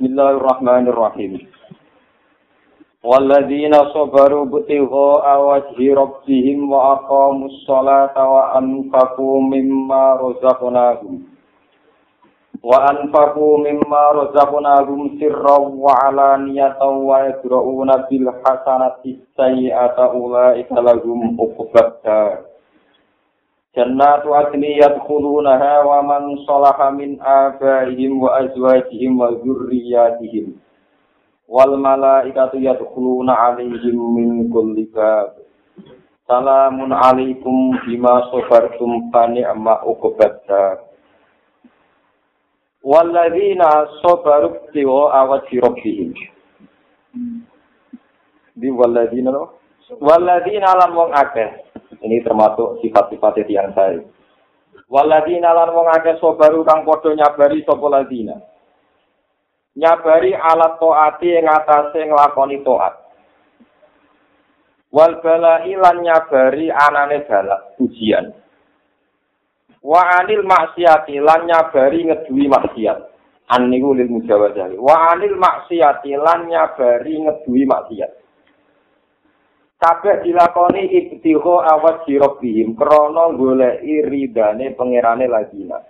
[0.00, 1.44] Bismillahirrahmanirrahim.
[3.04, 11.20] Walladzina sabaru butigha awajhi rabbihim wa aqamus salata wa anfaqu mimma razaqnahum.
[12.64, 22.00] Wa anfaqu mimma razaqnahum sirran wa alaniyatan wa yadra'una bil hasanati sayyi'ata ulaika lahum uqbat
[23.70, 30.58] Jannatu adni yadkhulunaha wa man salaha min abaihim wa azwajihim wa dzurriyyatihim.
[31.46, 35.38] Wal malaikatu yadkhuluna 'alaihim min kulli bab.
[36.26, 40.90] Salamun 'alaikum bima sabartum fa ni'ma uqbadda.
[42.82, 46.10] Walladzina sabaru tiwa awati rabbihim.
[48.58, 49.30] Di walladzina
[50.02, 51.69] Walladzina lan wong akeh
[52.00, 54.00] Ini termasuk sifat-sifat yang saya.
[54.90, 58.36] Waladina lan wong akeh sobaru kang padha nyabari sapa ladina.
[59.78, 62.94] Nyabari alat taati ing atase nglakoni taat.
[64.90, 68.34] Wal bala'i lan nyabari anane balak ujian.
[69.80, 72.98] Wa anil maksiati lan nyabari ngeduwi maksiat.
[73.54, 74.74] An niku lil mujawazah.
[74.74, 78.19] Wa anil maksiati lan nyabari ngeduwi maksiat.
[79.80, 85.80] Kabeh dilakoni ibtiho awat jirobihim krono goleki ridane pangerane ladina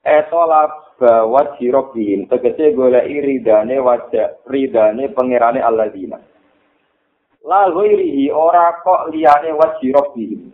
[0.00, 0.48] eto
[0.96, 6.16] bawat jirobihim tegese goleki ridane wajah ridane pangerane aladina
[7.44, 10.48] la ghairihi ora kok liyane wajirobihim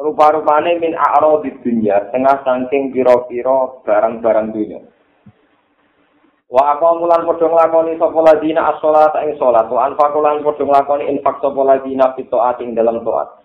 [0.00, 4.80] rupa-rupane min a'ro di dunia tengah saking piro-piro barang-barang dunia
[6.52, 11.08] Wa apa mulan padha nglakoni sapa ladina as-shalata ing salat, wa anfaqu lan padha nglakoni
[11.08, 13.40] infak sapa ladina fito ating dalam taat.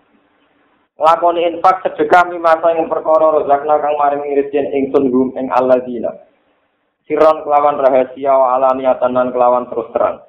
[1.00, 6.11] Nglakoni infak sedekah mimasa ing perkara rezakna kang maring irijen ingsun gum ing alladina.
[7.08, 10.22] Siron kelawan rahasia wa alaniatan lan kelawan terus terang.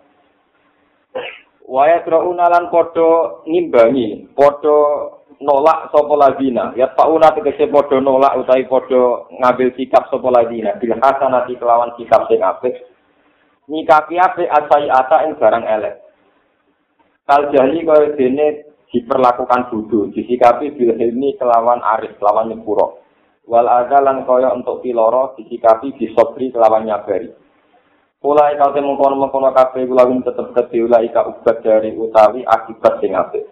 [1.67, 4.79] Wa yadrauna lan padha ngimbangi, padha
[5.41, 10.93] nolak sapa ladina ya pauna tegese padha nolak utawi padha ngambil sikap sapa ladina bil
[10.93, 12.77] hasanati kelawan sikap sing apik.
[13.71, 15.95] Nyikapi apik asai ata ing barang elek.
[17.25, 18.47] Kal jahli kaya dene
[18.91, 20.11] diperlakukan bodoh.
[20.11, 23.01] Disikapi bil hilmi kelawan aris kelawan nyepuro.
[23.47, 27.31] Wal adalan kaya untuk piloro disikapi disobri kelawan nyabari.
[28.21, 33.01] Ulai kau temu kono mengkono kafe gulawin tetep keti ulai ka ubat dari utawi akibat
[33.01, 33.49] sing apik.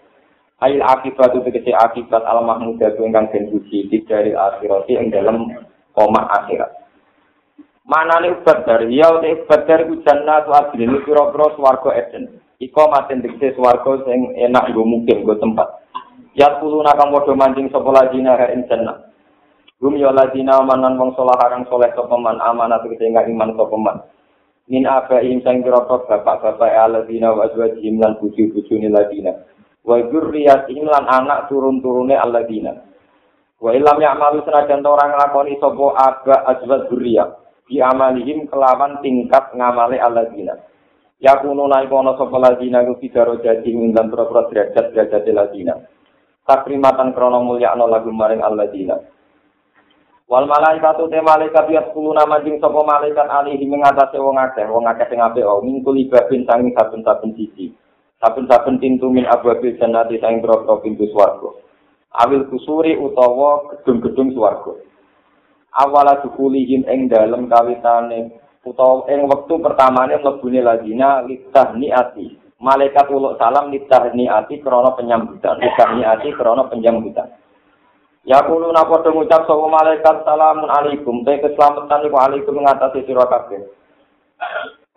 [0.59, 5.55] Ail akibat itu tegesi akibat al mahmudah itu ingkang den puji dari akhirat yang dalam
[5.95, 6.75] koma akhirat.
[7.87, 12.43] Mana nih ubat dari ya udah ubat dari hujan natu adil ini piro-piro swargo eden.
[12.59, 15.87] Iko maten tegesi swargo yang enak gue mungkin gue tempat.
[16.35, 19.09] Ya puluh nakang bodoh mancing sopo lagi naha injana.
[19.79, 23.97] Gum yo lagi manan wong solah harang soleh sopeman amanat tegesi nggak iman sopeman.
[24.67, 29.33] Min abaim sang piro-piro bapak-bapak aladina wa azwajim lan buju-buju niladina.
[29.89, 32.77] Wa dzurriyyatihim lan anak turun-turune alladzina.
[33.57, 37.25] Wa illam ya'malu senajan orang nglakoni sapa aba azwat dzurriyya
[37.65, 40.61] bi amalihim kelawan tingkat ngamale alladzina.
[41.19, 45.75] Ya kuno naik ono sapa alladzina ku fidaro jadi ngundang pro-pro derajat derajat alladzina.
[46.45, 49.01] Takrimatan krono mulya no lagu maring alladzina.
[50.29, 54.85] Wal malaikatu te malaikat ya sepuluh nama jing sopo malaikat alihi mengatasi wong akeh, wong
[54.85, 57.73] akeh sing apik oh mingkul ibabin sanging saben-saben sisi.
[58.19, 61.55] Saben-saben pintu min abwabil jannati saing groko pintu swarga.
[62.19, 64.75] Awil kusuri utawa gedung-gedung swarga.
[65.79, 68.35] Awala dukulihim ing dalem kawitane
[68.67, 72.35] utawa ing wektu pertamane mlebune ladina litah niati.
[72.59, 77.31] Malaikat uluk salam litah niati krana penyambutan litah niati krana penyambutan
[78.27, 81.23] Ya kulo napa ngucap sapa malaikat salamun alaikum.
[81.23, 83.63] Te keselamatan iku alaikum ngatasi sira kabeh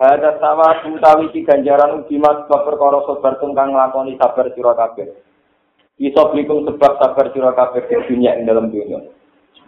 [0.02, 5.14] Ada sawa utawi iki ganjaran ugi mas bab perkara sabar tungkang nglakoni sabar sira kabeh.
[6.02, 8.98] Iso blikum sebab sabar sira kabeh di dunia ing dalam dunia.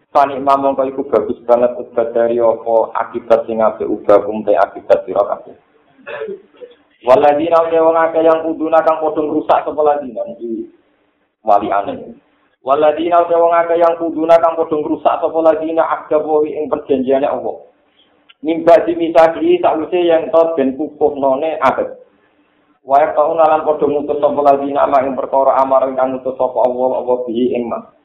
[0.10, 5.06] Panik mamong kau iku bagus banget ubah dari apa akibat sing apik ubah kumte akibat
[5.06, 5.54] sira kabeh.
[7.06, 10.66] Waladina wong akeh yang kuduna kang padha rusak sapa ladina iki
[11.46, 12.18] wali aneh.
[12.66, 17.70] Waladina wong akeh yang kuduna kang padha rusak sapa ladina akdawi ing perjanjiane Allah.
[18.44, 21.96] Mimba dimisaki sakwise yang to ben kukuh none abet.
[22.84, 27.00] Wae kau nalan padha ngutus sapa lagi nama ing perkara amar kang ngutus sapa Allah
[27.00, 27.96] Allah bihi ing mak.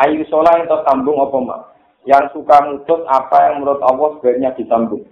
[0.00, 1.60] Ayu solah yang sambung apa mak.
[2.08, 5.04] Yang suka ngutus apa yang menurut Allah sebaiknya disambung.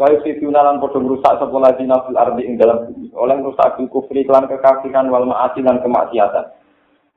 [0.00, 3.12] Wae situ nalan padha rusak sapa lagi nafil ardi ing dalam bumi.
[3.12, 6.48] Oleh rusak kufri kelan kekafiran wal maasi lan kemaksiatan.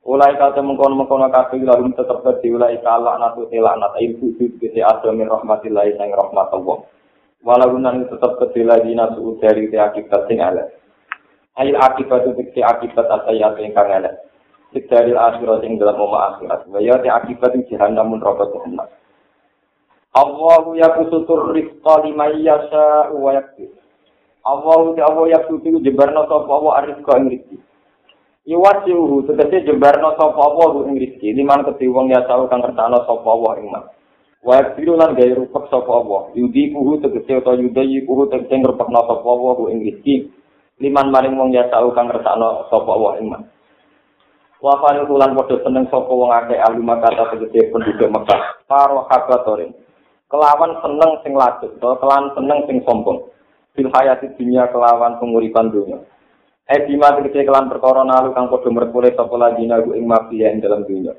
[0.04, 4.56] Ulai kata mengkono mengkono kafe lalu tetap berdi ulai kalah natu telah nat ilmu itu
[4.56, 6.97] bisa ada min rahmatillahi nang rahmat Allah.
[7.38, 10.66] Walau nang tetep kedela dina suhu dari te akibat sing ala.
[11.54, 14.10] Ail akibat itu te akibat asayat ingkang ala.
[14.74, 16.66] Dari akhirat ing dalam umma akhirat.
[16.66, 18.90] Waya te akibat ing jahannam mun rokok jahannam.
[20.18, 23.70] Allahu yakusutur rizqa liman yasha wa yakdir.
[24.42, 27.56] Allahu te Allah yakusutur jebarno sapa Allah arizqa ing rizki.
[28.50, 31.30] Iwasiuhu tegese jebarno sapa Allah ing rizki.
[31.38, 33.86] Liman kedhe wong ya tau kang kertano sapa Allah ing mas.
[34.42, 36.22] Wa biru lan gawe rupek sapa Allah.
[36.38, 40.14] Yudi puhu tegese utawa yudayi puhu tegese ngrupekno sapa Allah ing rezeki
[40.78, 43.42] liman maring wong ya tau kang ngersakno sapa Allah ing man.
[44.58, 48.42] Wa fani tulan padha seneng sapa wong akeh ahli makata tegese penduduk Mekah.
[48.70, 49.74] Karo habatorin.
[50.28, 53.18] Kelawan seneng sing lajut utawa kelawan seneng sing sombong.
[53.74, 56.02] Fil hayati dunia kelawan penguripan dunia
[56.68, 61.16] Eh bima tegese kelan perkara nalu kang merkule sapa lagi ing mafia ing dalam dunia.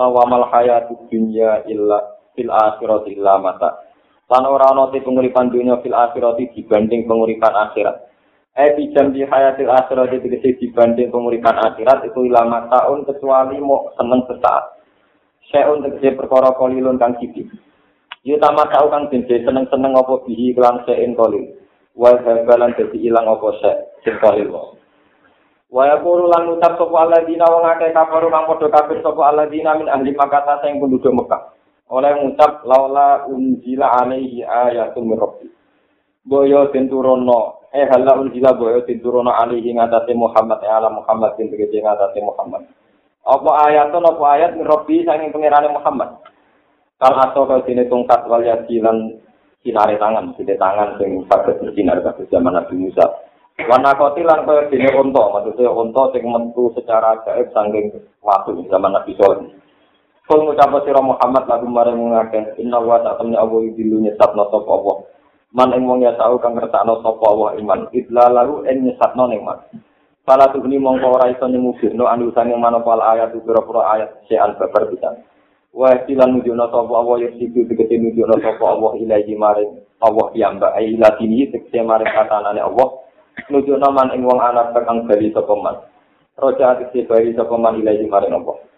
[0.00, 3.90] Awamal hayati dunia illa fil akhirati illa mata.
[4.30, 8.06] Lan ora ana te penguripan dunya fil akhirati dibanding penguripan akhirat.
[8.54, 14.22] Eh bijam di hayatil akhirati tegese dibanding penguripan akhirat itu illa mataun kecuali mau seneng
[14.30, 14.78] sesaat.
[15.50, 17.50] Seun tegese perkara kolilun kang sithik.
[18.22, 21.48] Yu tamat tau kang dene seneng-seneng apa bihi kelan sein kolil.
[21.96, 23.70] Wa habalan dadi ilang apa se
[24.04, 24.52] sing kolil.
[25.72, 29.88] Wa yaqulu lan ucap sapa alladzina wong akeh kafaru kang padha kafir sapa alladzina min
[29.88, 31.57] ahli Makkah sing penduduk Mekah.
[31.88, 35.48] Oleh ngucap laula unjila alaihi ayatun min rabbi.
[36.28, 41.80] Boyo tenturono eh hala unjila boyo tenturono alaihi ngatasi Muhammad eh ala Muhammad yang tegese
[41.80, 42.68] ngatasi Muhammad.
[43.24, 46.20] Apa ayatun apa ayat min rabbi sanging pengirane Muhammad?
[47.00, 49.16] Kal aso kau sini tungkat wal yasilan
[49.64, 53.06] sinare tangan sini tangan sing saged bersinar kados zaman Nabi Musa.
[53.64, 59.16] Warna kotilan kau sini onto maksudnya onto sing mentu secara gaib sanging waktu zaman Nabi
[59.16, 59.67] Soleh
[60.28, 64.96] Kul ngucap sira Muhammad lagu marang ngakeh inna wa ta'ala awu yudilu nyesatno sapa Allah.
[65.56, 67.88] Man ing wong ya tau kang ngertakno sapa Allah iman.
[67.96, 69.56] Idla lalu en nyesatno ning man.
[70.28, 75.24] Fala tugni mongko ora iso nyemugirno anu usane manopal ayat pira-pira ayat sean babar pisan.
[75.72, 80.76] Wa silan nujono sapa Allah ya siku tegese nujono sapa Allah ilahi maring Allah piyambak
[80.76, 83.00] ai latini tegese maring katanane Allah.
[83.48, 85.80] Nujono man ing wong anak kang bali sapa man.
[86.36, 88.68] Roja tegese bali sapa man ilahi maring Allah.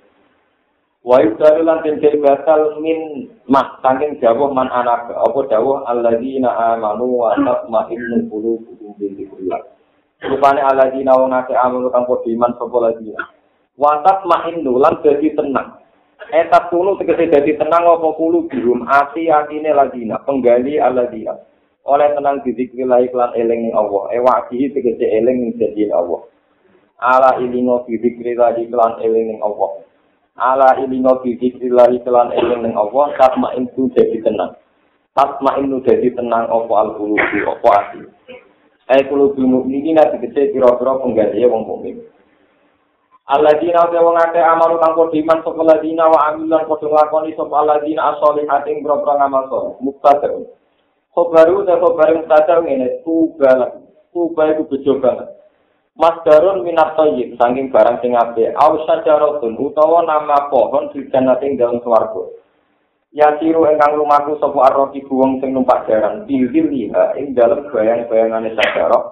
[1.01, 7.25] Wa yudalu lan den batal min mah saking jawah man anak apa dawuh alladzina amanu
[7.25, 9.65] wa tatma'innu qulubuhum bi dzikrillah.
[10.29, 13.17] Rupane alladzina wong akeh amanu kang padha iman sapa lagi.
[13.81, 15.81] Wa tatma'innu lan dadi tenang.
[16.29, 21.33] Eta tunu tegese dadi tenang apa kulo birum ati atine ladina penggali alladzina.
[21.89, 24.13] Oleh tenang dzikrillah iklan eling Allah.
[24.21, 26.29] Ewa iki tegese eling janji Allah.
[27.01, 29.89] Ala ilingo dzikrillah iklan eling Allah.
[30.41, 34.57] Ala ilingo bidikrillahi kelan eling ning Allah tatma itu jadi tenang.
[35.13, 38.01] Tatma itu jadi tenang apa al qulubi apa ati?
[38.89, 41.97] Ai qulubi mukminin ati kece pira-pira penggawe wong mukmin.
[43.31, 47.55] Alladzina wa wong akeh amalu kang padha iman sapa alladzina wa amilan padha nglakoni sapa
[47.63, 50.29] alladzina as-solihatin boro-boro ngamal saleh muktada
[51.11, 53.79] Khobaru ta khobaru muktada ngene tuba
[54.15, 55.40] tuba itu bejo banget
[56.01, 61.61] Mas Darun minat toyib, saking barang sing ape, awas sajarotun, utawa nama pohon di janating
[61.61, 62.41] dalam swargo.
[63.13, 68.49] Ya siru engkang lumaku sopo arroki buwong sing numpak jaran, pilih liha ing dalam bayang-bayangan
[68.49, 69.05] sajarok,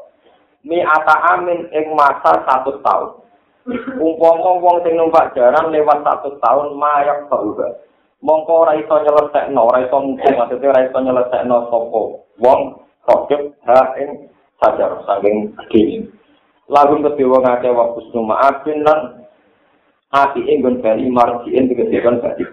[0.64, 3.20] mi ata amin ing masa satu tahun.
[4.00, 7.84] Umpomo wong sing numpak jaran lewat satu tahun, mayak sauga.
[8.24, 12.24] Mongko ora iso nyelesekno, ora iso mungkin, maksudnya ora iso nyelesekno sopo.
[12.40, 16.08] Wong, kogep, ha ing sajarok, saking gini.
[16.68, 19.24] Lagu kedewa ngake wa kusnu ma'afin lan
[20.12, 22.44] ati inggun bali marjiin digedekan bali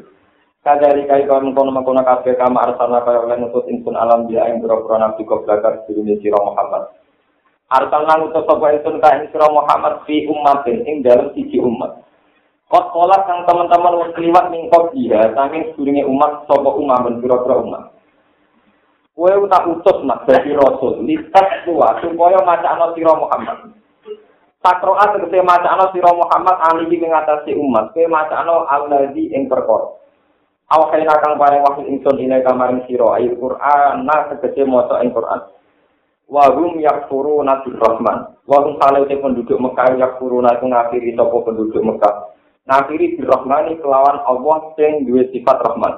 [0.63, 4.63] kadari kai kawan kono makono kafe kama arsana kaya oleh nutut insun alam dia yang
[4.63, 6.83] berapa nabi di dunia sirah Muhammad
[7.69, 12.05] arsana nutut sopa insun kaya sirah Muhammad fi ummatin ing dalam sisi umat
[12.65, 17.61] Kot kolak yang teman-teman wong keliwat mingkot dia, saking sedurunge umat sopa umat dan pura-pura
[17.61, 17.83] umat.
[19.13, 23.69] Kue tak utus nak dari Rasul, listas tua supaya macam sira Muhammad.
[24.65, 29.93] Takroa tegese macana sira Muhammad alihi ing ngatasi umat, ke macana alladzi ing perkara.
[30.65, 35.53] Awakena kang paring wahyu ingsun ine kamaring sira ayat Quran na tegese maca ing Quran.
[36.25, 38.41] Wa hum yakfuruna bi Rahman.
[38.49, 42.15] Wa hum salate penduduk Mekah yakfuruna iku ngafiri sapa penduduk Mekah.
[42.65, 45.93] Ngafiri bi Rahmani kelawan Allah sing duwe sifat Rahman.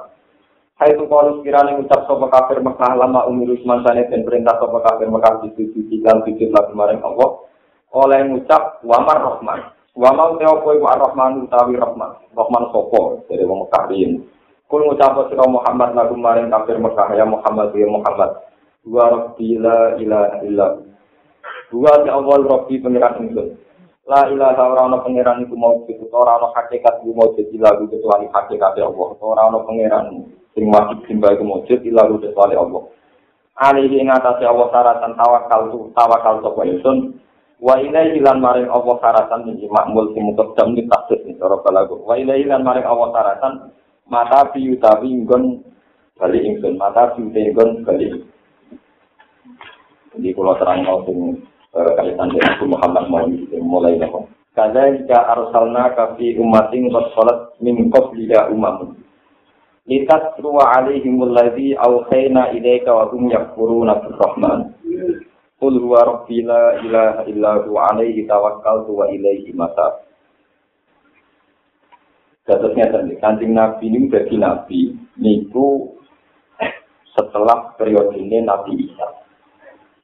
[0.76, 5.08] Hai tu kalau sekiranya ucap sopa kafir Mekah lama umur Usman dan perintah sopa kafir
[5.08, 7.47] Mekah di sisi sisi lagi maring Allah.
[7.94, 9.60] Oleh ngucap wamar rahman
[9.96, 14.20] wamar teo kowe wa rahman utawi rahman rahman sopo dari wong Mekah ini
[14.68, 18.48] kul ngucap sira Muhammad lagu maring kafir Mekah ya Muhammad ya Muhammad
[18.88, 20.68] Dua rabbi la ilaha illa.
[21.68, 23.52] Dua ya Allah rabbi pengiran ingsun.
[24.08, 28.80] La ilaha ora ana pangeran iku maujud ora ana hakikat iku maujud ila kecuali hakikat
[28.80, 29.08] Allah.
[29.20, 32.82] Ora ana pangeran sing wajib simbah iku maujud ila kecuali Allah.
[33.60, 37.20] Alihi ing atase Allah syaratan tawakal tu tawakal sapa ingsun.
[37.58, 41.98] Wa ilaihi lan maring Allah syaratan iki makmul sing muqaddam ni tasdid ni cara balago.
[42.06, 43.52] Wa ilaihi lan maring Allah syaratan
[44.06, 45.58] mata piyu tapi nggon
[46.14, 48.06] bali ingsun mata piyu nggon bali
[50.14, 51.18] Jadi kalau terang sing
[51.74, 53.26] eh, kaitan dengan Muhammad mau
[53.58, 54.30] mulai nopo.
[54.58, 58.98] Kada jika arsalna kafi umatin qad salat min qablika umam.
[59.86, 64.74] Litat ruwa alaihim alladhi awhayna ilaika wa hum yakfuruna birrahman.
[65.58, 70.06] Qul huwa rabbi la ilaha illa huwa alaihi tawakkaltu wa ilaihi mata.
[72.46, 75.98] Datusnya tadi, kancing Nabi ini jadi Nabi, niku
[77.12, 79.04] setelah periode ini Nabi Isa.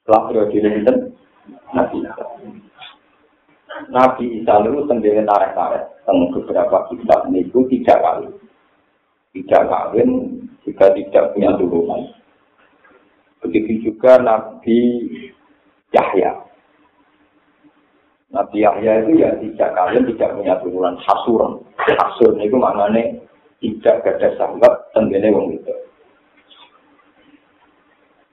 [0.03, 0.85] Setelah periode ini
[1.73, 2.25] Nabi Isa.
[3.89, 5.85] Nabi Isa itu sendiri tarik-tarik.
[6.05, 8.29] Tentang beberapa kitab niku tiga kali.
[9.33, 10.11] Tidak kawin,
[10.69, 12.13] jika tidak punya turunan.
[13.41, 14.81] Begitu juga Nabi
[15.95, 16.31] Yahya.
[18.35, 21.63] Nabi Yahya itu ya tidak kalian tidak punya turunan hasuran.
[21.79, 23.15] Hasur itu maknanya
[23.63, 25.75] tidak ada sahabat tenggene wong itu.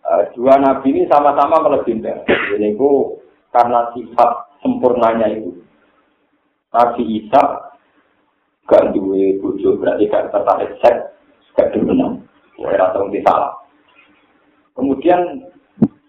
[0.02, 2.26] Uh, dua nabi ini sama-sama melegenda.
[2.28, 3.22] Ini ku
[3.54, 5.62] karena sifat sempurnanya itu.
[6.74, 7.72] Nabi Isa
[8.66, 11.14] gak duwe bojo berarti gak tertarik seks,
[11.60, 12.24] gak dimenang.
[12.58, 13.54] Wah, atau salah.
[14.78, 15.52] Kemudian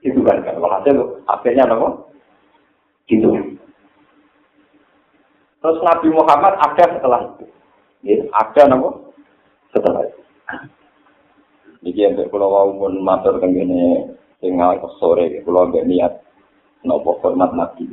[0.03, 1.89] itu kan kan walhasil akhirnya apa?
[3.07, 3.31] Gitu.
[5.63, 7.47] Terus Nabi Muhammad ada setelah itu.
[8.03, 8.91] Ya, ada nama
[9.71, 10.23] setelah itu.
[11.83, 16.13] Jadi yang kalau mau pun matur tentang tinggal ke sore, kalau nggak niat
[16.83, 17.91] nopo hormat Nabi.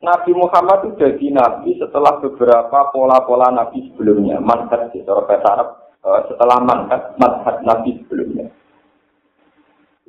[0.00, 4.40] Nabi Muhammad itu jadi Nabi setelah beberapa pola-pola Nabi sebelumnya.
[4.40, 8.48] Manhat di Arab eh, setelah manhat, manhat Nabi sebelumnya.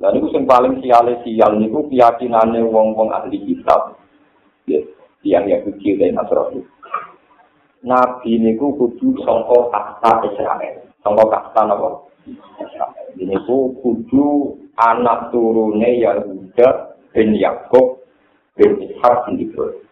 [0.02, 3.94] Dan itu yang paling siale sial niku keyakinannya wong-wong ahli kitab.
[4.66, 4.82] Yes.
[5.22, 6.66] yang Yahudi dan Nasrani.
[7.82, 10.76] Nabi niku kudu sangka kasta Israel.
[11.02, 12.06] Sangka napa?
[12.26, 13.06] Israel.
[13.18, 18.02] Ini ku kudu anak turune Yahuda bin Yakub
[18.54, 19.82] bin Ishak bin Ibrahim.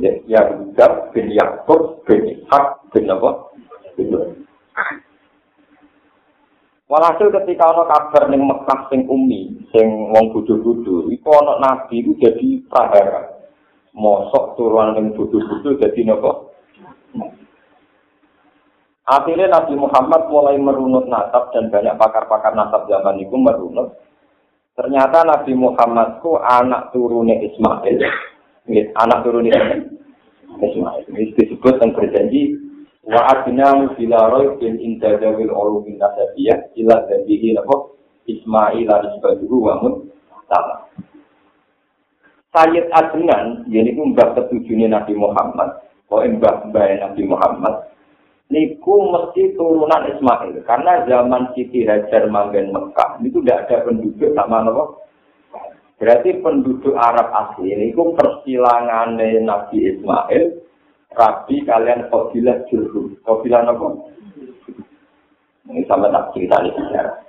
[0.00, 3.52] Ya, Yahuda bin Yakub bin Ishak bin apa?
[4.00, 4.44] Ibrahim.
[6.84, 12.12] Walhasil ketika ana kabar ning Mekah sing umi, sing wong bodho-bodho, iku ana nabi iku
[12.20, 13.34] jadi prahara.
[13.94, 16.50] mosok turunan yang budu-budu jadi nopo.
[19.06, 23.94] Akhirnya Nabi Muhammad mulai merunut nasab dan banyak pakar-pakar nasab zaman itu merunut.
[24.74, 28.02] Ternyata Nabi Muhammad ku anak turunnya Ismail.
[28.98, 29.54] anak turunnya
[30.58, 31.04] Ismail.
[31.06, 32.58] Ini disebut dan berjanji
[33.04, 37.56] wa adna bila roy bin indadawil ulu bin nasabiyah ila bihi
[38.24, 40.88] Ismail al-Isbaduhu wa mutala.
[42.54, 47.90] Sayyid Adnan, pun mbak ketujuhnya Nabi Muhammad, kok mbak mbak Nabi Muhammad,
[48.46, 54.62] niku mesti turunan Ismail, karena zaman Siti Hajar manggen Mekah, itu tidak ada penduduk sama
[54.62, 55.02] nopo.
[55.98, 60.42] Berarti penduduk Arab asli ini persilangan Nabi Ismail,
[61.14, 63.14] Rabi kalian Qabilah Jurhum.
[63.22, 64.10] Qabilah nopo?
[65.70, 67.24] Ini sama tak cerita di sejarah.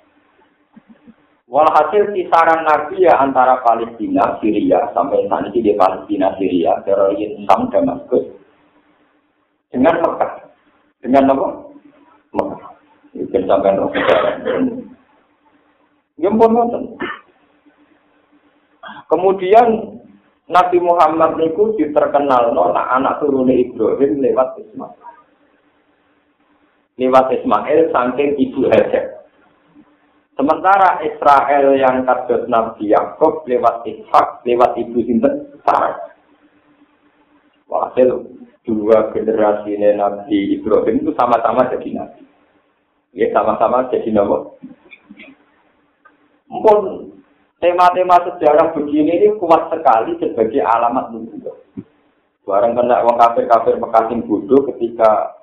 [1.46, 7.70] Walhasil kisaran Nabi ya antara Palestina, Syria, sampai saat ini di Palestina, Syria, teroris Islam,
[7.72, 8.26] Damaskus,
[9.72, 10.32] dengan Mekah.
[11.00, 11.48] Dengan apa?
[12.34, 12.72] Mekah.
[13.16, 13.78] Itu sampai
[16.16, 16.52] Gempon
[19.06, 19.95] Kemudian
[20.46, 25.02] Nabi Muhammad itu diterkenal nona anak turun Ibrahim lewat Ismail.
[27.02, 29.26] Lewat Ismail saking ibu Hajar.
[30.36, 36.14] Sementara Israel yang kados Nabi Yakub lewat Ishak, lewat ibu sinten Sarah.
[37.66, 38.30] Walhasil
[38.68, 42.22] dua generasi Nabi Ibrahim itu sama-sama jadi Nabi.
[43.18, 44.54] Ya sama-sama jadi Nabi.
[46.52, 47.15] Mungkin
[47.66, 51.58] tema-tema sejarah begini ini kuat sekali sebagai alamat nubuah.
[52.46, 55.34] Barang kena wong kafir-kafir mekating bodoh ketika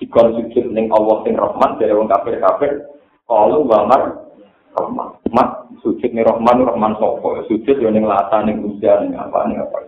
[0.00, 2.88] dikonsumsi ning Allah sing Rahman dari wong kafir-kafir
[3.28, 4.24] kalau wamar
[4.72, 5.20] Rahman.
[5.36, 7.44] Mat sujud nih Rahman, Rahman sopo.
[7.44, 9.78] Sujud yang lata nih hujan, nih apa nih apa.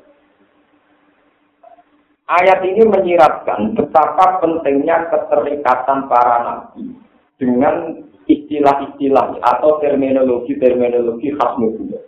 [2.29, 6.93] Ayat ini menyiratkan betapa pentingnya keterikatan para nabi
[7.41, 12.05] dengan istilah-istilah atau terminologi-terminologi khas Nubuwah.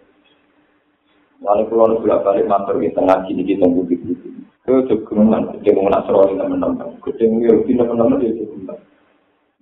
[1.40, 4.28] Lalu kalau bolak balik matur di tengah sini kita bukti bukti.
[4.60, 7.00] Itu juga kita mau nak seroli teman-teman.
[7.00, 8.76] Kita mau yauti teman-teman dia juga.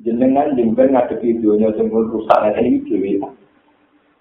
[0.02, 3.22] Jenengan jember ngadepi videonya semua rusak nanti ini dewi.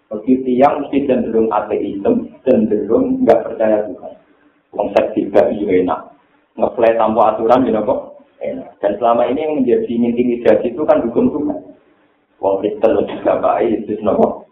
[0.08, 4.14] Begitu yang mesti cenderung ateisme, cenderung nggak percaya Tuhan.
[4.72, 6.16] Konsep tiga itu enak.
[6.56, 8.02] Ngeplay tanpa aturan, gitu kok.
[8.40, 8.70] Enak.
[8.80, 11.67] Dan selama ini yang menjadi intimidasi itu kan hukum Tuhan.
[12.38, 14.46] Wong Kristen juga baik, itu nopo.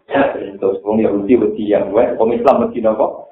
[0.58, 3.30] Terus wong Yahudi wedi yang gue, wong Islam wedi nopo.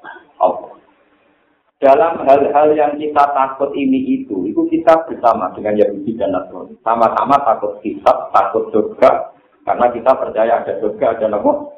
[1.84, 6.80] Dalam hal-hal yang kita takut ini itu, itu kita bersama dengan Yahudi dan Nasrani.
[6.80, 9.36] Sama-sama takut hisab, takut surga,
[9.68, 11.76] karena kita percaya ada surga, ada nopo.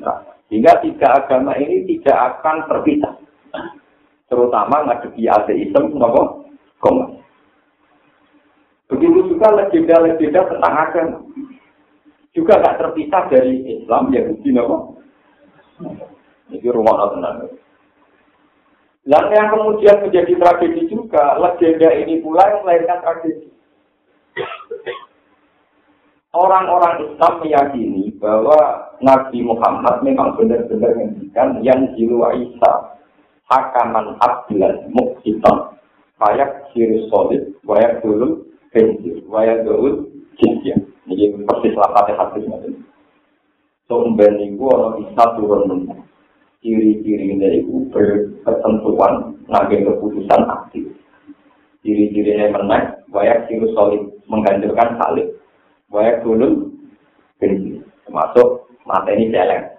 [0.00, 3.14] Nah, sehingga tiga agama ini tidak akan terpisah.
[4.26, 6.50] Terutama ngadepi ateisme, nopo,
[6.82, 7.14] koma.
[8.90, 11.16] Begitu juga legenda-legenda tentang agama
[12.34, 14.76] juga gak terpisah dari Islam ya Yahudi nopo.
[16.50, 17.48] Ini rumah tenang.
[19.04, 23.48] Dan yang kemudian menjadi tragedi juga, legenda ini pula yang melahirkan tragedi.
[26.34, 32.98] Orang-orang Islam meyakini bahwa Nabi Muhammad memang benar-benar menghentikan yang jiwa Isa
[33.46, 35.78] hakaman abdilan muksitan
[36.18, 40.10] kayak ciri solid wayak dulu benjir wayak dulu
[41.04, 42.80] Ini persis lapatnya hadis ini.
[43.84, 46.00] Sumben itu orang bisa turun menang.
[46.64, 50.88] Ciri-ciri ini itu berketentuan ngambil keputusan aktif.
[51.84, 55.28] Ciri-cirinya menang, banyak ciri solid menghancurkan salib.
[55.92, 56.72] Banyak dulu
[57.36, 57.84] benci.
[58.08, 59.74] Termasuk mata ini jelek.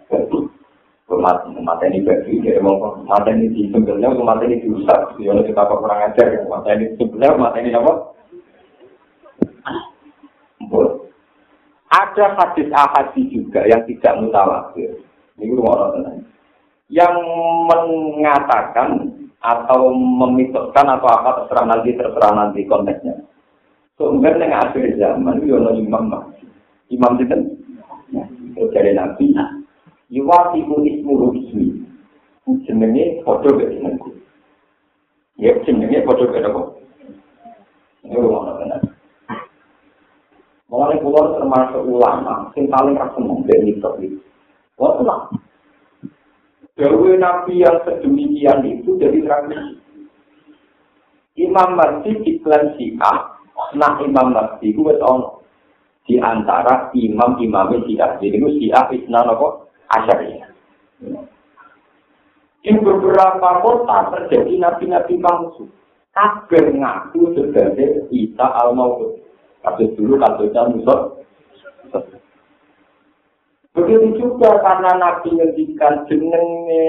[1.65, 6.01] mata ini bagi dari mongkong mata ini di sebenarnya mata ini dirusak dia kita kurang
[6.13, 7.93] ajar mata ini sebenarnya mata ini apa
[11.93, 15.05] Ada hadis ahadi juga yang tidak mutawatir.
[15.37, 16.23] Ini orang
[16.89, 17.15] Yang
[17.69, 18.89] mengatakan
[19.41, 23.13] atau memitoskan atau apa terserah nanti terserah nanti konteksnya.
[23.95, 26.33] Sumber yang akhir zaman itu ada imam
[26.91, 27.41] Imam itu kan
[28.73, 29.31] dari nabi.
[30.11, 31.65] Iwati ismu ismi.
[32.65, 34.13] Jenenge foto ke jenengku.
[35.41, 36.61] Ya jenenge foto ke apa?
[38.05, 38.85] Ini orang
[40.75, 43.15] Mulai pulau termasuk ulama, yang paling rasa
[43.47, 44.19] dari itu.
[44.75, 45.31] Lah.
[46.75, 49.79] Dewi Nabi yang sedemikian itu jadi tradisi.
[51.39, 53.39] Imam Mahdi iklan Syiah,
[53.79, 55.47] nah Imam Mahdi itu betul
[56.03, 58.19] di antara imam-imam Syiah.
[58.19, 60.51] Jadi itu Syiah Isna Nopo Asyariah.
[62.59, 65.71] Di beberapa kota terjadi nabi-nabi palsu.
[66.11, 69.19] Kabel ngaku sebagai Isa al-Mawud.
[69.65, 70.99] Kasus dulu kasusnya musuh.
[73.75, 76.87] Begitu juga karena Nabi ngendikan jenenge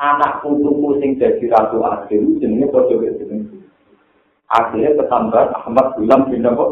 [0.00, 3.62] anak putuku sing jadi ratu akhir jenenge padha jeneng.
[4.48, 6.66] Akhirnya ketambah Ahmad Gulam bin Nabi.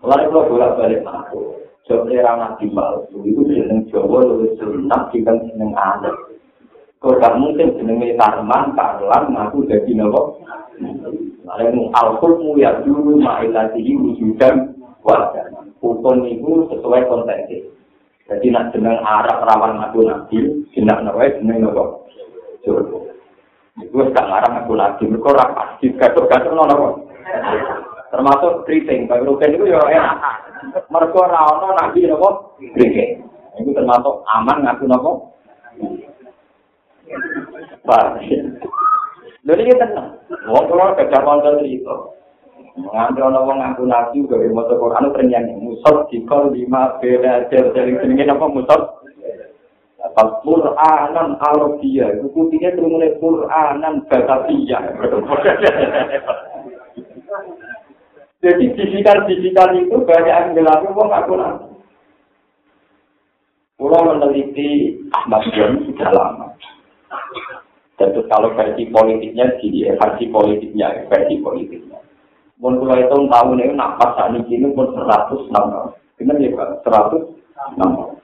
[0.00, 5.36] Lalu kalau bolak balik aku, jawab era Nabi palsu itu jeneng Jawa lebih sunat jika
[5.44, 6.16] jeneng anak.
[7.00, 11.29] Kau tak mungkin jenenge Tarman, Karlan, aku jadi Nabi.
[11.50, 14.70] Lalu al-hukmu ya dulu ma'ilatihi wujudan
[15.02, 15.50] wajah.
[15.82, 17.66] Hukum itu sesuai konteksnya.
[18.30, 20.38] Jadi nak jeneng Arab rawan aku nabi,
[20.70, 21.82] jeneng nabi jeneng nabi.
[22.62, 23.10] Juru.
[23.80, 25.80] Itu gak ngarang aku lagi, mereka rapat.
[25.80, 27.08] Gatur-gatur nono
[28.10, 30.18] Termasuk keriting, bagi rugen itu ya enak.
[30.86, 32.28] Mereka rawan nabi nabi
[32.76, 33.26] keriting.
[33.58, 35.10] Itu termasuk aman ngaku nabi.
[37.82, 38.22] Pak.
[39.40, 40.20] Jadi kita tenang.
[40.52, 41.96] Wong kula kerja konten itu.
[42.80, 47.98] Nganti ana wong ngaku nabi gawe maca Quran ternyang musad dikol lima beda cer dari
[47.98, 48.80] jenenge apa musad?
[50.00, 54.80] Apa Quranan Arabia, itu putihnya turunnya Quranan Batavia.
[58.40, 61.68] Jadi digital-digital itu banyak yang dilakukan wong ngaku nabi.
[63.76, 66.52] Pulau meneliti Ahmad John sudah lama.
[68.00, 72.00] Dan kalau versi politiknya, di versi politiknya, versi politiknya.
[72.56, 75.92] Mun kula itu tahun ini napas saat ini pun seratus enam.
[76.16, 77.24] Benar ya Pak, seratus
[77.76, 78.16] enam.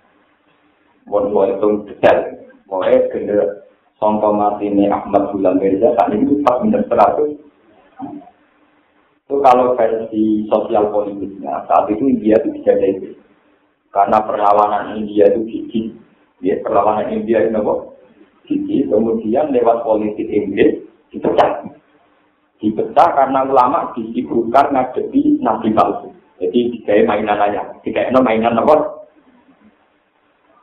[1.04, 2.40] Mun kula itu detail,
[2.72, 3.04] mulai
[4.00, 7.36] songkong mati ini Ahmad Bulan Mirza saat ini pas benar seratus.
[9.28, 13.12] Itu kalau versi sosial politiknya, saat itu India itu bisa jadi.
[13.92, 15.82] Karena perlawanan India itu gigi.
[16.44, 17.95] Ya, perlawanan India itu apa?
[18.46, 21.66] Jadi kemudian lewat politik Inggris dipecah.
[22.62, 26.08] Dipecah karena ulama disibukkan ngadepi nabi palsu.
[26.40, 28.96] Jadi kayak mainan aja, kayak no mainan apa?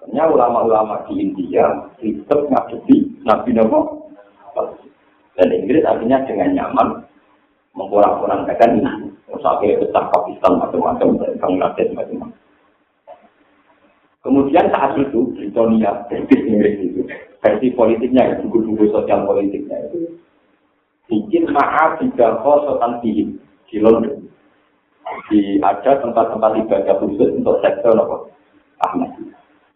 [0.04, 1.63] Hanya ulama-ulama di India
[1.98, 3.82] tetap ngadepi Nabi Nabi
[5.34, 6.88] dan Inggris artinya dengan nyaman
[7.74, 8.86] mengkurang-kurangkan
[9.41, 12.30] sampai besar Pakistan macam-macam dan macam-macam.
[14.24, 17.04] Kemudian saat itu Britania British Inggris itu.
[17.44, 20.16] Versi politiknya ya buku-buku sosial politiknya itu.
[21.12, 23.36] Bikin maaf jika khosotan di
[23.68, 24.24] di London.
[25.28, 28.32] Di ada tempat-tempat ibadah khusus untuk sektor apa?
[28.88, 29.12] Ahmad.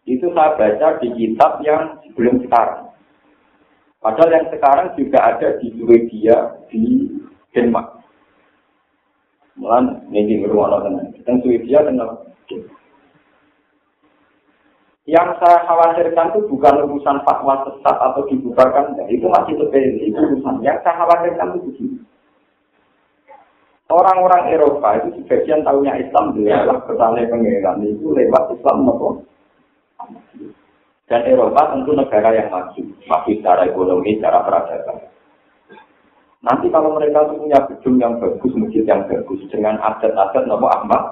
[0.08, 2.88] Itu saya baca di kitab yang sebelum sekarang.
[4.00, 7.12] Padahal yang sekarang juga ada di Swedia di
[7.52, 8.00] Denmark.
[9.60, 11.12] Mulan ini beruang tenang.
[11.28, 12.24] Dan Swedia kenal.
[15.08, 20.60] Yang saya khawatirkan itu bukan urusan fatwa sesat atau dibubarkan, itu masih itu urusan.
[20.60, 21.96] Yang saya khawatirkan itu begini.
[23.88, 29.24] Orang-orang Eropa itu sebagian tahunya Islam dia adalah kesalahan pengeran itu lewat Islam maupun
[31.08, 35.08] dan Eropa tentu negara yang maju, maju secara ekonomi, secara peradaban.
[36.44, 41.02] Nanti kalau mereka punya gedung yang bagus, masjid yang bagus, dengan adat-adat nama Ahmad,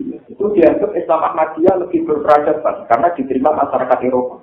[0.00, 4.40] itu dianggap Islam Ahmadiyah lebih berperadaban karena diterima masyarakat Eropa.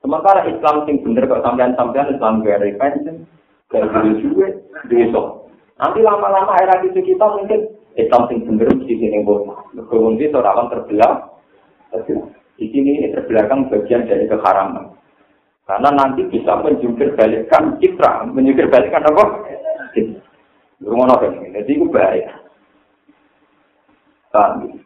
[0.00, 3.20] Sementara Islam yang bener kok sampean-sampean Islam gak repentant,
[3.68, 3.84] gak
[4.18, 4.48] juga,
[4.88, 5.52] besok.
[5.76, 9.60] Nanti lama-lama era itu kita mungkin Islam sing bener di sini bola.
[9.76, 11.28] Mungkin itu akan terbelah.
[12.56, 14.96] Di sini ini terbelakang bagian dari keharaman.
[15.68, 19.24] Karena nanti bisa menjungkir balikkan citra, menjungkir balikkan apa?
[20.80, 22.39] Rumah kan ini, jadi itu bahaya.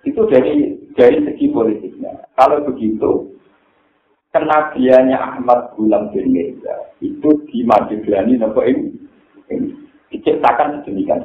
[0.04, 2.16] Itu dari dari segi politiknya.
[2.32, 3.34] Kalau begitu,
[4.32, 8.90] kenabiannya Ahmad Gulam bin Mirza itu di Mageglani nopo ini
[10.08, 11.20] diciptakan sedemikian.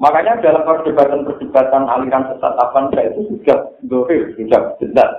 [0.00, 5.12] Makanya dalam perdebatan-perdebatan aliran sesat apa itu sudah dohir, sudah jelas.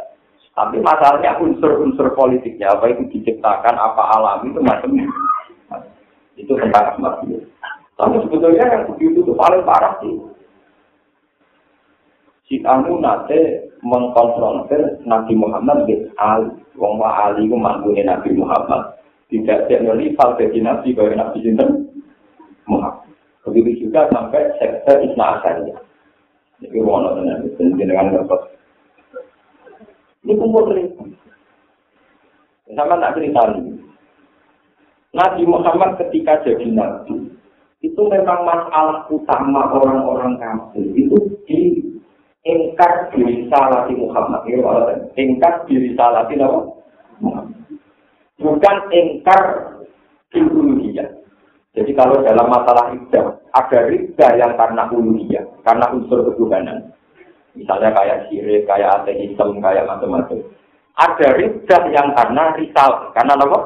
[0.57, 4.91] Tapi masalahnya unsur-unsur politiknya, apa itu diciptakan, apa alam itu macam
[6.35, 7.23] itu tentang Ahmad
[7.95, 10.30] Tapi sebetulnya yang begitu itu paling parah sih.
[12.51, 16.51] Si Anu nate mengkonfrontir Nabi Muhammad di Ali.
[16.75, 17.55] Wong Ali itu
[18.03, 18.99] Nabi Muhammad.
[19.31, 21.87] Tidak ada rival bagi Nabi, bagi Nabi Sinten.
[22.67, 23.07] Muhammad.
[23.47, 25.79] Begitu juga sampai sektor Isna Asariyah.
[26.59, 28.51] Ini wono dengan dengan dapat.
[30.27, 31.07] Ini kumpul cerita.
[32.75, 33.41] Sama tak cerita.
[35.15, 37.31] Nabi Muhammad ketika jadi nabi
[37.79, 41.17] itu memang masalah utama orang-orang kafir itu
[41.49, 41.90] di
[42.41, 44.41] ingkar diri salah di Muhammad.
[45.15, 46.35] Ingkar diri salah di
[48.41, 49.41] Bukan ingkar
[50.33, 51.05] dia.
[51.71, 56.91] Jadi kalau dalam masalah ibadah ada rida yang karena uluhiyah, karena unsur ketuhanan.
[57.55, 60.39] Misalnya kayak syirik, kayak ateisme, kayak macam-macam.
[60.99, 63.59] Ada rida yang karena risal, karena apa?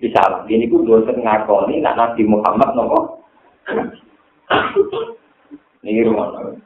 [0.00, 0.48] Risal.
[0.48, 3.20] Ini ku dosen ngakoni nak Nabi Muhammad nopo.
[5.84, 6.56] Ini rumah.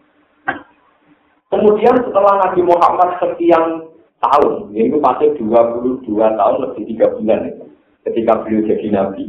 [1.55, 3.87] Kemudian setelah Nabi Muhammad sekian
[4.19, 7.65] tahun, ini pasti 22 tahun lebih tiga bulan itu,
[8.11, 9.25] ketika beliau jadi Nabi.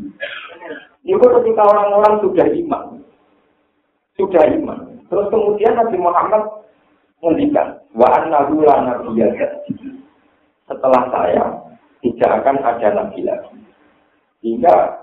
[1.06, 2.84] Itu ketika orang-orang sudah iman.
[4.18, 5.06] Sudah iman.
[5.06, 6.66] Terus kemudian Nabi Muhammad
[7.22, 7.78] menghentikan.
[7.94, 8.98] Wa annahu la
[10.66, 11.46] Setelah saya,
[12.02, 13.54] tidak akan ada nabi lagi.
[14.42, 14.98] Sehingga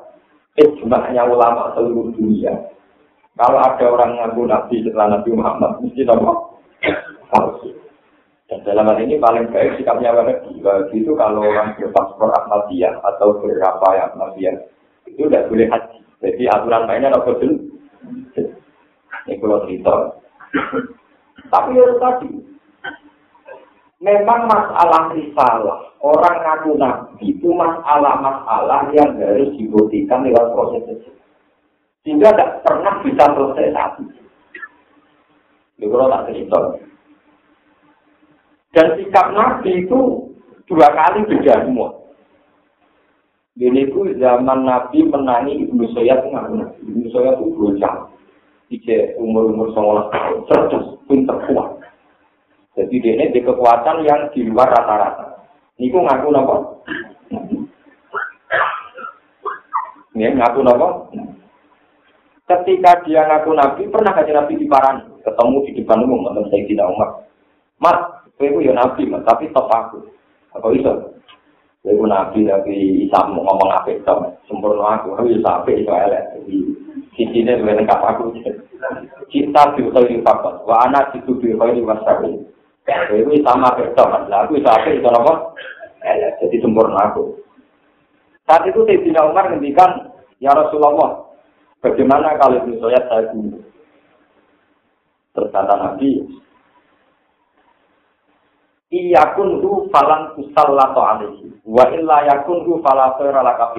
[0.58, 2.66] ijma'nya ulama seluruh dunia.
[3.38, 6.51] Kalau ada orang ngaku nabi setelah Nabi Muhammad, mesti nama
[7.30, 7.70] palsu.
[8.50, 10.60] Dan dalam hal ini paling baik sikapnya Wahabi.
[10.60, 14.56] Wahabi itu kalau orang berpaspor Ahmadiyah atau berapa yang Ahmadiyah,
[15.08, 15.98] itu tidak boleh haji.
[16.22, 17.52] Jadi aturan mainnya tidak betul.
[19.26, 19.94] Ini kalau cerita.
[21.48, 22.30] Tapi ya tadi,
[24.02, 31.10] memang masalah risalah, orang ngaku nabi itu masalah-masalah yang harus dibuktikan lewat proses itu.
[32.02, 34.02] Sehingga tidak pernah bisa selesai satu.
[35.82, 36.60] Ini kalau tak cerita.
[38.70, 40.30] Dan sikap nabi itu
[40.70, 41.90] dua kali beda semua.
[43.58, 46.78] Ini itu zaman Nabi menangi Ibnu Sayyid ngaku Nabi.
[46.88, 47.94] Ibnu Sayyid itu bocah.
[48.72, 50.38] Ije umur-umur 19 tahun.
[50.48, 51.76] Cerdas, pinter kuat.
[52.72, 55.44] Jadi dia ini di kekuatan yang di luar rata-rata.
[55.76, 56.56] Ini ngaku apa?
[60.16, 60.88] Ini ngaku apa?
[62.48, 65.11] Ketika dia ngaku Nabi, pernah kaji Nabi di Paran.
[65.22, 66.90] Ketemu di depan umum, teman saya tidak.
[67.78, 67.98] Mas,
[68.38, 69.98] saya ya Nabi, mas, tapi top aku.
[70.52, 71.12] Apa itu?
[71.82, 74.14] Ibu nabi tapi bisa ngomong apa itu
[74.46, 76.24] sempurna aku, tapi bisa apa itu elek.
[76.38, 76.56] Jadi
[77.18, 78.38] sisinya lebih lengkap aku.
[79.30, 82.38] cinta bil khairi faqat wa ana situ bil khairi wasari.
[82.86, 84.30] Itu sama betul kan.
[84.30, 85.34] Lah aku sampai itu apa?
[86.06, 87.34] Ya, jadi sempurna aku.
[88.46, 90.10] Saat itu Sayyidina Umar ngendikan,
[90.42, 91.30] "Ya Rasulullah,
[91.82, 93.62] bagaimana kalau misalnya saya bunuh?"
[95.32, 96.20] Terus kata Nabi,
[98.92, 101.48] Iyakun hu falan kusallatu alaihi.
[101.64, 103.72] Wa illa yakun hu fala khaira laka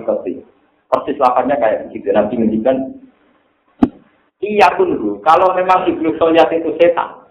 [0.94, 2.10] Persis lapannya kayak begitu.
[2.10, 2.78] Nabi ngendikan,
[4.42, 5.22] Iyakun hu.
[5.22, 7.30] Kalau memang iblis soyat itu setan,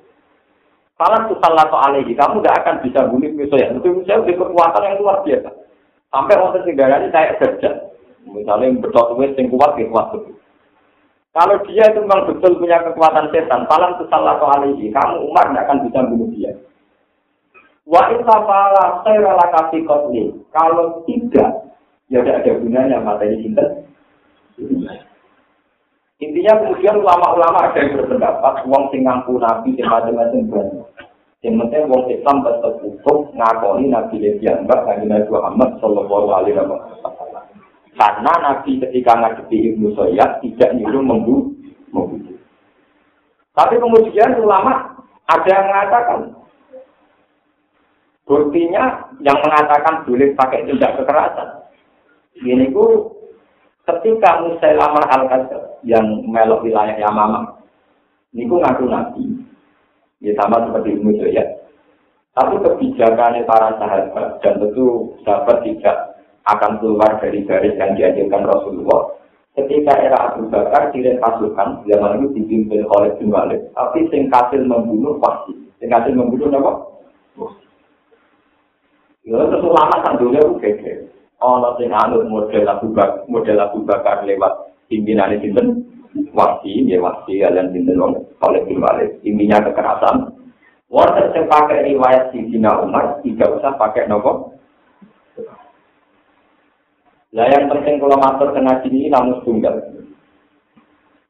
[0.94, 2.14] falan kusallatu alaihi.
[2.14, 3.74] Kamu tidak akan bisa bunuh iblis soyat.
[3.74, 5.50] Itu saya udah kekuatan yang luar biasa.
[6.14, 7.70] Sampai orang segaranya kayak kerja.
[8.22, 8.78] Misalnya
[9.18, 10.14] wes yang kuat, ya kuat.
[11.32, 14.92] Kalau dia itu memang betul punya kekuatan setan, falan kusallatu alaihi.
[14.92, 16.52] Kamu Umar tidak akan bisa bunuh dia.
[17.88, 20.28] Wa insafala khairala kasih kotli.
[20.52, 21.72] Kalau tidak,
[22.12, 23.64] ya tidak ada gunanya mata ini cinta.
[26.22, 30.86] Intinya kemudian ulama-ulama ada yang berpendapat, wong sing ngaku nabi sing macam-macam banyak.
[31.42, 34.22] Yang penting wong Islam tetap hukum ngakoni Nabi
[35.10, 37.31] Nabi Muhammad Sallallahu Alaihi Wasallam.
[37.92, 42.36] Karena nabi ketika ngadepi Ibnu Soyad tidak nyuruh membunuh.
[43.52, 44.96] Tapi kemudian ulama
[45.28, 46.42] ada yang mengatakan
[48.22, 51.68] Buktinya yang mengatakan boleh pakai tindak kekerasan.
[52.38, 53.10] Ini ku
[53.82, 55.26] ketika Musailamah al
[55.82, 57.60] yang melok wilayah Yamama,
[58.30, 59.26] ini ku ngaku nabi.
[60.22, 61.42] Ya sama seperti Ibnu ya.
[62.32, 66.11] Tapi kebijakannya para sahabat dan tentu sahabat tidak
[66.46, 69.14] akan keluar dari garis yang diajarkan Rasulullah.
[69.52, 75.20] Ketika era Abu Bakar pasukan, zaman itu dipimpin oleh bin Walid, tapi sing kasil membunuh
[75.20, 75.52] pasti.
[75.76, 76.72] Sing kasil membunuh apa?
[79.22, 81.06] Ya terus ulama ku gede.
[81.38, 85.84] Ana sing anut model Abu Bakar, model Abu Bakar lewat pimpinane sinten?
[86.32, 88.12] Wasi, ya wasi kalian wong
[88.44, 89.20] oleh Walid.
[89.24, 90.32] Intinya kekerasan.
[90.92, 94.51] Wonten sing pakai riwayat Sidina Umar tidak usah pakai nopo.
[97.32, 99.80] Lah yang penting kalau matur kena sini namun tunggal.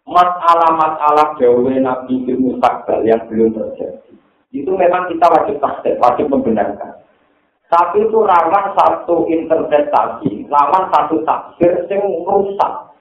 [0.02, 4.10] Masalah-masalah jauh Nabi di Mustakbal yang belum terjadi.
[4.50, 6.98] Itu memang kita wajib tasdik, wajib membenarkan.
[7.70, 12.92] Tapi itu rawan satu interpretasi, rawan satu tafsir yang rusak.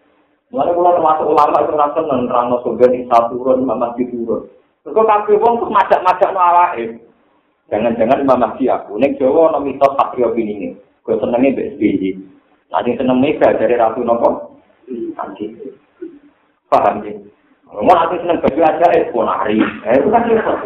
[0.53, 4.47] Mulai mulai termasuk ulama itu rasa menerang surga di satu turun, Imam Mahdi turun.
[4.85, 6.41] Terus kafir wong tuh macak-macak no.
[7.71, 8.95] Jangan-jangan Imam Mahdi aku.
[8.99, 10.75] Nek Jawa ono mitos satrio ini.
[11.01, 12.30] Gue senengnya BSBY.
[12.71, 14.55] Nanti seneng mega dari Ratu Nopo.
[14.87, 15.45] Nanti.
[16.71, 17.11] Paham ya?
[17.67, 19.59] Mau nanti seneng baju aja, eh, ponari.
[19.59, 20.57] Eh, itu kan repot.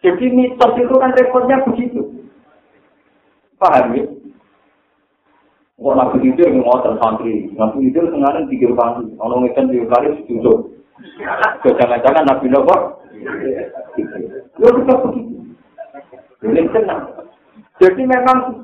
[0.00, 2.00] Jadi mitos itu kan repotnya begitu.
[3.60, 4.04] Paham ya?
[5.82, 10.14] Kok nabi tidur yang ngotot santri, nabi tidur sengaja tiga kali, orang ngekan tiga kali
[10.22, 10.52] setuju.
[11.66, 13.02] Jangan-jangan nabi nopo?
[14.62, 15.36] Ya kita begitu.
[16.46, 17.02] Ini tenang.
[17.82, 18.61] Jadi memang.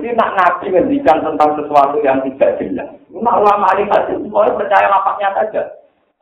[0.00, 2.88] Jadi nak nabi ngendikan tentang sesuatu yang tidak jelas.
[3.12, 5.62] Nak ulama alim hadis semuanya percaya lapaknya saja.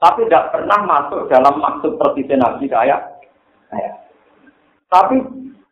[0.03, 2.99] Tapi tidak pernah masuk dalam maksud persisnya nabi kayak.
[4.91, 5.15] Tapi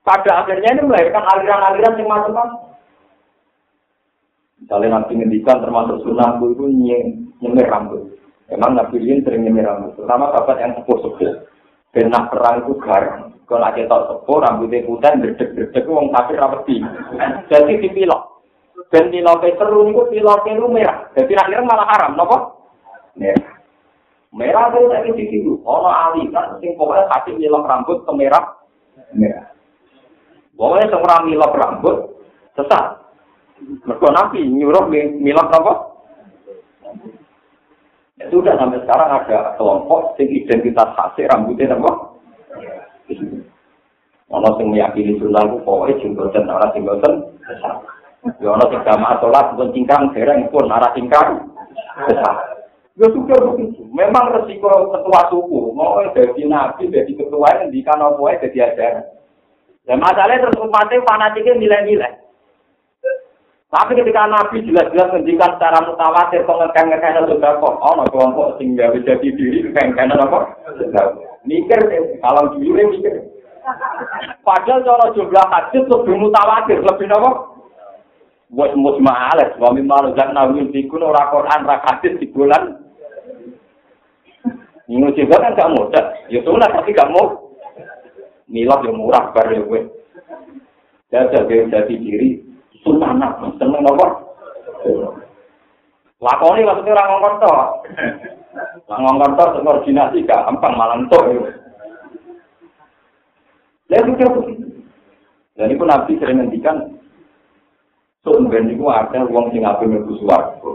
[0.07, 2.79] pada akhirnya ini melahirkan aliran-aliran yang macam-macam.
[4.62, 6.64] Misalnya nanti ngendikan termasuk sunnah itu
[7.42, 8.07] nyemir rambut.
[8.55, 9.99] Memang Nabi Lin sering nyemir rambut.
[9.99, 11.42] Terutama sahabat yang sepuh-sepuh.
[11.90, 13.35] Benak perang itu garang.
[13.46, 16.82] Kalau lagi tahu sepuh, rambutnya putih, gerdek-gerdek, wong kafir rapeti.
[17.46, 18.42] Jadi dipilok.
[18.90, 20.98] Dan piloknya seru itu piloknya itu merah.
[21.14, 22.37] Jadi akhirnya malah haram, nopo?
[23.14, 23.54] Merah.
[24.35, 25.52] Merah itu tadi di situ.
[25.62, 28.44] Ono ali kan, sing pokoknya hati nyilok rambut ke merah.
[29.14, 29.46] Merah.
[30.59, 31.96] Pokoknya semua milok rambut
[32.59, 32.98] sesat.
[33.62, 35.72] Mereka nabi nyuruh milok apa?
[38.16, 42.15] Ya sudah sampai sekarang ada kelompok yang identitas khasnya rambutnya apa?
[44.27, 47.12] Ono sing meyakini sunnah ku pokoknya jenggoten ora jenggoten
[47.47, 47.79] besar.
[48.42, 51.47] Ya ono sing jamaah sholat pun cingkrang dereng pun ora cingkrang
[52.11, 52.35] besar.
[52.99, 53.87] Ya sudah begitu.
[53.95, 59.07] Memang resiko ketua suku mau jadi nabi jadi ketua yang di kanopoe jadi ajaran.
[59.87, 62.27] Dan masalahnya terus umatnya fanatiknya nilai-nilai.
[63.66, 69.19] Tapi ketika Nabi jelas-jelas menjikan secara mutawatir pengekang-ngekang sudah kok, oh no kelompok sehingga bisa
[69.19, 70.55] diri kekang apa?
[71.46, 71.80] Mikir
[72.18, 73.22] kalau dulu mikir.
[74.42, 77.30] Padahal kalau jumlah hadis lebih mutawatir, lebih apa?
[78.46, 82.78] Buat musma'alah, suami malu dan nabi dikun orang Quran, orang hadis di bulan.
[84.87, 86.04] Ini juga kan gak mudah.
[86.30, 87.42] Ya sudah, tapi gak mau.
[88.46, 89.90] milok yang murah bar ya gue.
[91.11, 92.38] Jajal gue jadi diri,
[92.87, 94.06] sunana, seneng apa?
[96.16, 97.61] Lakoni maksudnya orang ngomong toh.
[98.88, 101.22] Nah, ngomong kantor koordinasi gampang malah entuk.
[103.87, 104.66] Lalu pikir begitu.
[105.57, 106.76] Dan itu Nabi sering ngendikan,
[108.26, 110.70] Sumben itu ada uang sing api mlebu swarga.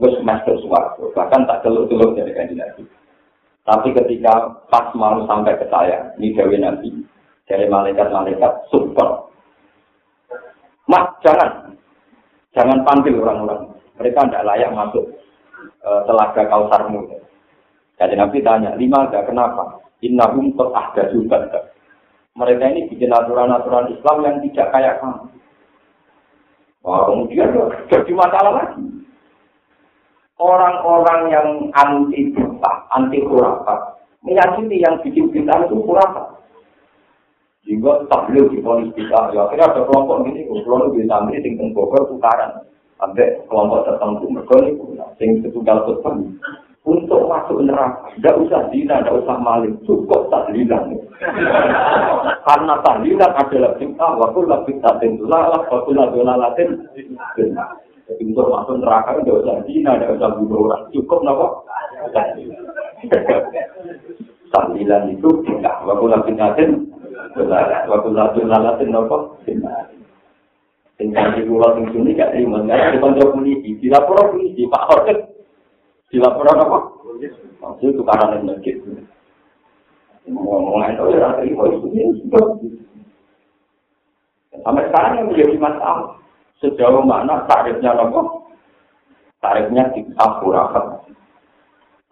[0.00, 2.82] Wis master swarga, bahkan tak teluk-teluk dari Nabi.
[3.64, 7.04] Tapi ketika pas mau sampai ke saya, ini Dewi Nabi,
[7.44, 9.28] dari malaikat-malaikat super.
[10.88, 11.76] Mas, jangan.
[12.52, 13.73] Jangan panggil orang-orang.
[13.94, 15.04] Mereka tidak layak masuk
[15.86, 17.06] uh, telaga kausarmu.
[17.94, 19.78] Jadi Nabi tanya, lima ada kenapa?
[20.02, 21.70] Innahum ada juga.
[22.34, 25.30] Mereka ini bikin aturan-aturan Islam yang tidak kayak kamu.
[26.84, 27.48] Wah, kemudian
[27.88, 28.84] jadi masalah lagi.
[30.36, 36.42] Orang-orang yang anti buta, anti khurafat, meyakini yang bikin kita itu khurafat.
[37.64, 42.04] Sehingga tabligh di polis kita, ya akhirnya ada kelompok ini, kelompok di santri, sing tenggoker
[42.12, 42.66] tukaran.
[42.94, 44.56] Sampai kelompok tertentu, mereka
[45.18, 46.14] sing setunggal khutbah.
[46.84, 48.12] untuk masuk neraka.
[48.16, 49.74] Tidak usah dina, tidak usah maling.
[49.88, 50.92] Cukup tahlilan.
[52.44, 54.20] Karena tahlilan adalah bintang.
[54.20, 55.64] Waktu lah bintang lalah.
[55.72, 56.84] Waktu lah dolalatin.
[58.04, 60.82] Jadi untuk masuk neraka tidak usah dina, tidak usah bunuh orang.
[60.92, 61.46] Cukup nopo.
[64.52, 65.88] Tahlilan itu bintang.
[65.88, 66.52] Waktu lah bintang
[67.88, 69.40] Waktu lah dolalatin nopo.
[70.94, 72.62] Tinggal di pulau tinggi ini gak terima.
[72.62, 73.70] Karena di kantor polisi.
[73.82, 74.62] Di lapor polisi.
[74.70, 75.18] Pak Horket.
[76.14, 76.78] dilaporkan apa?
[77.58, 78.76] Maksud itu yang masjid.
[80.30, 82.70] Ngomong itu ya rasa itu
[84.62, 86.16] Sampai sekarang yang menjadi masalah
[86.62, 88.20] sejauh mana tarifnya apa?
[89.42, 91.10] Tarifnya di akhurakat.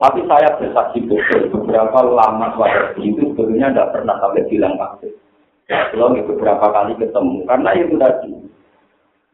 [0.03, 5.15] Tapi saya bersaksi betul beberapa lama suara itu sebetulnya tidak pernah sampai bilang kafir.
[5.95, 8.33] Belum beberapa kali ketemu karena itu tadi.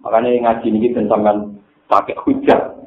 [0.02, 1.58] Makanya ngaji ini tentang
[1.90, 2.78] pakai hujah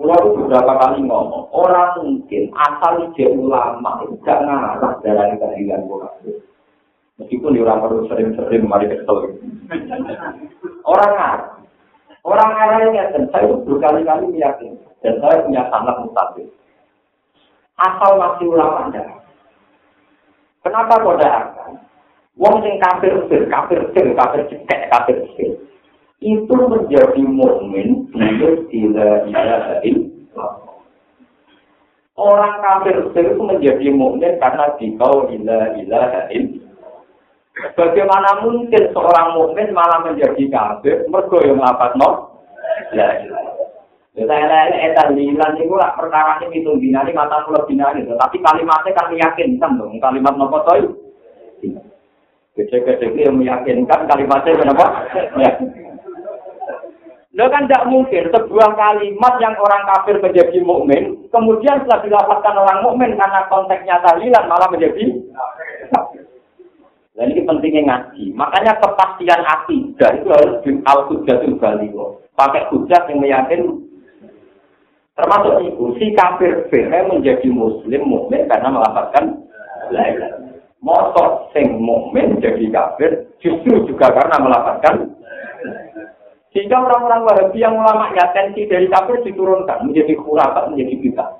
[0.00, 6.40] Pulau beberapa kali ngomong, orang mungkin asal ide ulama itu gak ngarah dari keadilan Quran.
[7.20, 9.36] Meskipun di orang perlu sering-sering mari kesel.
[10.88, 11.52] Orang ngarah.
[12.24, 14.80] Orang ngarah ini dan saya itu berkali-kali meyakini.
[15.04, 16.48] Dan saya punya sangat mustahil.
[17.76, 18.88] Asal masih ulama.
[20.64, 21.76] Kenapa kau akan?
[22.40, 25.60] Wong sing kafir sir, kafir sir, kafir cekek, kafir sir.
[26.20, 29.80] itu menjadi mukmin bila tidak ilaha
[32.20, 36.28] Orang kafir itu menjadi mukmin karena dikau ilah ilaha
[37.76, 42.36] Bagaimana mungkin seorang mukmin malah menjadi kafir mergo yang lapat no?
[42.92, 43.16] La
[44.10, 48.42] Ya saya lain etan lilan itu lah perkara ini itu binari mata pulau binari tapi
[48.42, 50.82] kalimatnya kan meyakinkan dong kalimat nopo toy.
[52.58, 54.86] Kecil-kecil yang meyakinkan kalimatnya kenapa?
[55.38, 55.50] Ya.
[57.30, 62.78] Lo kan tidak mungkin sebuah kalimat yang orang kafir menjadi mukmin, kemudian setelah dilapaskan orang
[62.82, 65.14] mukmin karena konteksnya tahlilan malah menjadi
[67.14, 68.32] Dan ini pentingnya ngaji.
[68.32, 69.44] Makanya kepastian
[70.00, 72.18] dan itu harus di al hujatul baligho.
[72.32, 73.60] Pakai hujat yang meyakin
[75.20, 79.36] termasuk itu si kafir firman menjadi muslim mukmin karena melapaskan
[80.80, 85.12] Motor sing mukmin jadi kafir justru juga karena melapaskan
[86.50, 91.30] Sehingga orang-orang Wahabi yang ulama ya tensi dari kafir diturunkan menjadi khurafat, menjadi bid'ah.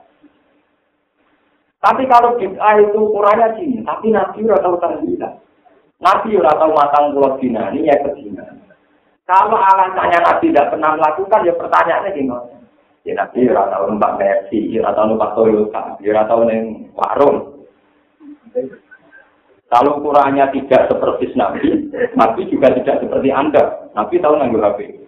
[1.82, 5.34] Tapi kalau bid'ah itu ukurannya sini, tapi Nabi udah tahu tahlilan.
[5.98, 8.44] Nabi udah tahu matang pulau dina, ini ya kedina.
[9.26, 12.54] Kalau alasannya Nabi tidak pernah melakukan, ya pertanyaannya gimana?
[13.02, 16.62] Ya Nabi udah tahu numpak Mercy, udah tahu numpak Toyota, udah tahu neng
[16.94, 17.36] warung.
[19.70, 23.86] Kalau ukurannya tidak seperti Nabi, Nabi juga tidak seperti Anda.
[23.94, 24.98] Nabi tahu nanggur HP.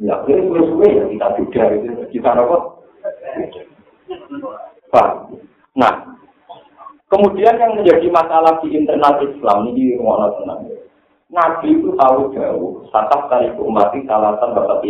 [0.00, 2.56] Ya, ini suwe ya kita juga itu kita apa?
[4.88, 5.08] Pak.
[5.76, 6.18] Nah,
[7.12, 10.32] kemudian yang menjadi masalah di internal Islam ini di rumah.
[11.28, 14.82] Nabi itu tahu jauh, satap kali umat itu alasan bapak.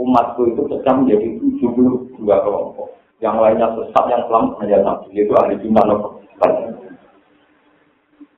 [0.00, 2.99] Umatku itu pecah menjadi 72 kelompok.
[3.20, 5.84] Yang lainnya sesat yang selamat hanya satu, yaitu ahli jumlah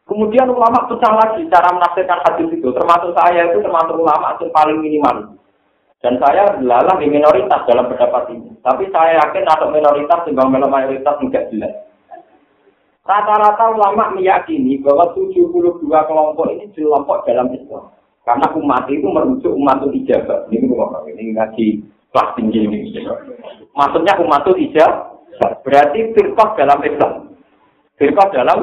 [0.02, 4.78] Kemudian ulama pecah lagi cara menafsirkan hadis itu, termasuk saya itu termasuk ulama yang paling
[4.82, 5.38] minimal.
[6.02, 8.50] Dan saya lalang di minoritas dalam pendapat ini.
[8.58, 11.74] Tapi saya yakin atau minoritas timbang mayoritas tidak jelas.
[13.06, 17.94] Rata-rata ulama meyakini bahwa 72 kelompok ini kelompok dalam Islam.
[18.22, 20.46] Karena umat itu merujuk umat itu ijabah.
[20.50, 21.66] Ini rumah ini ngaji
[22.14, 22.78] kelas tinggi ini.
[23.72, 25.12] Maksudnya umat itu ijabah.
[25.64, 27.12] Berarti firqah dalam Islam.
[27.96, 28.60] Firqah dalam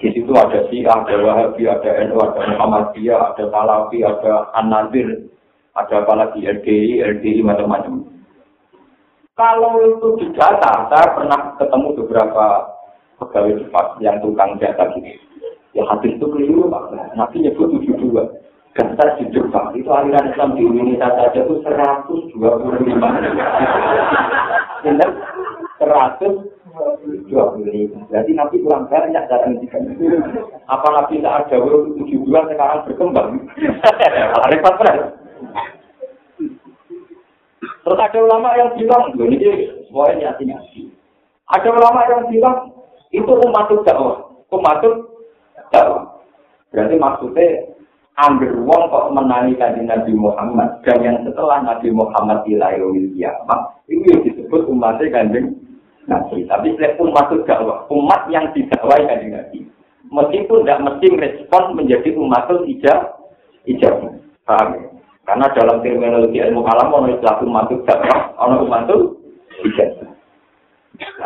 [0.00, 5.28] di situ ada Syiah, ada Wahabi, ada NU, ada Muhammadiyah, ada Salafi, ada An-Nadir,
[5.76, 8.04] ada apa lagi LDI, LDI macam-macam.
[9.36, 12.44] Kalau itu di data, saya pernah ketemu beberapa
[13.20, 15.12] pegawai cepat yang tukang data gitu.
[15.76, 17.12] Ya hadis itu keliru Pak.
[17.20, 18.16] Nabi nyebut 72.
[18.76, 22.36] Daftar di Jepang itu aliran Islam di Indonesia saja itu 125.
[24.84, 25.10] Benar?
[25.80, 28.12] 125.
[28.12, 29.96] Jadi Nabi kurang banyak cara ngendikan.
[30.68, 33.48] Apa Nabi tak ada 72 sekarang berkembang?
[34.52, 35.16] Repot benar.
[37.56, 40.90] Terus ada ulama yang bilang, ini semuanya nyati-nyati.
[41.48, 42.74] Ada ulama yang bilang,
[43.14, 44.26] itu umat dakwah.
[44.52, 44.82] Umat
[45.70, 46.18] dakwah.
[46.74, 47.75] Berarti maksudnya,
[48.16, 50.80] ambil uang kok menangi kanji Nabi Muhammad.
[50.84, 52.80] Dan yang setelah Nabi Muhammad ilahi
[53.12, 53.60] kiamat,
[53.92, 55.52] itu yang disebut umatnya kanjeng
[56.08, 56.48] Nabi.
[56.48, 59.58] Tapi umat dakwah, umat yang didakwai kanjeng Nabi.
[60.06, 63.00] Meskipun tidak mesti respon menjadi umat ijab,
[63.66, 63.94] ijab.
[64.46, 64.86] Paham ya?
[65.26, 69.00] Karena dalam terminologi ilmu kalam ono istilah umatul dakwah, ono umatul
[69.66, 70.14] ijazah.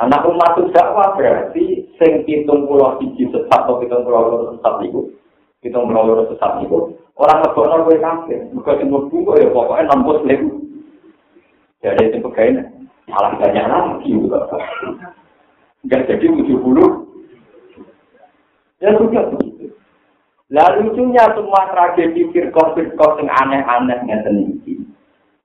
[0.00, 5.12] Anak umatul dakwah berarti sing pitung pulau siji sesat atau pitung pulau sesat itu,
[5.60, 8.40] pulau loro sesat itu, orang ngebokno kowe kafir.
[8.56, 10.50] Mergo sing mlebu ya pokoknya nampus lemu.
[11.84, 12.64] Jadi itu pegawai
[13.08, 14.10] malah banyak lagi
[15.80, 17.08] Enggak jadi 70.
[18.80, 19.72] Ya sudah begitu.
[20.50, 24.82] Lalu lucunya semua tragedi firkoh-firkoh yang aneh-aneh yang ini.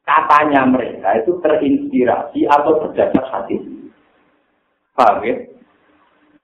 [0.04, 3.64] Katanya mereka itu terinspirasi atau berdasar hati.
[4.96, 5.36] Paham ya?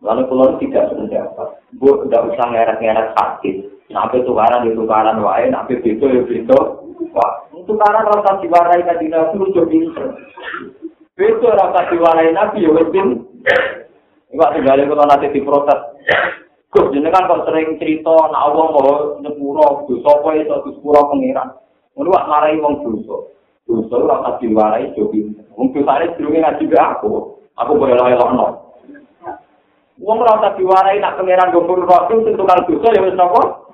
[0.01, 1.47] Lalu kalau tidak sependapat,
[1.77, 3.69] bu tidak usah ngeret-ngeret hati.
[3.93, 6.59] Sampai tukaran di tukaran wae, sampai itu ya itu.
[7.13, 7.31] Wah,
[7.69, 10.17] tukaran rasa diwarai tadi nabi lucu pinter.
[11.21, 12.89] Itu rasa diwarai nabi ya wes
[14.31, 15.79] Enggak tinggal kalau nanti diprotes.
[16.71, 21.51] Gus jenengan kok sering cerita nak Allah mau nyepuro dosa apa iso disepuro pengiran.
[21.99, 23.27] Ngono wak marai wong dosa.
[23.67, 25.43] Dosa ora tak diwarai jo pinter.
[25.59, 27.43] Wong dosane durunge ngaji be aku.
[27.59, 28.70] Aku boleh lokno.
[30.01, 33.69] Wong ora tak diwarai nak pengiran gopur waktu sing tukang dosa ya wis napa?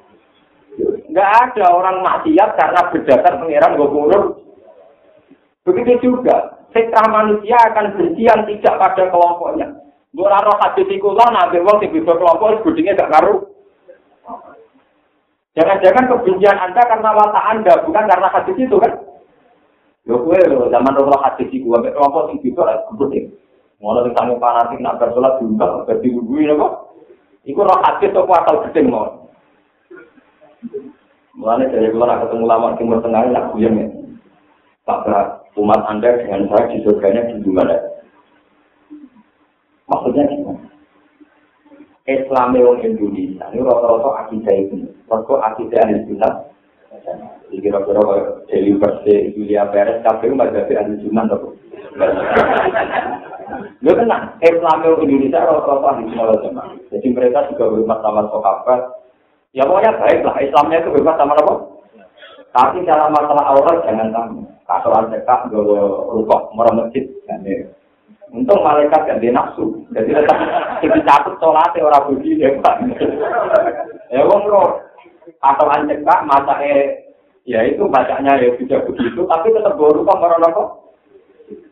[1.07, 4.43] Enggak ada orang maksiat karena berdasar pengiran gopur.
[5.63, 9.71] Begitu juga, fitrah manusia akan benci yang tidak pada kelompoknya.
[10.11, 13.47] Gue raro hadis iku lah, nabi wong sing bisa kelompok, budingnya gak ngaruh.
[15.55, 18.93] Jangan-jangan kebencian Anda karena watak Anda, bukan karena hadis itu kan?
[20.07, 22.84] Yo lo zaman roh hadis iku, sampai kelompok sing bisa lah,
[23.78, 26.73] Mulai sing sangu fanatik nak bersolat diundang, berdi wudui kok.
[27.45, 29.30] Iku roh hadis apa asal gedeng mau.
[31.38, 33.88] Mulai dari keluar ketemu lama timur tengah nak kuyang ya.
[34.89, 35.05] Pak
[35.57, 37.78] umat Anda dengan saya di surganya di mana?
[39.86, 40.63] Maksudnya gimana?
[42.07, 46.34] Islam yang Indonesia ini rata-rata akidah itu, rata akidah sunnah.
[47.47, 48.01] Jadi kira-kira
[48.47, 51.28] dari versi Julia Perez, tapi nggak jadi ahli sunnah
[53.79, 58.81] Lo tenang, Islam yang Indonesia rata-rata ahli sunnah Jadi mereka juga berhormat sama sahabat.
[59.55, 61.53] Ya pokoknya baik lah, Islamnya itu bebas sama apa?
[62.51, 64.43] Tapi dalam masalah aurat jangan tamu.
[64.67, 65.63] Kasuran cekak, gue
[66.11, 67.07] rukuk, merah masjid.
[68.27, 69.87] Untung malaikat gak di nafsu.
[69.95, 70.35] Jadi tetap
[70.83, 72.75] jadi catut sholatnya orang budi ya pak.
[74.11, 74.43] Ya wong.
[75.39, 77.07] Atau anjek kak masa eh
[77.47, 79.23] ya itu bacanya ya tidak begitu.
[79.23, 80.63] Tapi tetap merona apa?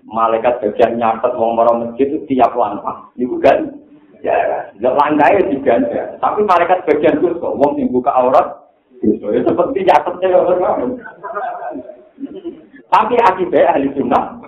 [0.06, 3.10] Malaikat bagian nyatet wong merona masjid itu tiap langkah.
[3.18, 3.74] Itu kan?
[4.22, 6.18] Ya, langkah ya diganda.
[6.22, 8.66] Tapi malaikat bagian itu wong yang buka aurat.
[9.02, 10.40] Ya seperti nyatetnya ya.
[12.90, 14.40] Tapi akibat ahli sunnah.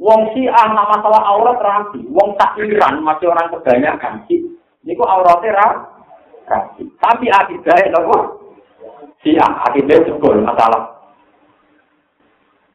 [0.00, 2.02] Wong si ah nak masalah aurat rapi.
[2.10, 4.40] Wong takiran masih orang kebanyakan sih.
[4.82, 6.82] Ini kok auratnya rapi.
[6.98, 8.18] Tapi akidahnya nopo.
[9.22, 10.91] Si ah akidahnya jebol masalah.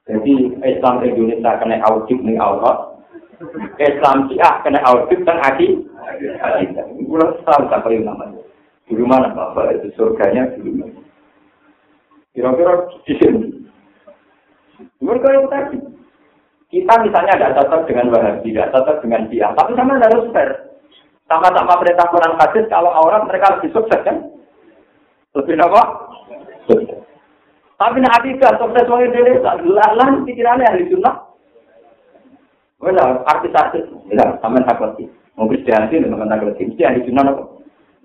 [0.08, 2.96] Jadi Islam Indonesia kena audit nih aurat.
[3.78, 5.84] Islam si ah kena audit adi.
[6.18, 8.42] Ini bulan setahun tak paling namanya.
[8.88, 10.96] Di mana bapak itu surganya di mana?
[12.32, 13.48] Kira-kira di sini.
[15.04, 15.78] Mereka yang tadi.
[16.68, 20.68] Kita misalnya tidak cocok dengan Wahabi, tidak cocok dengan dia, tapi sama harus fair.
[21.28, 24.32] Sama-sama perintah Quran hadis, kalau orang mereka lebih sukses kan?
[25.36, 25.82] Lebih apa?
[26.68, 26.97] Sukses.
[27.78, 31.30] Tapi nak tidak sukses orang Indonesia, lah pikirannya ahli sunnah.
[32.82, 35.06] Wala, artis-artis, ya, sama takut sih.
[35.38, 37.44] Mau Kristianti, dengan takut sih, mesti ahli sunnah apa?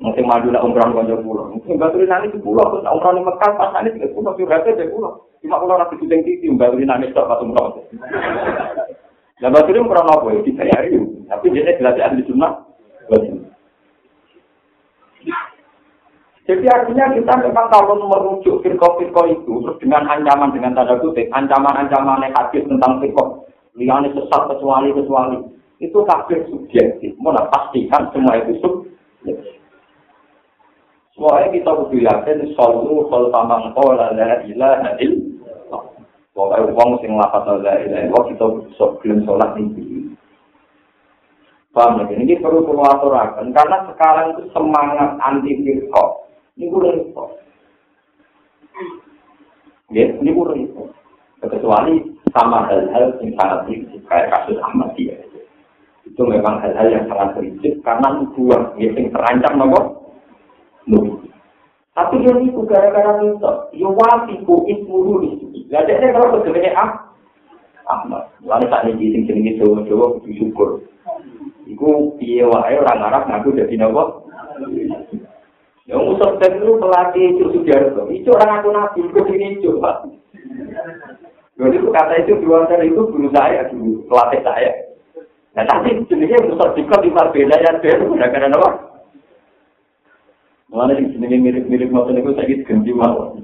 [0.03, 1.45] Mungkin maju nak umroh konjol pulau.
[1.55, 4.91] Mungkin batu nanti di pulau, terus umroh di Mekah, pas nanti di pulau, curhatnya di
[4.91, 5.31] pulau.
[5.39, 7.87] Cuma kalau rapi kucing titi, batu nanti tak pas umroh.
[9.39, 10.43] Nah batu ini umroh apa?
[10.43, 10.99] Dibayari.
[11.31, 12.67] Tapi dia jelas ahli sunnah.
[16.43, 22.27] Jadi artinya kita memang kalau merujuk firko-firko itu, terus dengan ancaman, dengan tanda kutip, ancaman-ancaman
[22.35, 23.47] hadis tentang firko,
[23.79, 25.39] liane sesat kecuali-kecuali,
[25.79, 27.15] itu kafir subjektif.
[27.23, 29.63] Mau pastikan semua itu subjektif.
[31.15, 35.83] Soalnya kita kudu yakin, solu, sol tamang, kola, la ilaha illallah.
[36.35, 38.45] Pokoknya uang sing lapat la ilaha illallah, kita
[38.99, 40.11] belum sholat ini.
[41.71, 42.19] Paham ya?
[42.19, 47.31] Ini perlu perlu aturakan, karena sekarang itu semangat anti firko, ini gue repot.
[49.93, 50.89] Ya, ini gue repot.
[51.43, 52.01] Kecuali
[52.31, 55.19] sama hal-hal yang sangat prinsip, kayak kasus Ahmadiyah.
[56.07, 59.81] Itu memang hal-hal yang sangat prinsip, karena nubuah, ya, yang terancam nopo.
[61.93, 65.69] Tapi yang itu gara-gara minta, ya wafiku ismuru itu.
[65.69, 66.91] Gak ada kalau sebenarnya ah,
[67.85, 68.33] Ahmad.
[68.41, 70.69] Lalu saat ini sing jenenge Jawa-Jawa kudu syukur.
[71.69, 74.25] Iku piye wae orang Arab ngaku dadi napa?
[75.93, 78.03] Yang Ustaz Dan itu pelatih itu Sujarto.
[78.09, 80.09] Itu orang aku nabi, itu ini coba.
[81.61, 84.73] Jadi kata itu dua itu guru saya dulu, pelatih saya.
[85.53, 88.71] Nah tapi jenisnya Ustaz Diko di Marbella ya, dia itu gara-gara apa?
[90.73, 93.37] Mana sih jenisnya mirip-mirip motor itu saya gitu ganti malah.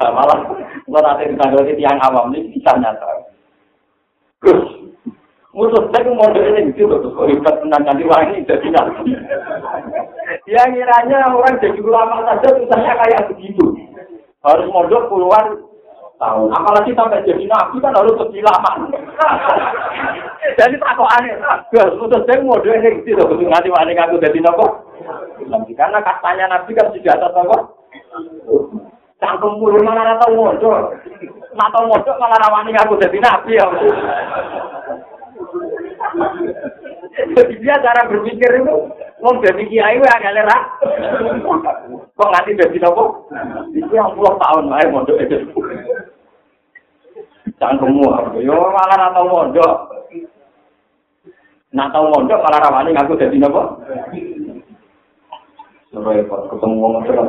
[0.00, 0.38] Malah,
[0.84, 3.24] kalau nanti ditanggapi tiang awam ini bisa nyata.
[4.44, 4.79] Gus,
[5.50, 9.18] Musuh saya model ini gitu loh, kok hebat tentang ganti wangi jadi nabi.
[10.46, 13.74] Ya kiranya orang jadi ulama saja susahnya kayak begitu.
[14.46, 15.58] Harus modal puluhan
[16.22, 16.54] tahun.
[16.54, 18.94] Apalagi sampai jadi nabi kan harus lebih lama.
[20.54, 21.34] jadi takut aneh.
[21.74, 24.86] Gus, musuh saya model ini gitu loh, nganti wangi aku jadi nopo.
[25.74, 27.58] Karena katanya nabi kan sudah atas nopo.
[29.18, 30.94] Cangkem mulu malah modal.
[31.58, 33.66] Nah tahu modal malah rawani aku jadi nabi ya.
[37.10, 38.74] Jadi dia cara berpikir itu
[39.20, 40.62] mau jadi kiai wa agak lerak.
[42.14, 43.26] Kok nganti jadi nopo?
[43.74, 45.36] Itu yang puluh tahun lah mondok itu.
[47.60, 49.74] Jangan semua, yo malah atau mondok.
[51.70, 53.84] Tahu mondok malah rawani ngaku jadi nopo?
[55.90, 57.28] Repot ketemu orang terang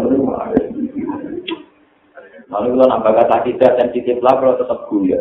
[2.52, 5.18] Lalu kalau nambah kata tidak sensitif lah kalau tetap guya.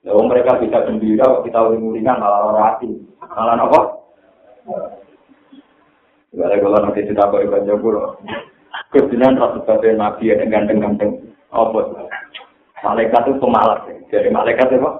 [0.00, 2.88] Ya, mereka bisa gembira, kita uring-uringan malah orang hati.
[3.20, 3.80] Malah apa?
[6.30, 7.94] Gak ada kalau nanti kita bawa ibadah jabur.
[8.94, 11.20] Kebetulan sebagai nabi yang ganteng-ganteng.
[11.52, 12.08] Apa?
[12.80, 13.84] Malaikat itu pemalas.
[14.08, 14.90] Jadi malaikat itu apa?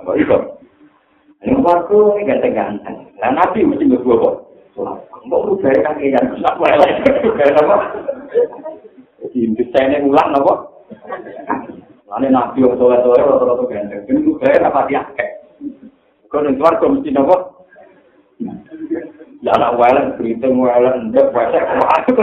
[0.00, 0.10] Apa?
[1.44, 2.96] Ini aku ini ganteng-ganteng.
[3.20, 4.34] Nah nabi mesti berdua kok.
[5.28, 6.56] Mau rubah kaki yang besar.
[6.56, 7.76] Apa?
[9.20, 10.54] Jadi desainnya ulang apa?
[12.10, 14.02] Ane nabi yang soleh-soleh rata-rata ganteng.
[14.98, 15.30] Akeh.
[16.26, 17.66] Kau ning swarga mesti nopo?
[19.40, 19.54] Ya
[20.18, 22.20] berita kalau itu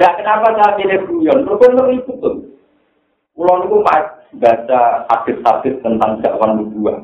[0.00, 1.38] ya, kenapa saya pilih guyon?
[1.44, 2.34] Itu tuh.
[3.32, 3.76] Pulau itu
[4.40, 6.96] baca hadis-hadis tentang dakwah nubuah.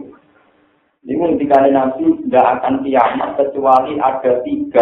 [1.01, 4.76] Ini ketika Nabi tidak akan kiamat kecuali ada 30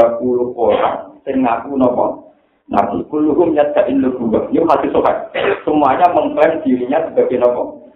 [0.59, 2.33] orang sing ngaku nopo
[2.72, 3.05] nabi.
[3.12, 5.29] Kulluhum yada'in nubuwah yo masih sokat
[5.68, 7.93] semuanya mengklaim dirinya sebagai nopo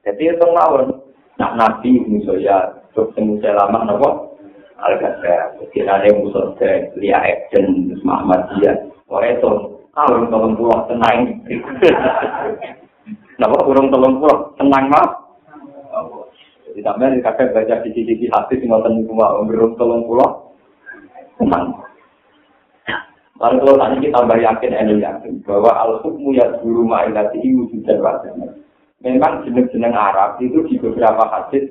[0.00, 0.96] jadi itu mawon.
[1.36, 4.08] Nak nabi musoya terus musoya lama nopo
[4.80, 5.60] al-ghazal.
[5.76, 8.72] Kira ada musuh ke lia action Muhammad dia
[9.12, 11.28] wah itu tahun tolong pulau tenang.
[13.40, 15.20] Nopo kurang tolong pulau tenang mah
[16.70, 20.54] jadi sampai kakek baca cici-cici hati tinggal tenang cuma umur tolong pulau
[21.34, 21.74] tenang
[23.40, 28.04] Lalu kalau tadi kita tambah yakin, ini yakin bahwa al-hukmu ya guru ma'ilati wujud dan
[28.04, 28.52] wajahnya.
[29.00, 31.64] Memang jeneng-jeneng Arab itu di beberapa hadis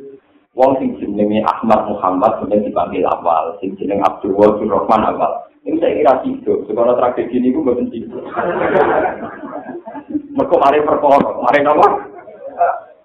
[0.57, 5.45] Wong sing jenenge Ahmad Muhammad kemudian dipanggil awal, sing jeneng Abdul Wahid Rahman awal.
[5.61, 8.25] Ini saya kira tidur, sekolah tragedi ini gue tidur.
[10.35, 11.91] Mereka mari perkara, mari nomor.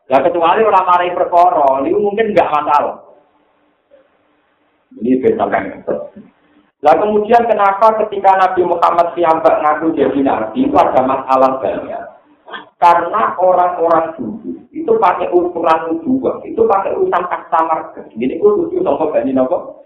[0.08, 2.96] Ya kecuali orang mari perkara, ini mungkin nggak masalah.
[4.98, 5.64] Ini beda kan.
[6.84, 12.04] Nah kemudian kenapa ketika Nabi Muhammad siambak ngaku jadi nabi itu ada masalah banyak.
[12.76, 17.88] Karena orang-orang dulu itu pakai ukuran dua, itu pakai urusan customer.
[17.96, 19.80] Jadi itu lucu sama bani nopo.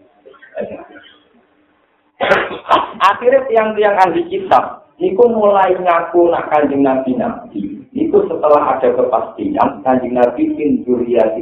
[2.99, 7.79] Akhirnya tiang-tiang ahli kitab, itu mulai ngaku nak kanjeng nabi nabi.
[7.95, 10.83] Itu setelah ada kepastian kanjeng nabi di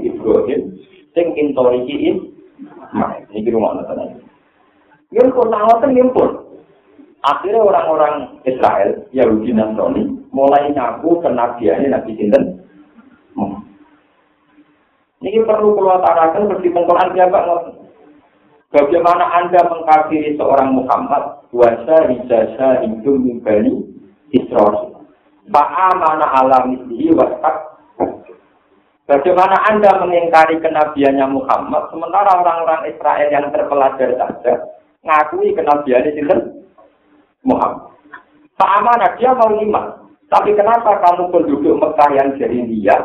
[0.04, 0.76] Ibrahim,
[1.16, 2.36] sing intorikiin.
[2.92, 4.25] Nah, ini rumah nonton
[5.14, 6.30] Ngimpun, nangoten ngimpun.
[7.26, 12.44] Akhirnya orang-orang Israel, Yahudi Nasrani, mulai ngaku kenabiannya Nabi Sinten.
[15.26, 17.38] Ini perlu keluarkan seperti pengkolan siapa
[18.70, 21.48] Bagaimana Anda mengkafiri seorang Muhammad?
[21.50, 23.72] Wasa rijasa hidup mimbali
[24.36, 25.06] Israel.
[25.48, 27.78] Fa'amana ala mislihi wastak.
[29.06, 34.75] Bagaimana Anda mengingkari kenabiannya Muhammad, sementara orang-orang Israel yang terpelajar saja
[35.06, 36.36] ngakui kenabiannya itu
[37.46, 37.94] Muhammad.
[38.58, 39.86] Fa'amana dia mau iman.
[40.26, 42.96] Tapi kenapa kamu penduduk Mekah yang jadi dia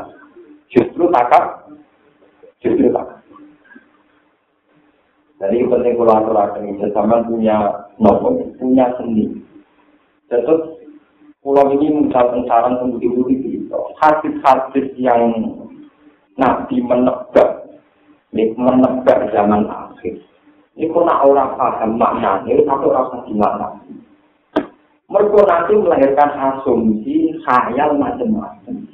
[0.74, 1.70] justru takap?
[2.66, 3.22] Justru takap.
[5.41, 9.41] Jadi penting kalau aturakan ini, sama punya nopo, punya seni.
[10.30, 10.78] Terus
[11.41, 15.34] pulau ini misalkan saran pemudi-pemudi itu, hadis-hadis yang
[16.38, 17.66] Nabi menebak,
[18.34, 20.22] ini menebak zaman akhir.
[20.76, 23.76] Kok nak orang paham maknanya, ini satu rasa gimana.
[25.11, 28.88] Mereka nanti melahirkan asumsi, khayal macam-macam.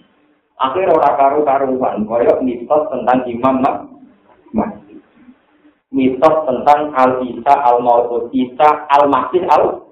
[0.57, 3.61] Akhirnya orang karu-karuan, koyok mitos tentang Imam
[4.53, 4.97] Mahdi.
[5.93, 9.87] Mitos tentang Al-Isa, Al-Maut, Isa, Al-Masih, Al-Maut.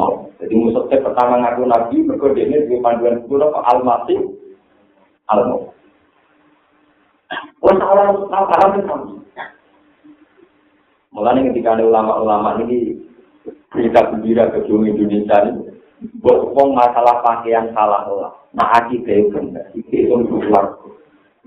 [0.00, 0.14] mau.
[0.40, 4.18] Jadi musuhnya pertama ngaku nabi, mereka ini di panduan sepuluh ke al-masih,
[5.28, 5.68] al-mau.
[7.60, 9.19] Orang orang tahu
[11.10, 12.94] itu Mulanya ketika ada ulama-ulama ini
[13.74, 15.74] berita gembira ke seluruh Indonesia ini,
[16.22, 18.32] buat masalah pakaian salah lah.
[18.54, 20.78] Nah, aki itu benar, itu itu keluar.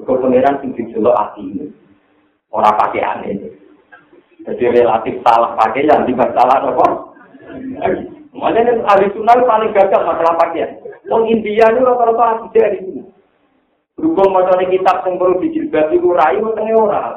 [0.03, 1.65] Kau pengiran tinggi jelok aki ini,
[2.51, 3.47] orang pakaian ini.
[4.43, 6.87] Jadi relatif salah pakaian, tidak salah apa?
[8.35, 10.75] Makanya ahli sunnah paling gagal masalah pakaian.
[11.07, 13.03] Wong India ini rata-rata ahli dari sini.
[13.95, 17.13] Berhubung macam kitab yang perlu dijilbab itu rai tengah orang.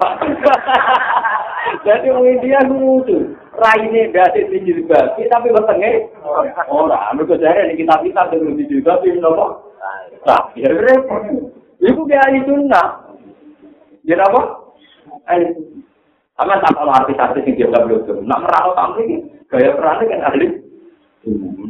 [1.87, 3.19] Jadi wong India itu lucu.
[3.57, 6.12] Rai ini tidak dijilbab, tapi bertengah
[6.69, 7.17] orang.
[7.17, 9.47] Mereka jari ini kitab-kitab yang perlu dijilbab itu apa?
[10.29, 11.25] Nah, ya repot.
[11.81, 12.89] Ibu kayak ahli sunnah.
[14.05, 14.41] Jadi apa?
[15.33, 15.47] Ahli
[16.37, 19.17] Sama tak kalau artis-artis yang dia belum Nak merawat tamu ini,
[19.49, 20.47] gaya perannya kan ahli.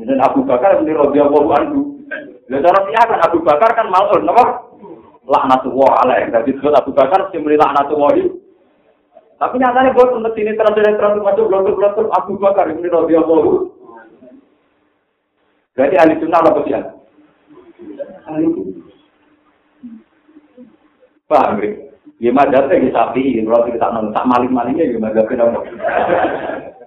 [0.02, 2.02] Dan Abu Bakar ini Robi Abu Anhu.
[2.50, 4.66] Dan cara kan Abu Bakar kan malun, apa?
[5.22, 6.34] Laknatullah alaih.
[6.34, 8.10] Jadi disebut Abu Bakar mesti beri laknatullah
[9.36, 13.52] Tapi nyatanya buat untuk ini terus-terus terus masuk belum Abu Bakar ini Robi Abu Anhu.
[15.76, 16.72] Berarti ahli sunnah apa sih?
[18.32, 18.46] Ahli
[21.26, 21.68] Paham ya?
[22.16, 25.60] Ya madhatnya di sapi, kalau kita nonton tak maling-malingnya ya madhatnya apa?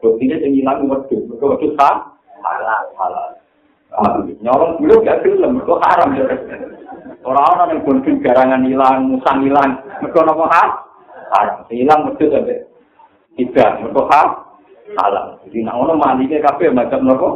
[0.01, 2.17] Buktinya yang hilang wedus, wedus tak?
[2.43, 3.29] halal halal
[4.39, 6.09] nyolong dulu gak film itu haram
[7.25, 10.88] orang-orang yang pun garangan hilang musang hilang mereka nopo haram
[11.71, 12.65] hilang betul sampai
[13.37, 14.21] tidak mereka
[14.97, 17.29] halal jadi nak orang mandinya kafe macam nopo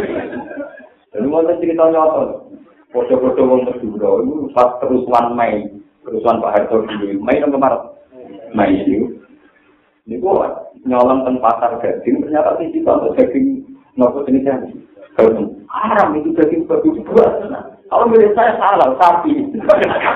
[1.12, 2.24] jadi mau cerita nyata.
[2.92, 4.20] Foto-foto wong Madura.
[4.20, 5.64] Itu pas kerusuhan Mei.
[6.04, 7.20] Kerusuhan Pak Harto dulu.
[7.24, 7.82] Mei nomor Maret.
[8.52, 9.16] Mei itu.
[10.04, 13.64] Ini gua nyolong tempat pasar gading ternyata sih kita untuk gading
[13.96, 14.60] Nopo jenisnya.
[15.68, 17.26] Haram itu daging babi dua.
[17.92, 19.52] Kalau milik saya salah sapi.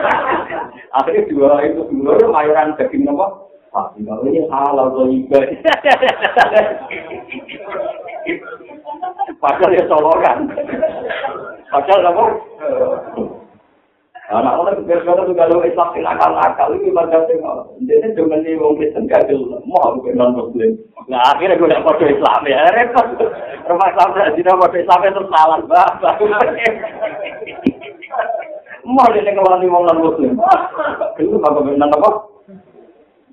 [0.97, 3.53] Akhirnya dua itu dua mayoran daging nopo.
[3.69, 5.45] Sapi kalau ini halal tuh juga.
[9.45, 10.49] Padahal ya solokan.
[11.69, 12.25] Padahal nopo.
[14.27, 17.79] Anak orang berkata tuh kalau Islam ini akal-akal ini macam tengok.
[17.87, 19.39] Jadi cuma nih wong Kristen kagil
[19.71, 20.75] mau aku non Muslim.
[21.07, 23.07] Nah akhirnya gue dapat foto Islam ya repot.
[23.71, 25.91] Rumah Islam tidak tidak foto Islam itu salah bah.
[28.87, 30.35] Mau dia ngeluarin nih wong non Muslim.
[31.23, 32.11] Itu apa benar apa?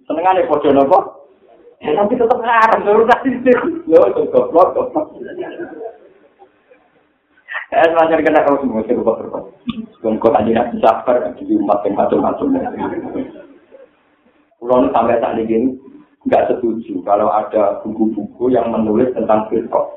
[0.05, 0.99] Senengannya foto nopo.
[1.81, 2.85] Ya tapi tetap haram.
[2.85, 3.57] Terus kasih sih.
[3.89, 5.09] Lo goblok goblok.
[7.73, 9.39] Eh, macam kena kau semua serba serba.
[10.05, 12.53] Bengkok aja nak sabar di umat yang macam-macam.
[14.61, 15.73] Pulau sampai saat ini
[16.29, 19.89] nggak setuju kalau ada buku-buku yang menulis tentang firqah.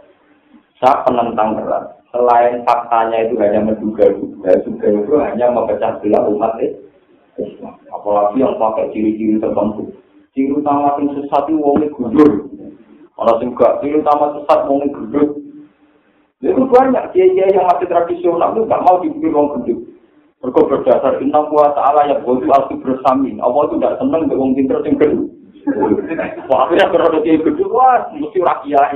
[0.81, 2.01] Saya penentang berat.
[2.17, 6.57] Selain faktanya itu hanya menduga-duga, juga itu hanya memecah belah umat
[7.37, 7.77] Islam.
[7.93, 9.93] Apalagi yang pakai ciri-ciri tertentu.
[10.33, 12.49] Ciri utama yang sesat itu wongnya gudur.
[13.13, 15.46] Kalau juga ciri utama sesat wongnya gudur.
[16.45, 19.81] Itu banyak kiai yang masih tradisional itu nggak mau dipilih orang gendut.
[20.45, 23.41] Mereka berdasar inna kuat ta'ala yang bodoh alfi bersamin.
[23.41, 25.29] Allah itu tidak senang dengan orang pinter yang gendut.
[26.53, 28.91] Wah, akhirnya kalau kiai gendut, wah, mesti rakyat.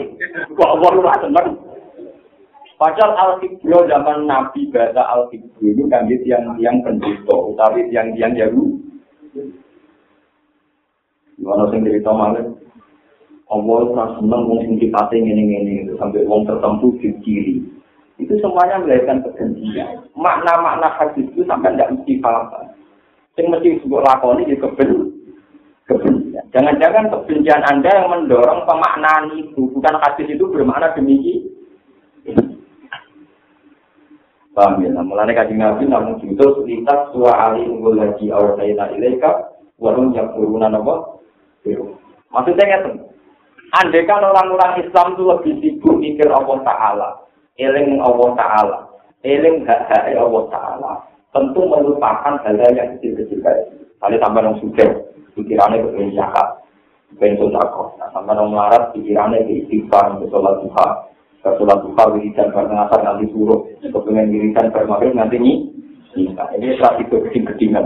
[0.53, 1.49] Kok Allah itu senang.
[2.80, 6.09] Padahal al-Qiblo zaman Nabi bahasa al-Qiblo itu kan
[6.57, 8.72] yang penduduk, tapi yang yang jauh.
[11.36, 12.57] Gimana sih cerita malam?
[13.51, 17.57] Allah ora seneng wong sing ngene-ngene sampai wong tertentu di kiri.
[18.22, 20.07] Itu semuanya melahirkan kebencian.
[20.14, 22.46] Makna-makna hadis itu sampai tidak mesti paham.
[23.34, 24.90] Sing mesti disebut lakoni keben
[25.90, 26.44] kebencian.
[26.55, 31.51] Jangan-jangan kebencian Anda yang mendorong pemaknaan itu, bukan hadis itu bermakna demikian.
[34.55, 34.90] Paham ya?
[34.94, 40.11] Nah, mulanya kaji nabi namun jutus lintas suwa ali unggul lagi awal sayina ilaika warung
[40.11, 41.22] yang turunan apa?
[42.30, 43.09] Maksudnya ngerti?
[43.71, 47.09] Andai kan orang-orang Islam itu lebih sibuk mikir Allah Ta'ala,
[47.55, 48.79] eling Allah Ta'ala,
[49.23, 50.93] eling hak-hak Allah Ta'ala,
[51.31, 54.91] tentu melupakan hal-hal yang kecil-kecil kayak Kali tambah yang sudah,
[55.37, 56.64] pikirannya kepengen zakat,
[57.12, 58.01] kepengen sodako.
[58.01, 60.87] Nah, tambah yang melarat, pikirannya ke istighfar, ke sholat duha,
[61.45, 65.53] ke sholat duha, wiridan, ke ngasar, nanti suruh, kepengen wiridan, maghrib, nanti ini.
[66.16, 67.85] Ini strategi geding-gedingan.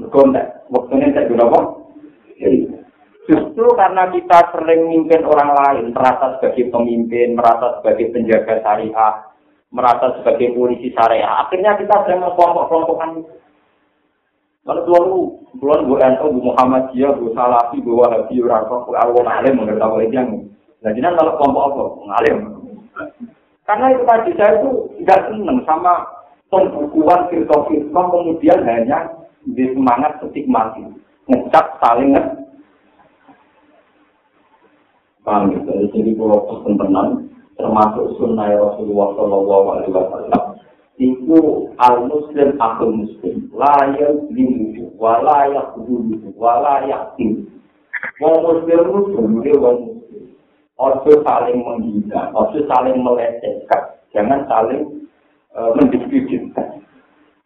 [0.00, 1.60] Mereka waktunya saya berapa?
[3.30, 9.14] Justru karena kita sering mimpin orang lain, merasa sebagai pemimpin, merasa sebagai penjaga syariah,
[9.70, 13.22] merasa sebagai polisi syariah, akhirnya kita sering mengkelompok-kelompokkan
[14.60, 15.20] Kalau tuan lu,
[15.56, 20.04] tuan bu NU, bu Muhammadiyah, bu Salafi, bu Wahabi, orang kok, Alwan Alim, mengenai tahu
[20.12, 20.50] yang
[20.80, 21.82] Nah, jadi kalau kelompok apa?
[22.08, 22.38] Ngalim.
[23.68, 24.70] Karena itu tadi saya itu
[25.04, 25.94] tidak senang sama
[26.48, 29.12] pembukuan filosofi kemudian hanya
[29.44, 30.82] di semangat ketik mati.
[31.28, 32.22] Ngecap saling nge
[35.26, 35.72] Paham gitu.
[35.92, 37.10] Jadi kalau pesen tenang,
[37.60, 40.44] termasuk sunnah Rasulullah Shallallahu Alaihi Wasallam,
[40.96, 41.40] itu
[41.76, 43.48] al muslim akul muslim.
[43.52, 47.48] Layak dimuju walayak dulu walayak tim
[48.20, 50.24] wong muslim muslim dia wong muslim.
[50.76, 55.08] Ojo saling menghina ojo saling melecehkan jangan saling
[55.56, 56.84] uh, mendiskreditkan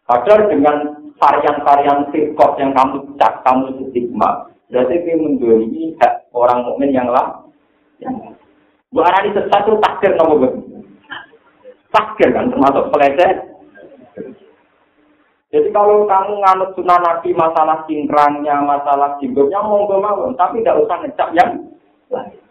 [0.03, 0.77] padahal dengan
[1.15, 7.44] varian-varian sirkot yang kamu cak kamu stigma berarti dia mendolimi hak orang mukmin yang yang
[8.91, 10.39] Bu Arani sesuatu takdir nopo
[11.95, 13.31] takdir kan termasuk peleceh.
[15.55, 20.99] Jadi kalau kamu nganut sunnah nabi masalah cingkrangnya, masalah jinggotnya monggo mawon, tapi tidak usah
[20.99, 21.63] ngecap yang.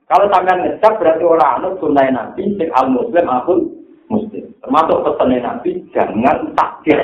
[0.09, 3.61] Kalau sampean ngecap berarti orang anut sunnah nabi sing al muslim akun
[4.09, 4.49] muslim.
[4.65, 7.01] Termasuk pesan nabi jangan takdir,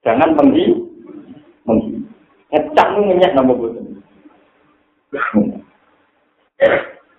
[0.00, 0.72] jangan menghi,
[1.68, 2.00] menghi.
[2.48, 3.84] Ngecap nu ngenyek nama boten.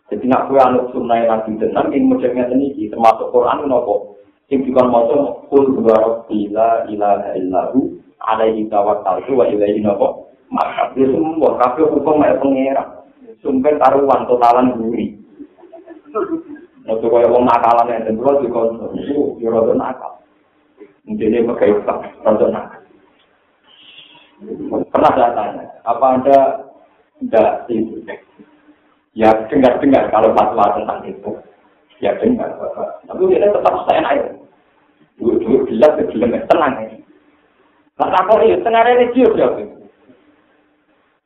[0.08, 4.88] Jadi nak kue anut sunnah nabi tenang, ing modernnya ini termasuk Quran nopo sing dikon
[4.88, 11.60] maca kul wa rabbi la ilaha illahu alaihi tawakkaltu wa ilaihi napa maka itu semua
[11.60, 13.04] kabeh hukum mek pengira
[13.44, 15.20] sumber taruhan totalan guri
[16.88, 20.24] Untuk kaya wong nakalan yang tentu di konsum itu ya rada nakal.
[21.04, 22.82] Mungkin dia pakai utang, rada nakal.
[24.88, 26.40] Pernah saya tanya, apa anda
[27.20, 28.08] tidak itu?
[29.18, 31.32] Ya dengar-dengar kalau fatwa tentang itu.
[31.98, 32.54] Ya dengar,
[33.10, 34.38] Tapi dia tetap saya naik.
[35.18, 36.94] Dua-dua jelas, jelas, tenang ya.
[37.98, 39.50] Nah, takut itu, tengah ini dia.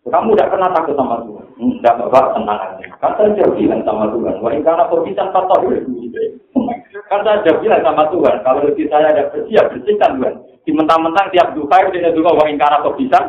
[0.07, 1.45] Kamu tidak pernah takut sama Tuhan.
[1.59, 2.87] Tidak, Bapak, tenang aja.
[3.03, 4.39] Kan saya jauh bilang sama Tuhan.
[4.39, 5.55] Wah, ini karena bisa kata
[7.11, 8.35] Kan saya jauh bilang sama Tuhan.
[8.39, 10.35] Kalau lebih saya ada bersih, ya bersihkan Tuhan.
[10.63, 13.19] Di mentang-mentang tiap duka, dia juga wah, ini karena bisa.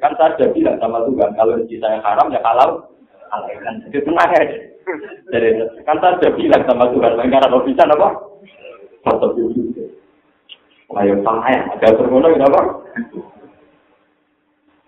[0.00, 1.30] Kan saya jauh bilang sama Tuhan.
[1.36, 2.93] Kalau lebih saya haram, ya kalau.
[3.42, 4.56] Kan jadi tenang aja.
[5.32, 5.48] Jadi,
[5.88, 7.16] kan saya jauh bilang sama Tuhan.
[7.16, 8.08] Karena bisa, apa?
[9.04, 9.26] Kata
[10.94, 12.62] Ayo sama ya, ada tergono apa?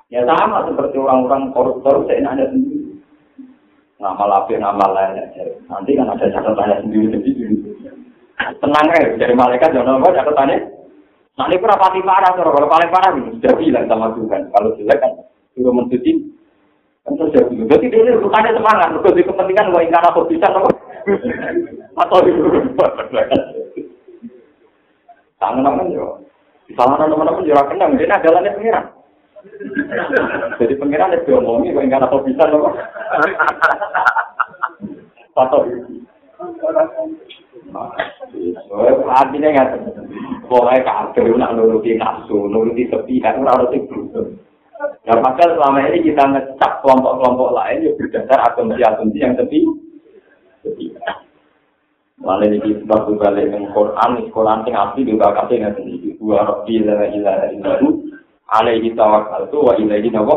[0.06, 3.02] Ya sama seperti orang-orang koruptor seenaknya sendiri.
[3.98, 5.18] Ngamal apa, ngamal lain
[5.66, 7.58] Nanti kan ada catatannya sendiri sendiri.
[8.62, 10.58] Tenang ya, dari malaikat jangan apa catatannya.
[11.36, 14.42] Nanti berapa pati parah, kalau paling parah sudah bilang sama Tuhan.
[14.54, 15.12] Kalau jelek kan,
[15.58, 16.12] sudah mencuci.
[17.06, 20.50] Jadi dia bukannya semangat, untuk kepentingan mau ingkar apa bisa,
[21.94, 22.42] atau itu.
[25.38, 26.18] Tangan-tangan yo.
[26.74, 28.84] Salah teman-teman yo kenang, dia adalannya pengiran.
[30.58, 32.74] Jadi pengiran itu ngomongi, kok enggak apa bisa loh.
[35.36, 35.62] Atau
[39.06, 39.70] Artinya nggak
[40.50, 43.96] boleh kafir nak nuruti nafsu, nuruti sepihak, harus itu.
[45.08, 49.64] Ya maka selama ini kita ngecap kelompok-kelompok lain ya berdasar asumsi-asumsi yang sepi.
[52.20, 56.08] Malah ini sebab balik dengan Quran, Quran sing asli juga kasih nggak sendiri.
[56.16, 57.88] Dua rabbi la ilaha illahu
[58.50, 60.36] alaihi tawakkaltu wa ilaihi nawa.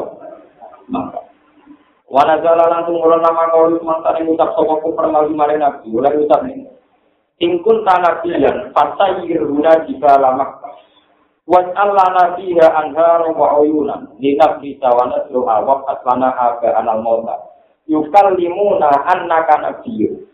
[0.92, 1.30] Maka
[2.10, 6.18] Wana jala langsung ngulon nama kau mantan yang ucap sokok ku pernah kemarin nabi, mulai
[6.18, 6.66] ucap ini.
[7.38, 10.58] Ingkun tanah pilihan, fasa yiruna jika lama.
[11.50, 17.42] Waj'al lana fiha anhar wa uyunan, linafri tawanat luha waqat lana aga anal mota.
[17.90, 20.30] Yukal limuna annaka nabiyyu.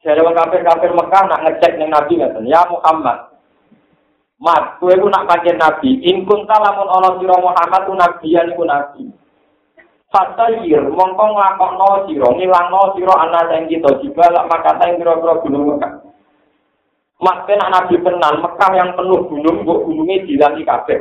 [0.00, 3.36] Jadi orang kafir kafir Mekah nak ngecek neng Nabi nggak ya Muhammad.
[4.40, 8.64] Mat, kowe ku nak pancen nabi, in kunta lamun ana sira Muhammad ku nabiyan iku
[8.68, 9.08] nabi.
[10.12, 15.74] Fatayir mongko nglakokno sira, ngilangno sira ana sing kita jibal maka ta ing pira-pira gunung
[15.74, 16.05] Mekah.
[17.16, 21.00] Mat nak nabi tenan Mekah yang penuh gunung, kok gununge dilangi kabeh.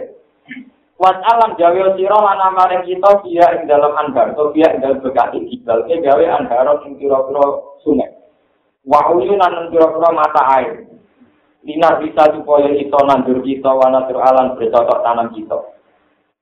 [0.95, 5.03] Wat alam gawe sira lan amaring kita via ing dalam anbar, to via ing dalam
[5.03, 7.45] bekati jibal, ke gawe anbar ing pira-pira
[7.83, 8.15] sungai.
[8.87, 10.87] Wa uyunan pira-pira mata air.
[11.67, 15.75] Dinar bisa supaya kita nandur kita, wanatur alam bercocok tanam kita.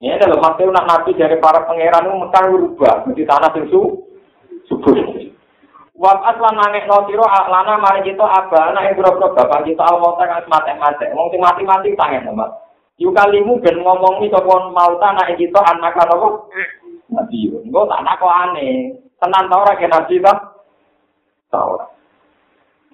[0.03, 3.81] Ini adalah maksud nak nabi dari para pangeran itu mekar berubah menjadi tanah yang su
[4.67, 4.99] subur.
[6.03, 10.03] Wab aslan nangis no siro aklana mari kita abah anak yang bro bapak kita al
[10.03, 11.07] mauta kan mati mati.
[11.15, 12.43] Wong sing mati mati tangen sama.
[12.99, 16.27] Yuk kalimu ben ngomongi sopon mauta anak kita anak kan apa?
[17.07, 17.63] Nabi yo.
[17.63, 18.99] Enggak tak nak aneh.
[19.15, 20.33] Tenan tau ora nabi ta?
[21.47, 21.79] Tau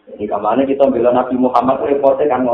[0.10, 2.46] Jadi kita bilang Nabi Muhammad repotnya kan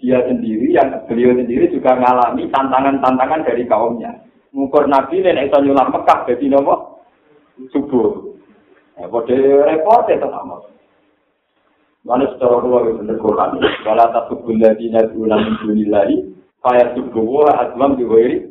[0.00, 4.16] dia sendiri yang beliau sendiri juga mengalami tantangan-tantangan dari kaumnya.
[4.52, 7.04] Mengukur Nabi ini itu nyulam Mekah jadi nopo
[7.68, 8.29] subuh.
[9.00, 10.56] Ya, pada repotnya itu sama.
[12.04, 13.60] Mana secara luar itu Quran.
[13.84, 16.16] Kalau tak subuh lagi nanti ulang minggu lagi,
[16.60, 18.48] kayak subuh wah aslam diwiri.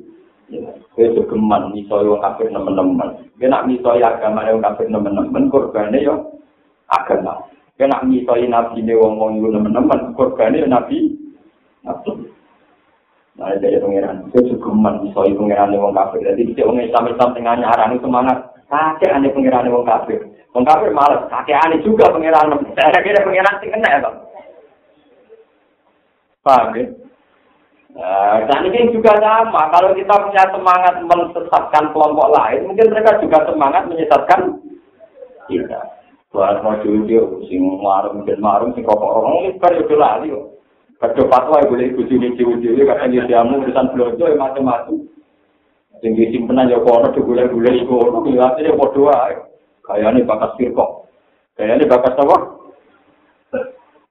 [0.98, 2.50] Saya segeman misalnya orang kafir.
[3.38, 6.18] Dia nak misalnya agama yang kafir nemen-nemen korbannya ya
[6.90, 7.46] agama.
[7.78, 11.16] Kena misoi nabi ini wong wong itu teman-teman, korbannya nabi,
[11.86, 12.12] nabi.
[13.40, 16.28] Nah, dari pengiran, itu juga men misoi pengiran wong kafir.
[16.28, 18.38] Jadi dia wong Islam Islam tengah nyaran itu semangat.
[18.68, 20.20] Kakek aneh pengiran wong kafir.
[20.50, 22.58] Wong kafir malas, kakek aneh juga pengiran.
[22.74, 24.16] Saya kira pengiran sih kena ya, bang.
[26.42, 26.86] Paham ya?
[27.94, 29.70] Nah, dan ini juga sama.
[29.70, 34.58] Kalau kita punya semangat menyesatkan kelompok lain, mungkin mereka juga semangat menyesatkan
[35.50, 35.82] kita.
[36.30, 40.48] Buat mau jujur, sing marung dan marung, sing rokok rokok, ini periode lali kok.
[41.02, 45.10] Kado fatwa ibu ibu sini cium cium, kadang dia jamu urusan belanja macam-macam.
[46.06, 49.49] Sing simpenan ya kono, digulai-gulai itu, kelihatannya bodoh aja.
[49.90, 51.10] Kayaknya bakas firkok.
[51.58, 52.38] Kayaknya bakas apa?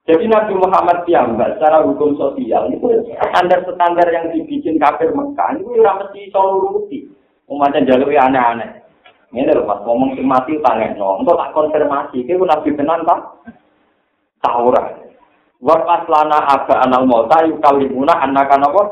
[0.08, 6.00] Jadi Nabi Muhammad piyambak secara hukum sosial itu standar-standar yang dibikin kafir Mekah itu ora
[6.00, 7.06] mesti iso nuruti.
[7.44, 8.88] Umatnya jalur aneh-aneh.
[9.28, 11.20] Ini lho mas, ngomong sing mati tanya no.
[11.20, 13.20] Untuk tak konfirmasi, itu nabi tenan tak?
[14.40, 14.96] Taurat.
[15.60, 18.82] Wa lana aga anal mauta yuk kalimuna anak apa?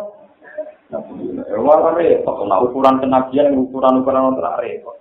[1.57, 4.96] Wah repot, nah ukuran kenabian ukuran ukuran untuk repot.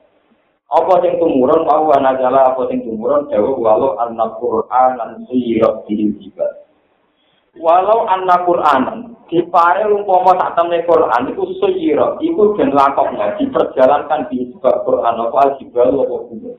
[0.66, 5.86] Apa sing tumurun mau ana jala apa sing tumurun jauh walau anak Quran lan sirot
[5.86, 6.66] diri juga.
[7.62, 14.30] Walau anak Quran di pare umpama sak temne Quran iku suyira iku den lakokne diperjalankan
[14.30, 16.52] di sebab Quran apa jibal apa kudu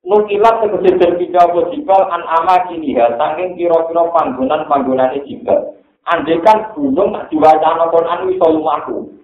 [0.00, 5.76] Nukilat tegese den pindah apa jibal an ama kini ya saking kira-kira panggonan-panggonane jibal.
[6.08, 9.19] Andekan gunung tak diwacana Quran iso lumaku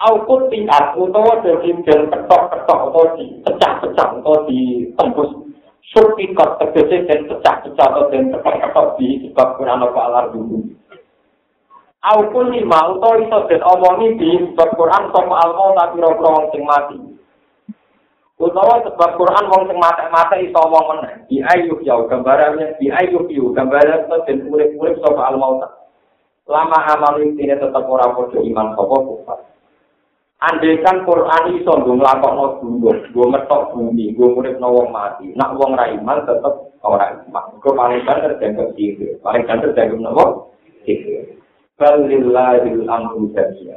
[0.00, 5.28] Aukut tiat utawa dadi den ketok-ketok utawa di pecah-pecah utawa ditembus
[5.92, 10.72] Surpikot tegese den pecah-pecah atau den ketok-ketok di sebab Quran apa alar dulu
[12.00, 16.64] Aukun lima utawa iso den omongi di sebab Quran sapa almo ta pira-pira wong sing
[16.64, 16.96] mati.
[18.40, 21.28] Utawa sebab Quran wong sing mati-mati iso omong meneh.
[21.28, 25.68] Di ayu ya gambarane di ayu yu gambarane to den urip-urip sapa almo ta.
[26.48, 29.40] Lama amal ini tetap ora padha iman sapa kufar.
[30.40, 35.36] Andaikan Quran iso nggo nglakokno dulu, nggo metok bumi, nggo uripno wong mati.
[35.36, 37.60] Nak wong ra iman tetep ora iman.
[37.60, 39.20] Kok paling banter dianggap sihir.
[39.20, 40.24] Paling banter dianggap napa?
[40.88, 41.36] Sihir.
[41.76, 43.76] Balillahil amru jami'a.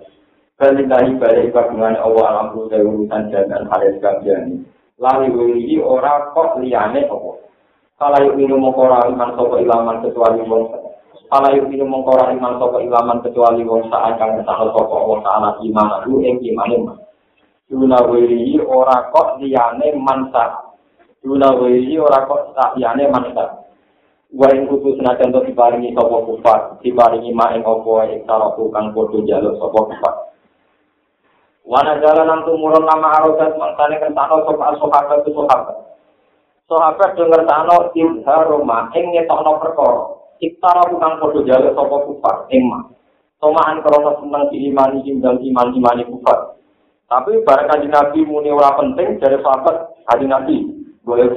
[0.56, 4.64] Balillahi balik kagungan Allah alamru dari urusan jalan haris kabiani.
[5.04, 7.32] Lali wili ora kok liyane apa.
[8.00, 10.83] Kala yuk minum mengkora iman sopa ilaman kecuali wong
[11.34, 15.50] Kala yuk minum mengkora iman sopa ilaman kecuali wong saat kang kesahal sopa Allah ta'ala
[15.66, 16.98] iman lu ing iman iman.
[17.66, 20.62] Duna wili ora kok liyane mansa.
[21.26, 23.64] Duna wili ora kok liyane mansa.
[24.34, 28.90] wa ing kudu senajan to diparingi sapa kufar diparingi mak ing apa ing saraku kang
[28.90, 30.14] padha jaluk sapa kufar
[31.70, 35.78] wana jalan nang tumurun nama arodat mangkane kentano sapa sahabat tu sahabat
[36.66, 42.94] sahabat denger tano ibharoma ing ngetokno perkara iktara kang padha jaluk sapa kufar ing mak
[43.44, 46.56] Tomaan krono seneng diimani dan iman imani kufar.
[47.12, 50.64] Tapi barang kaji Nabi muni ora penting dari sahabat kaji Nabi
[51.04, 51.36] boleh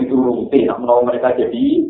[0.70, 1.82] nak menawa mereka jadi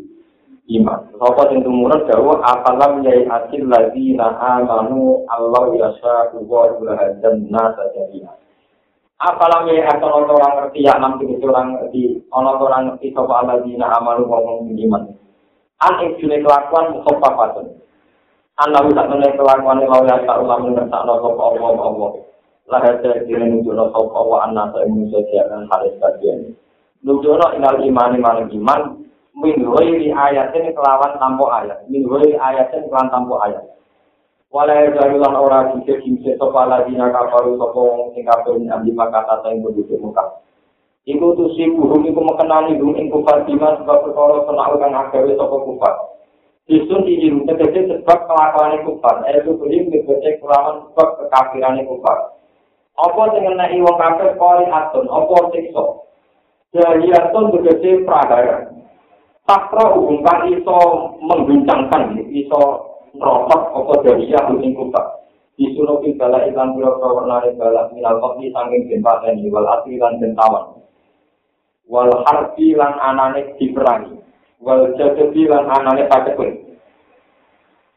[0.80, 1.12] iman.
[1.20, 3.28] Sapa sing tumurun dawuh apalam yai
[3.68, 6.64] lagi na amanu Allah yasa wa
[7.20, 8.24] dan nasa jadi.
[9.20, 11.76] Apalam yai asil orang ngerti ya sing orang
[12.32, 15.25] ana orang ngerti sapa lagi na amanu ngomong iman.
[15.84, 17.68] An ing june kelakuan mukhaffafatun.
[18.56, 22.10] Anak tak temen kelakuan yang lawan tak ulang mengertak no sop Allah Allah.
[22.72, 26.56] Lah ada diri nunjukno sop Allah anak tak musuh jangan haris kajian.
[27.04, 28.80] Nunjukno inal iman iman iman
[29.36, 31.84] min ghairi ayatin kelawan tanpa ayat.
[31.92, 33.64] Min ghairi ayatin kelawan tanpa ayat.
[34.48, 39.44] Walai jarulan ora kike kike sapa lagi naka paru sapa wong sing kafir ing makata
[39.44, 40.45] sing penduduk Mekah.
[41.06, 45.56] Iku tu si buhum iku mekenani dum ing kufar sebab perkara senang kang agawe sapa
[45.62, 45.94] kufar.
[46.66, 52.34] Isun izin tegese sebab kelakuan kufar, itu beli tegese kelawan sebab kekafiran kufar.
[52.98, 55.84] Apa sing ngenai wong kafir kori atun, apa siksa?
[56.74, 58.66] Jadi atun tegese pragara.
[59.46, 60.78] Takra hubung kan iso
[61.22, 62.62] mengguncangkan, iso
[63.14, 65.22] merotok apa dari yang ing kufar.
[65.54, 70.76] Disuruh bala ikan pura warna bala minal kopi sangking jembatan wal asli lan jentawan.
[71.86, 74.16] Wal harbi lan anane diperangi.
[74.60, 76.50] wal jadati lan anane pakepun.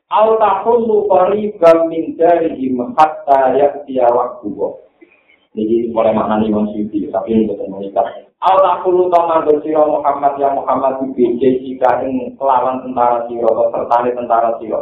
[0.10, 4.90] Au tahullu qariban min darihim hatta ya'tiya waqtuhu.
[5.54, 8.06] Jadi mulai maknani Imam Syuuti, tapi ini betul mengikat.
[8.42, 14.58] Au tahullu tamandur sira Muhammad ya Muhammad BJ jika ing kelawan tentara sira atau tentara
[14.58, 14.82] sira.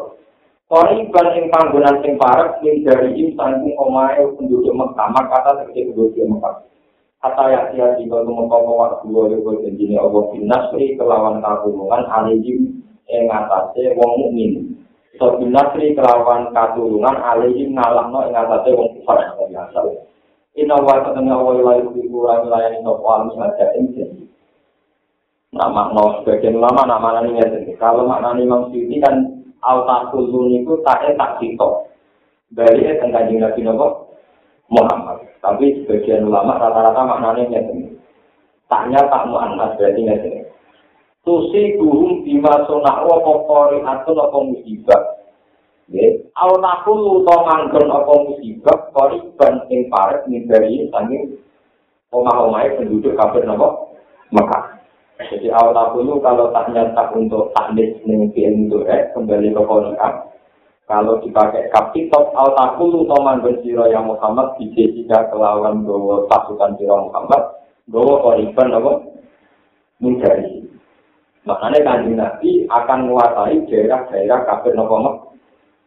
[0.68, 6.56] Qariban ing panggonan sing parek min darihim sangking omahe penduduk Mekah, kata tegese penduduk Mekah.
[7.28, 12.80] Kata ya dia di dalam mengkau waktu dua ribu janjinya Allah binasri kelawan katulungan alihim
[13.12, 14.52] yang atasnya wong mukmin.
[15.20, 19.80] So binasri kelawan katulungan alihim ngalahno yang atasnya wong kufar yang biasa.
[20.58, 24.24] Ina wa ketengah wa ilayu kurang layani sopo almi ada jadi.
[25.52, 27.40] Nama no sebagian ulama nama nani
[27.78, 31.92] Kalau maknani Imam Syuuti kan al takulun itu tak tak sitok.
[32.48, 34.07] Dari tengah jingat Nabi
[34.68, 35.24] Muhammad.
[35.40, 37.96] Tapi sebagian ulama rata-rata maknanya ini.
[38.68, 40.44] Tanya tak mu'annas berarti ini.
[41.24, 45.04] Tusi gurum bima sunakwa pokori atun apa musibah.
[45.88, 46.04] Ya,
[46.36, 49.24] au nakulu to manggon apa musibah, kori
[49.72, 51.40] ing paret dari sanging
[52.12, 53.88] omah-omah penduduk kafir napa?
[54.32, 54.78] Mekah.
[55.18, 60.14] Jadi awal nakulu kalau tak nyata untuk taklis ning film eh, kembali ke Quran,
[60.88, 67.44] kalau dipakai kapitok al takulu toman bersiro yang Muhammad dijadikan kelawan bawa pasukan siro Muhammad
[67.92, 68.94] bawa koriban apa?
[70.00, 70.64] Mencari
[71.44, 74.96] makanya kanjeng Nabi akan menguasai daerah-daerah kafir nopo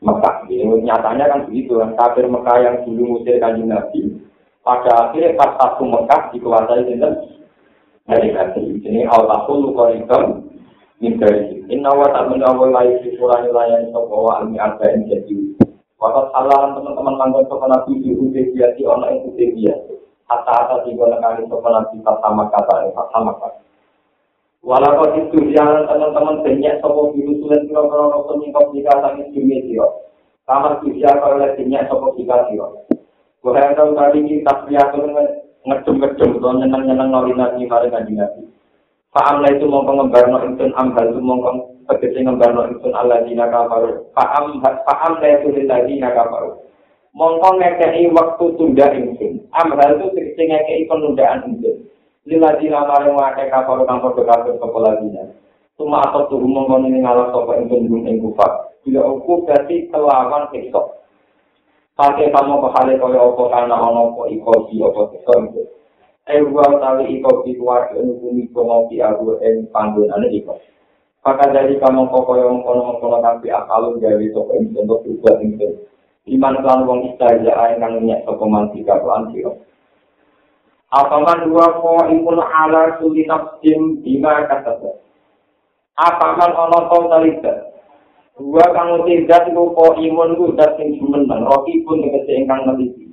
[0.01, 0.48] Mekah.
[0.48, 4.20] Ini nyatanya kan begitu kan kafir Mekah yang dulu musir kanjeng Nabi
[4.61, 7.16] pada akhirnya pas satu Mekah dikuasai dengan
[8.05, 10.49] dari Nabi ini al takulu koriban
[11.01, 15.32] Mindari, inna wa tak menawa layu di surani layani sopa wa almi arba yang jadi.
[15.96, 19.96] Wakat salahan teman-teman manggon sopa nabi di ude biasi ona yang ude biasi.
[20.28, 23.64] Hatta-hatta tiga nekali sopa nabi sama kata yang sama kata.
[24.61, 29.88] Walau itu jangan teman-teman banyak sopa biru sulen kira-kira nonton nyingkop jika sangit dunia siro.
[30.44, 32.76] Kamar kusia kalau lihat banyak sopa jika siro.
[33.40, 34.92] Gue tahu tadi kita lihat
[35.64, 38.49] ngedum-ngedum, nyenang-nyenang nolin nabi, mari ngaji nabi.
[39.11, 44.07] Fa'am la itu mongkong ngembarno insun amhal itu mongkong tegesi ngembarno insun Allah dina kafaru.
[44.15, 46.63] Fa'am fa'am la itu lillah dina kafaru.
[47.19, 49.43] Mongkong ngekei waktu tunda insun.
[49.51, 51.91] Amhal itu tegesi ngekei penundaan insun.
[52.23, 55.27] Lillah dina maring wakai kafaru kang podo kafir kepala dina.
[55.75, 58.79] Cuma atau tuh mongkong ini ngalah sopa insun bun ing kufar.
[58.87, 61.03] Bila uku berarti kelawan sikso.
[61.99, 65.35] Pakai kamu kehale kaya opo karena ono opo ikosi opo sikso
[66.31, 70.55] Ewa tali iko bikuar enukumi komopi aku en panggunane iko.
[71.20, 75.68] Maka dari kamu koko yang mengkono-mengkono tapi akalun gawe toko ini untuk berbuat ini.
[76.33, 79.59] Iman kan wong istaja aing kang minyak toko manti karuan siro.
[80.89, 84.81] Apaman dua ko imun ala suli nafsim bima kata
[86.01, 87.68] Apaman ono kau talita.
[88.41, 91.45] Dua kang tidak ko imun ku dat sing jumeneng.
[91.45, 93.10] Roki pun dikese ingkang neliti.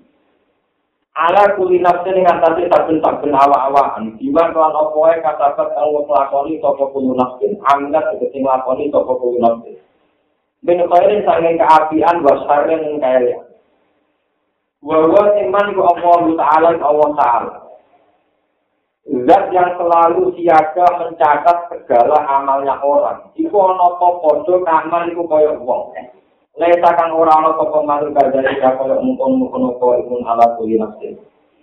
[1.17, 6.61] Ala kuli nafsi ning atase saben saben awak-awakan diwan lan opo ae katakan kang nglakoni
[6.61, 9.81] sapa kulo nafsi angga tegese nglakoni sapa kulo nafsi
[10.61, 13.41] ben kaya sange keapian wasare ning kaya
[14.85, 17.53] wa wa iman ku Allah taala Allah taala
[19.07, 23.31] Zat yang selalu siaga mencatat segala amalnya orang.
[23.39, 25.95] Iku ana apa padha kamal iku kaya wong.
[26.57, 31.13] Leta kang ora ana apa manut dari ya kaya mungkon-mungkon apa iku ala kuli nafsi.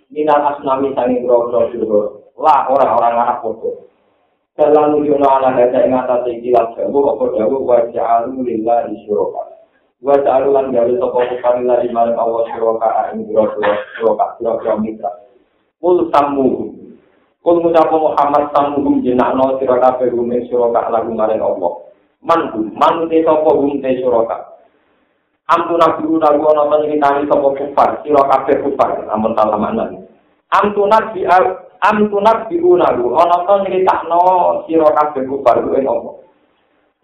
[0.07, 2.31] Minal asnami sangi bro-bro dulu.
[2.39, 3.91] Lah orang-orang anak foto.
[4.55, 9.59] Dalam nujuno ala hada ing atas iki lan jawu apa jawu wa ja'alu lillahi syuraka.
[9.99, 15.11] Wa ja'alu lan gawe sapa kufari la iman Allah syuraka ing bro-bro syuraka bro-bro mitra.
[15.83, 16.71] Kul samu.
[17.43, 21.83] Kul ngucapu Muhammad samu jenakno sira kabeh rumen syuraka lagu maring Allah.
[22.23, 24.54] Man man te sapa hum te syuraka.
[25.45, 29.93] Amtuna biru nalu ana nyritani sapa kufar, sira kabeh kufar, amun salah makna.
[30.49, 31.21] Amtuna bi
[31.85, 34.21] amtuna biru nalu ana to nyritakno
[34.65, 36.11] sira kabeh kufar kuwi apa?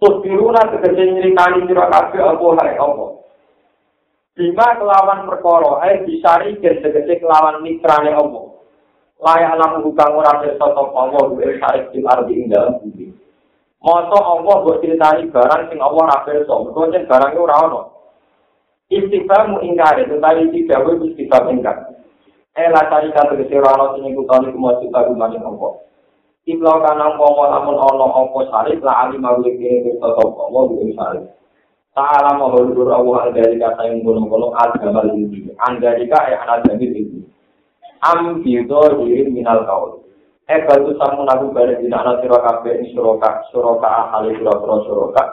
[0.02, 3.06] Terus biru nalu tegese nyritani sira kabeh apa hae apa?
[4.34, 8.42] Bima kelawan perkara, ae disari gen tegese kelawan mitrane apa?
[9.22, 13.06] Layak alam hukang ora pirsa sapa Allah kuwi sarik di ardi ing dalem bumi.
[13.86, 18.01] Masa Allah mbok critani barang sing Allah ora pirsa, mergo barang ora ono.
[18.92, 21.96] Istiqamu ingkar itu tadi tidak boleh istiqam ingkar.
[22.60, 25.88] Eh lah tadi kata kesirano sini kutani kumah kita kumani nopo.
[26.44, 30.92] Iblau kanang pomo namun ono opo salib lah ali mawlik ini kita topo mo bukan
[31.00, 31.24] salib.
[31.96, 35.56] Ta'ala mahulur Allah dari kata yang gunung-gunung agama ini.
[35.64, 37.24] Andarika eh anak jamil ini.
[38.04, 40.04] Am bido diri minal kaul.
[40.52, 45.24] Eh batu samun aku pada dina anak siroka be suroka suroka ahali suroka suroka.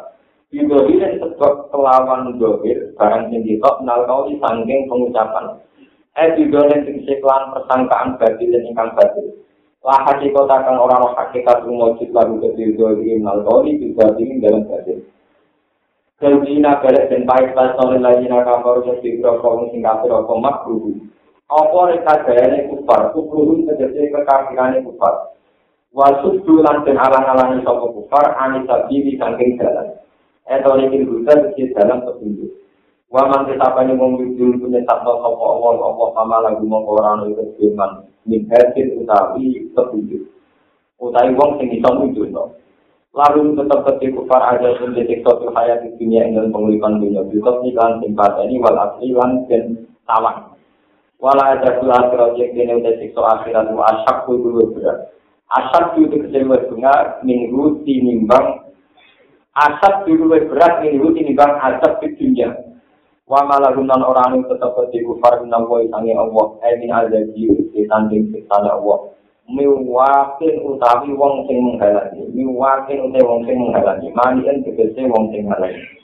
[0.49, 5.61] Didohirin sebab kelawan dohir, barang sing ditok, nal kau disangking pengucapan.
[6.17, 9.29] Eh didohirin sing siklan persangkaan batin dan ingkang batin.
[9.85, 15.05] Lah hakikat akan orang hakikat rumojit lagu kedidohirin nal kau didohirin dalam batin.
[16.17, 20.97] Keljina balik dan baik pas nolin lagi nak kamar yang digrokong sing kafir apa makruh.
[21.47, 25.37] Apa reka gayane kufar, kufruhun terjadi kekafirannya kufar.
[25.93, 30.08] Wasud dulan dan alang-alangi sopa kufar, anisabili sangking jalan.
[30.49, 32.49] Eto ini buta di dalam petunjuk.
[33.13, 38.49] Waman tetapani wong yudul punya satu sopo Allah Allah sama lagu mengkorano itu firman min
[38.49, 40.25] hasil utawi petunjuk.
[40.97, 42.45] Utawi wong sing iso muncul no.
[43.13, 47.29] Lalu tetap ketika kufar aja pun detik suatu hayat di dunia ini pengulipan dunia.
[47.29, 50.57] Tetap ikan simpati ini wal asli lan dan tawan.
[51.21, 54.99] Wala ada pula akhirat yang kini udah akhirat wa asyak berat.
[55.49, 56.95] Asyak itu kecewa bunga
[57.25, 58.68] minggu tinimbang
[59.57, 62.53] asap dulu berat ini rutin bang asap di dunia.
[63.29, 66.47] Wa malah gunan orang yang tetap di kufar guna wa isangi Allah.
[66.65, 67.45] Emin ada di
[67.77, 69.13] di tanding siksa Allah.
[69.49, 72.25] Miwakin utawi wong sing menghalangi.
[72.33, 74.09] Miwakin utawi wong sing menghalangi.
[74.17, 75.99] Manian tegese wong sing menghalangi.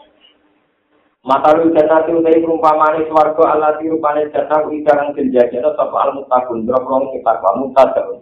[1.25, 6.21] Mata lu jatah tu dari perumpamaan swarga Allah di rupanya jatah ikarang kenjajan atau al
[6.21, 8.15] mutakun berapa orang kita kamu tak tahu.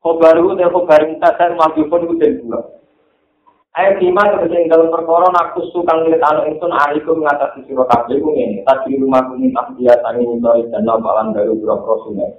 [0.00, 2.79] Kau baru deh kau baru minta saya maju pun dua.
[3.70, 8.66] Ayat lima terjadi dalam perkara aku suka ngeliat anak itu ariku mengatasi siro kabel ini.
[8.66, 12.34] Tadi rumah kumi tak biasa ini dari dan balan dari bro sungai.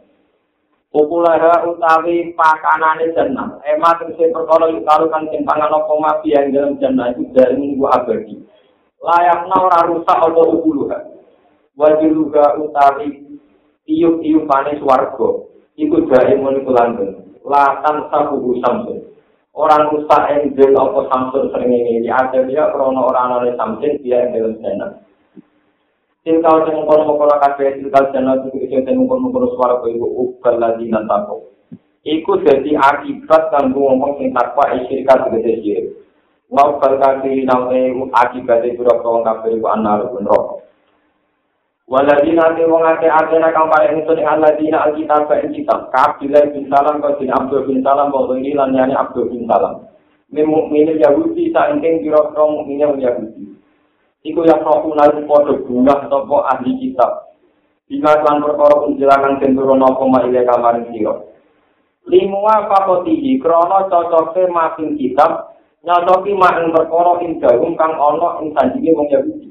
[0.92, 3.64] Populara utawi pakanane jenah.
[3.64, 8.36] Ema terjadi perkara kalau kan timpangan apa mati yang dalam jenah itu dari minggu abadi.
[9.00, 11.00] Layaknya orang rusak apa ukuluha.
[11.80, 13.40] Wajiluga utawi
[13.88, 15.48] tiup-tiup panis warga.
[15.80, 17.40] Iku dari munikulanten.
[17.48, 19.11] Latan sabuhu samsun.
[19.52, 24.32] Orang rusak enjel apa samsul sering ini ada dia krono orang orang samsin dia yang
[24.32, 24.88] dalam sana
[26.22, 30.86] Tilkal yang mengkono-mengkono kabeh tilkal jana itu bisa yang mengkono-mengkono suara ke ibu ukal lagi
[30.86, 31.49] nantaku.
[32.06, 35.97] Iku jadi akibat kan ngomong sing takwa isyirikat segede syirik.
[36.54, 37.82] Mau berkati nawe
[38.14, 40.41] akibat itu rokok iku anar pun rokok.
[41.92, 45.92] Waladina te wong ake atena kang paling itu ning aladina alkitab ka kitab.
[45.92, 49.92] Kabila bin Salam ka bin Abdul bin Salam wa ini lan yani Abdul bin Salam.
[50.32, 53.44] Min mukminin Yahudi sa ingkang kira-kira mukminin Yahudi.
[54.24, 57.36] Iku yang roh unalu podo bunga sopo ahli kitab.
[57.92, 61.36] Bila kan perkara penjelakan senduro nopo ma ile kamarin siro.
[62.08, 65.59] Limua fakotihi krono cocoke makin kitab.
[65.84, 69.51] Nyocoki makin perkara indahum kang ono ing sanjini wong Yahudi.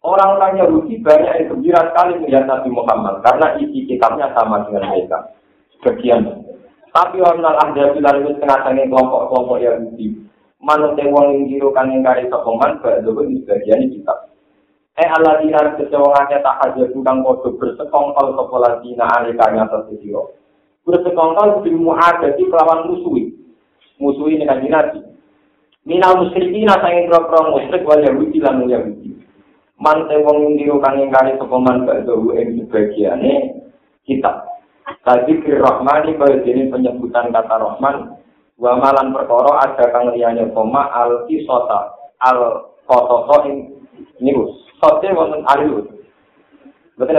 [0.00, 5.28] Orang-orang Yahudi banyak yang gembira sekali melihat Nabi Muhammad karena isi kitabnya sama dengan mereka.
[5.76, 6.24] Sebagian.
[6.90, 7.44] Tapi orang
[7.94, 10.16] bilang itu setengah kelompok-kelompok Yahudi.
[10.60, 14.28] Manut yang wong yang dirukan yang kari sokoman, bahwa di sebagian kitab.
[15.00, 20.36] Eh Allah dina kecewangnya tak hajar tukang kodoh bersekongkol sekolah dina alikanya tersesiro.
[20.84, 23.32] Bersekongkol di mu'adati kelawan musuhi.
[23.96, 25.00] Musuhi ini kan dinasti.
[25.88, 29.08] Minal musyrikin asangin kira-kira musyrik wal Yahudi lan Yahudi.
[29.80, 33.64] Man wong ngira kang ingkari sapa man badhe ing sebagiane
[34.04, 34.44] kita
[35.08, 38.20] tadi kir rahmani kaya dene penyebutan kata rahman
[38.60, 43.72] wa malan perkara ada kang liyane koma al kisota al kotoso ing
[44.20, 44.52] niku.
[44.76, 45.88] Sote wonten ayu
[47.00, 47.16] betul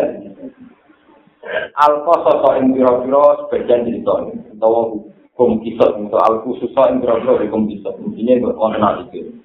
[1.82, 4.14] al kotoso ing pira-pira sebagian cerita
[4.54, 4.94] utawa
[5.34, 7.98] hukum kisot atau al khususa ing pira-pira hukum kisot.
[7.98, 9.41] Ini wonten iki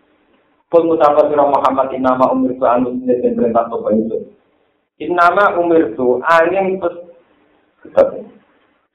[0.66, 4.34] Kul mutapa sira Muhammad inama umir tu anu dan perintah sopa itu.
[4.98, 6.94] Inama umir tu angin pes.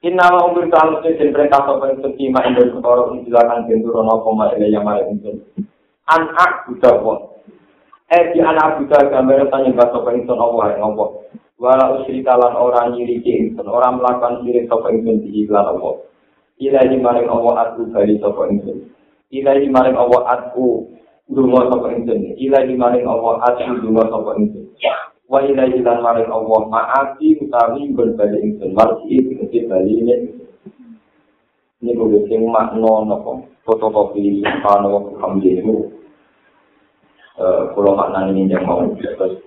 [0.04, 4.52] Inama umir tu anu dan perintah sopa itu kima indul ketoro unjilakan gentur ono koma
[4.52, 5.40] ila yang mara itu.
[6.12, 7.32] Anak budak won.
[8.12, 11.24] Eh di anak buta gambar tanya bahasa pengison Allah yang Allah.
[11.56, 16.04] Walau usrikalan orang nyiri ingsun, orang melakukan sirik sapa ingsun di iklan Allah.
[16.60, 18.92] Ilahi maring Allah aku bali sapa ingsun.
[19.32, 20.91] Ilahi maring Allah aku
[21.30, 22.34] dungo sapa ingsun.
[22.34, 24.64] Ilahi maring Allah aku dungo sapa ingsun.
[25.30, 28.74] Wa ilahi lan maring Allah maafi utawi berbali ingsun.
[28.74, 30.16] Marji iki bali ini.
[31.82, 35.62] Ini boleh sing makna napa fotokopi subhanahu wa hamdihi.
[37.32, 39.40] Eh kula maknane yang mau terus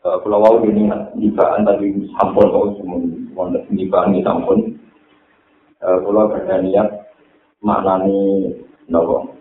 [0.00, 0.88] Kalau mau ini
[1.20, 3.04] dibaan tadi sampun kau semua,
[3.36, 4.80] wonder dibaan sampun.
[5.76, 6.88] Kalau ada niat
[7.60, 8.48] maknani
[8.88, 9.39] nopo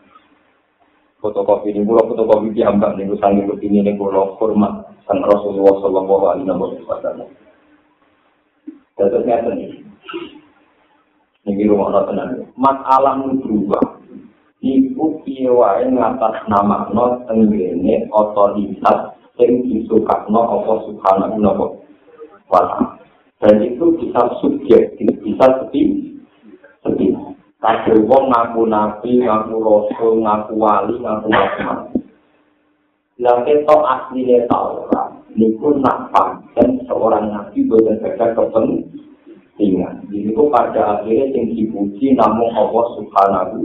[1.20, 6.84] fotokopi ini, kalau fotokopi diambil nih, sangi begini nih, kalau hormat sang Rasulullah Sallallahu Alaihi
[6.88, 7.30] Wasallam.
[9.00, 9.80] Terus nyata nih,
[11.48, 12.30] ini rumah orang tenang.
[12.60, 14.04] Masalah berubah.
[14.60, 15.48] Iku piye
[15.96, 21.40] ngatas nama no tenggene otoritas sing disukakno apa subhanahu
[22.52, 23.00] wa ta'ala.
[23.40, 26.09] Dan itu bisa subjektif, bisa sepi.
[27.60, 31.80] Kabeh wong ngaku nabi, ngaku rasul, ngaku wali, ngaku rahmat.
[33.20, 40.08] Lah ketok asline Taurat niku nak pancen seorang nabi boten ada kepentingan.
[40.08, 43.58] Jadi itu pada akhirnya yang dipuji namun Allah Subhanahu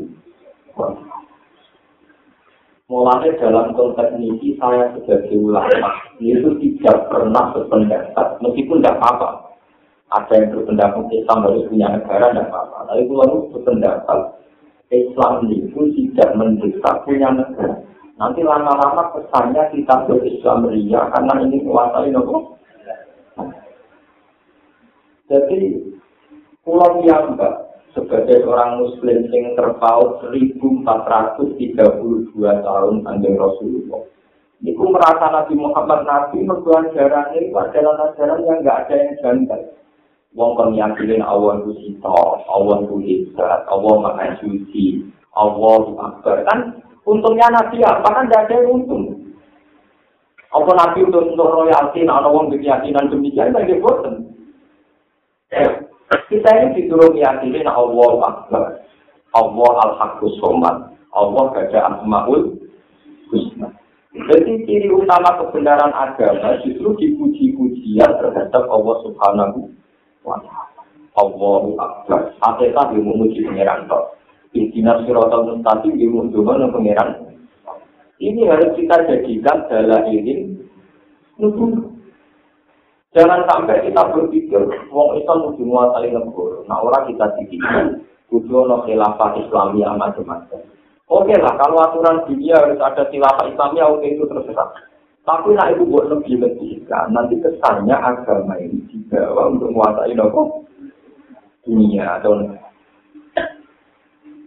[0.75, 0.91] wa.
[2.85, 5.91] Mulanya dalam konteks ini saya sebagai ulama
[6.21, 9.44] itu tidak pernah berpendapat, meskipun tidak apa-apa.
[10.15, 12.79] Ada yang berpendapat Islam harus punya negara, tidak apa-apa.
[12.87, 14.21] Tapi kalau berpendapat
[14.95, 17.83] Islam itu tidak mendesak punya negara.
[18.15, 22.55] Nanti lama-lama kesannya kita berislam ria karena ini menguasai nopo.
[25.27, 25.83] Jadi
[26.63, 27.35] pulau yang
[27.91, 34.07] sebagai orang muslim yang terpaut 1432 tahun anjing Rasulullah.
[34.65, 39.61] Iku merasa Nabi Muhammad Nabi merbuat ajaran ini adalah ajaran yang enggak ada yang janggal.
[40.35, 42.19] Wong kon yakinin Allah itu sito,
[42.51, 46.43] Allah itu hebat, Allah maha suci, itu akbar.
[46.51, 49.31] Kan untungnya Nabi apa kan tidak ada untung.
[50.51, 54.35] Apa Nabi untuk untuk royalti, nah orang keyakinan demikian, tidak bosan.
[56.31, 58.65] Kita ini disuruh meyakini Allah Akbar.
[59.35, 60.95] Allah Al-Haqqus Somad.
[61.15, 62.59] Allah gada Asma'ul
[63.31, 63.71] Husna.
[64.15, 69.75] Jadi ciri utama kebenaran agama justru dipuji-pujian terhadap Allah Subhanahu.
[71.15, 72.21] Allahu Akbar.
[72.41, 74.19] Hakikat yang memuji pengeran kok.
[74.55, 77.09] Istinar sirotol mustaqim yang menunjukkan pengeran.
[78.23, 80.55] Ini harus kita jadikan dalam ini
[81.37, 81.95] nubuh
[83.15, 84.59] Jangan sampai kita berpikir
[84.91, 86.59] wong Islam mesti menguasai negara.
[86.67, 90.67] Nah orang kita dipikir kudu ono khilafah Islamiyah macam-macam.
[91.07, 94.67] Oke lah, kalau aturan dunia harus ada khilafah Islamiyah, oke itu terserah.
[95.25, 96.45] Tapi nak itu buat lebih
[96.85, 100.61] kan, nanti kesannya agama ini dibawa untuk menguasai negara
[101.65, 102.45] dunia atau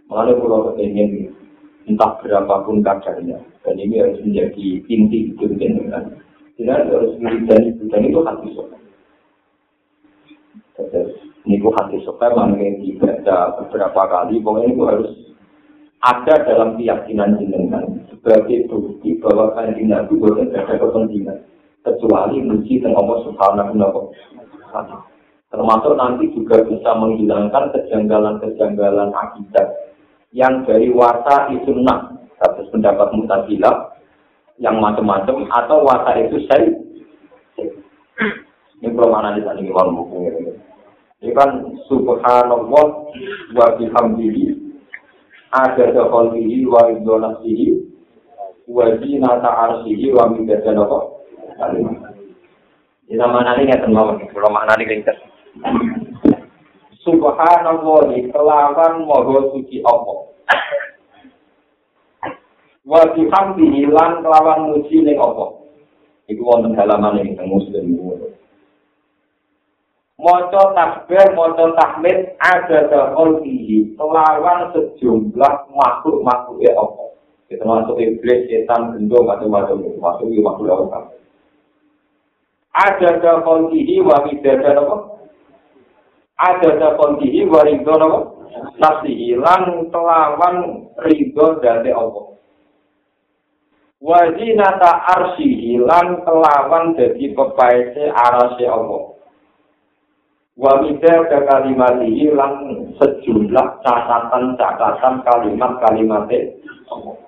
[0.08, 1.28] Mengenai pulau kepengen
[1.84, 6.16] entah berapapun kadarnya, dan ini harus menjadi inti itu dengan
[6.56, 8.80] tidak harus ibu dan itu hati sopan.
[11.44, 15.10] Ini itu hati sopan, mungkin dibaca beberapa kali, pokoknya itu harus
[16.00, 21.38] ada dalam keyakinan jenengan sebagai bukti bahwa kalian Nabi bukan ada kepentingan.
[21.80, 24.02] Kecuali muji dan Allah Subhanahu wa
[25.48, 29.96] Termasuk nanti juga bisa menghilangkan kejanggalan-kejanggalan akibat
[30.36, 33.96] yang dari wasa sunnah atas pendapat mutazilah
[34.60, 36.68] yang macam-macam atau watak itu saya
[38.78, 40.18] ini belum sana ini buku
[41.24, 42.86] ini kan subhanallah
[43.56, 44.54] wa bihamdihi
[45.54, 47.87] ada khalqihi wa idonasihi
[48.68, 50.98] wa zinata arsihi wa midada apa
[53.08, 55.16] ini nama nani tenang belum mana di ringkas
[57.08, 60.28] subhanallah kelawan moho suci Allah.
[62.84, 65.60] Wa bihamdi lan kelawan muji ning apa
[66.28, 67.96] iku wonten halaman ing muslim.
[70.18, 73.40] Maca takbir maca tahmid ada dahol
[73.96, 77.07] kelawan sejumlah makhluk makhluk ya apa
[77.48, 79.80] kita masuk iblis setan gendong macam-macam.
[79.98, 81.18] Masuk di makhluk apa
[82.78, 84.96] ada dahol fihi wa bidada apa?
[86.38, 88.20] Ada dahol fihi wa ridho apa?
[88.78, 90.56] Nafsi lan kelawan
[91.02, 92.38] ridho dari Allah.
[93.98, 99.18] Wazinata arsi hilang kelawan jadi pepaese arasi Allah.
[100.58, 106.30] Wamida ke kalimat hilang sejumlah catatan-catatan kalimat-kalimat
[106.90, 107.27] Allah.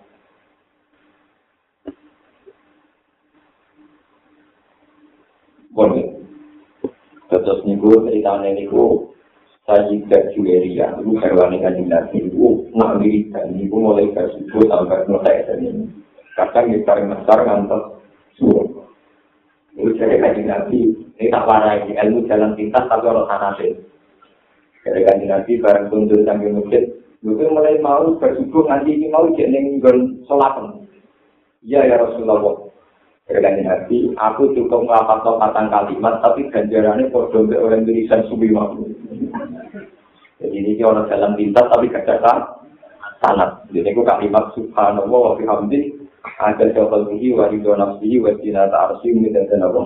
[5.71, 5.95] Bon.
[7.31, 9.11] Terus niku ceritanya niku
[9.71, 15.63] Sayyidah Juweria, itu hewan yang kanjeng itu nak wiridan, itu mulai subuh sampai selesai dan
[15.63, 15.85] ini.
[16.35, 18.03] Kadang paling besar ngantos
[18.35, 18.67] suruh.
[19.79, 23.79] Itu jadi kanjeng Nabi, ini tak parah ini, ilmu jalan pintas tapi orang sana sih.
[24.83, 26.91] Kanjeng Nabi bareng tundur sambil masjid,
[27.23, 30.83] itu mulai mau bersubuh nanti ini mau jadi ninggal sholat.
[31.63, 32.60] Iya ya Rasulullah.
[33.31, 38.90] Jadi Nabi, aku cukup melakukan patang kalimat, tapi ganjarannya dompet orang tulisan subuh waktu.
[40.43, 42.59] Jadi ini orang jalan pintas tapi gak ada
[43.23, 43.62] sanat.
[43.70, 45.94] Jadi aku kalimat subhanallah wa bihamdi
[46.40, 49.82] ada jawab bihi wa ridho nafsihi wa jinata arsi dan dan apa.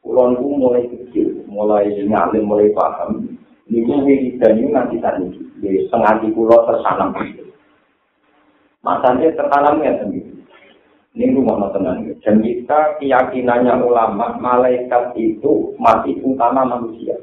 [0.00, 3.36] Kulon mulai kecil, mulai ngalim, mulai paham.
[3.68, 5.28] Ini gue wiridan ini nanti tadi.
[5.60, 7.12] Jadi setengah di pulau tersanam.
[8.80, 10.32] Masanya tertanamnya sendiri.
[11.18, 12.06] Ini rumah tenang.
[12.22, 17.18] Dan kita keyakinannya ulama, malaikat itu masih utama manusia.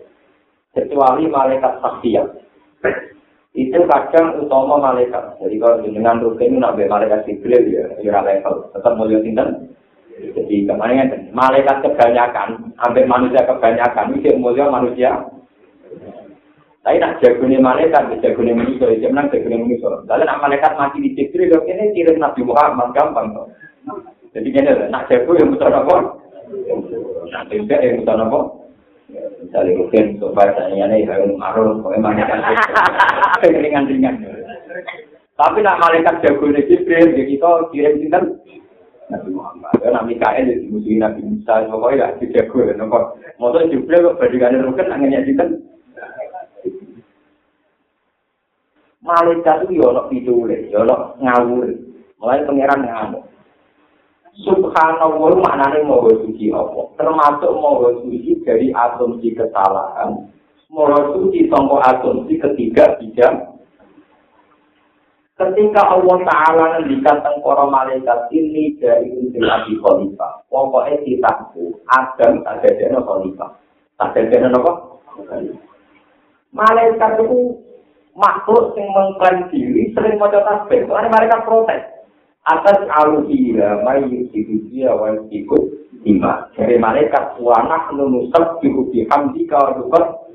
[0.75, 2.27] kecuali malaikat saksiat.
[3.55, 5.39] Itu kadang utama malaikat.
[5.39, 8.67] Jadi kalau dengan rutin nabi malaikat Jibril ya, ya level.
[8.75, 9.71] Tetap mulia sinten.
[10.15, 15.23] Jadi kemarin malaikat kebanyakan, sampai manusia kebanyakan, itu mulia manusia.
[16.83, 19.87] Tapi nak jagonya malaikat, jagonya manusia, itu menang jagonya manusia.
[20.05, 23.31] Lalu nak malaikat mati di Jibril, ini kirim Nabi Muhammad, gampang.
[24.35, 25.95] Jadi ini nak jago yang betul apa?
[27.31, 28.39] Nak tidak yang betul apa?
[29.45, 32.39] Misalnya mungkin saya ini harus marah, pokoknya kan
[33.45, 34.15] ringan-ringan.
[35.35, 38.23] Tapi nak malaikat jago ini Jibril, ya kita kirim sinten
[39.13, 39.77] Nabi Muhammad.
[39.83, 42.59] Ya Nabi Mikael jadi musuh Nabi Musa, pokoknya ya jago.
[42.73, 42.99] Nopo,
[43.37, 45.49] motor Jibril kok bandingannya rukun, anginnya sinten.
[49.05, 51.69] Malaikat itu ya pidule, ya ono ngawur.
[52.17, 53.34] Mulai pangeran ngamuk.
[54.35, 56.91] Subhanallah maknanya moho suci apa?
[56.99, 60.27] Termasuk moho suci dari asumsi kesalahan.
[60.67, 63.55] Moho suci tongko asumsi ketiga tidak.
[65.35, 70.47] Ketika Allah Ta'ala ngendikan tengkoro malaikat ini dari unsur Abi Khalifah.
[70.47, 73.51] Pokoknya kitabku, Adam tak ada Khalifah.
[73.99, 74.71] Tak ada apa?
[76.55, 77.39] Malaikat itu
[78.15, 80.87] makhluk yang mengklaim diri sering mau tasbih.
[80.87, 81.94] Soalnya mereka protes.
[82.45, 85.63] Atas aluhira mai yusidusia wa ikut
[86.05, 90.25] ima dari malaikat wanak nunusab dihubi hamdi kawadukot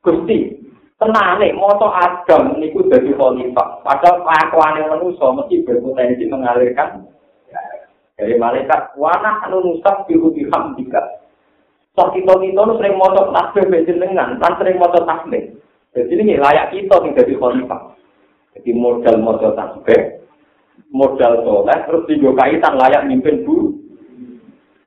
[0.00, 0.56] Gusti
[0.96, 3.82] tenane moto Adam niku dadi khalifah.
[3.84, 7.04] Padahal kelakuane manusa mesti berpotensi mengalirkan.
[8.18, 10.88] Dari malaikat wanak nunusab dihubi hamdi
[11.98, 15.50] Sok kita kita nu sering moto tasbih benjenengan, kan sering moto tasbih.
[15.90, 17.90] Jadi ini layak kita yang jadi khalifah.
[18.54, 20.17] Jadi modal moto tasbih,
[20.88, 23.76] modal soleh, terus tiga kaitan layak mimpin bu.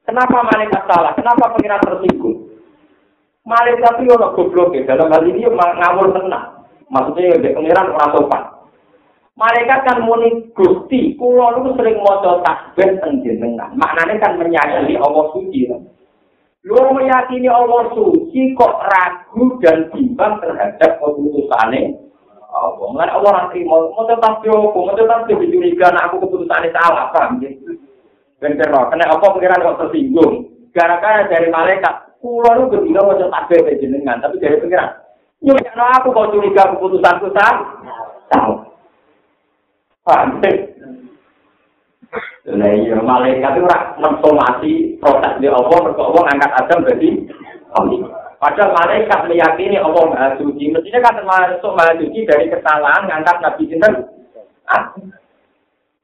[0.05, 1.13] Kenapa malaikat salah?
[1.13, 2.49] Kenapa pengiran tersinggung?
[3.45, 4.85] Malaikat itu orang goblok ya.
[4.85, 6.67] Dalam hal ini ngawur tenang.
[6.91, 8.43] Maksudnya ya pengiran orang sopan.
[9.39, 13.73] Malaikat kan muni gusti, kulo itu sering moco tasbih tengjenengan.
[13.79, 15.65] Maknanya kan menyakini Allah suci.
[16.61, 22.10] Lu meyakini Allah suci kok ragu dan bimbang terhadap keputusannya
[22.51, 22.87] Allah.
[22.91, 26.75] Mengenai Allah nanti mau mau tetap jauh, mau tetap jauh curiga, nah aku keputusan ini
[26.75, 27.49] salah, paham ya?
[28.43, 30.51] Bener karena apa pengiran kok tersinggung?
[30.75, 33.47] Gara-gara dari malaikat, pulau lu ketika mau tetap
[33.79, 34.91] jenengan, tapi dari pengiran,
[35.43, 37.55] nyuruh aku kok curiga keputusanku sah,
[38.31, 38.53] tahu.
[40.01, 40.51] Paham ya?
[42.51, 43.67] Nah, malaikat itu
[44.01, 47.09] mensomasi proses di Allah, mereka Allah ngangkat Adam jadi
[47.77, 48.20] Allah.
[48.41, 50.73] Padahal malaikat meyakini Allah Maha Suci.
[50.73, 53.93] Mestinya kan termasuk Maha Suci dari kesalahan ngangkat Nabi Sinten.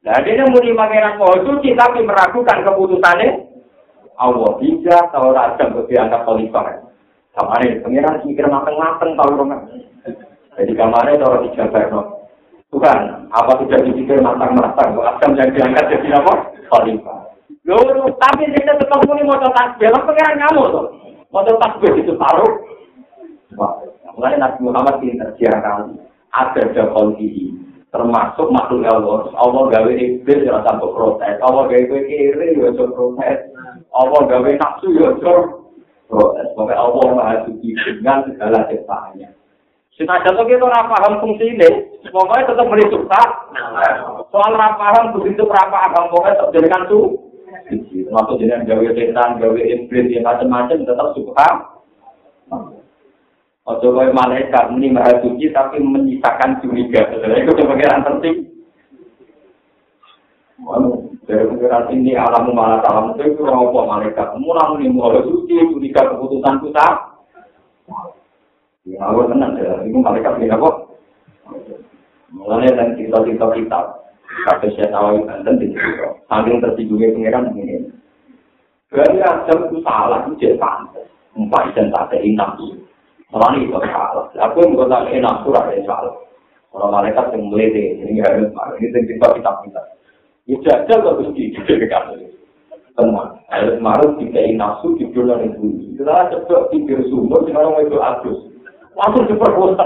[0.06, 3.30] Nah, dia muni pangeran Maha Suci tapi meragukan keputusannya
[4.22, 6.78] Allah bisa tahu rajam untuk diangkat khalifah.
[7.34, 9.62] Sama ini, pangeran mikir mateng-mateng tahu rumah.
[10.62, 11.50] Jadi kamarnya taruh di
[11.90, 12.02] no.
[12.70, 12.98] Bukan,
[13.34, 16.54] apa sudah dipikir matang-matang, Adam yang diangkat jadi apa?
[16.70, 17.18] Khalifah.
[17.66, 17.82] Loh,
[18.22, 21.07] tapi dia tetap mau tasbih, pangeran kamu tuh.
[21.32, 22.54] Mau takbir itu taruh.
[24.18, 25.94] Mulai Nabi Muhammad ini terjadi
[26.34, 27.54] ada jakon ini
[27.92, 29.32] termasuk makhluk Allah.
[29.34, 31.36] Allah gawe iblis ya sampai protes.
[31.40, 33.40] Allah gawe kiri ya protes.
[33.96, 36.48] Allah gawe nafsu ya protes.
[36.56, 39.30] Pokoknya Allah maha suci dengan segala ciptaannya.
[39.98, 41.70] Senajan itu kita ora paham fungsi ini,
[42.14, 43.22] pokoknya tetap beri suka.
[44.30, 47.27] Soal ora paham begitu ora paham, pokoknya tetap jadikan tuh.
[47.66, 51.50] Termasuk dengan gawe setan, gawe iblis, yang macam-macam tetap suka.
[53.68, 57.04] Ojo kau malaikat ini maha suci tapi menyisakan curiga.
[57.12, 58.36] Itu sebagai yang penting.
[61.28, 64.40] Dari pengiran ini alamu malah salam itu apa malaikat.
[64.40, 66.88] Mulai ini mulai suci, curiga keputusan kita.
[68.88, 69.84] Ya, aku tenang ya.
[69.84, 70.70] Itu malaikat ini apa?
[72.32, 73.80] Mulai dan cerita-cerita kita.
[74.46, 76.08] Kata saya tahu dan di situ.
[76.30, 77.90] Sambil tertidurnya pengiran ini.
[78.94, 81.08] Berarti Adam itu salah, itu jadi pantas.
[81.34, 82.78] Empat dan tak ada nafsu.
[83.34, 84.26] Malah itu salah.
[84.50, 86.16] Aku yang berkata nafsu ada salah.
[86.72, 89.82] Kalau malaikat yang melete, ini harus ini cerita kita kita.
[90.48, 92.24] Ya jajal kok mesti dikatakan.
[92.98, 95.94] Teman, harus marah dikai nafsu di bulan itu.
[95.98, 98.40] Setelah coba pikir sumber, sekarang itu abus.
[98.98, 99.86] Langsung diperkosa.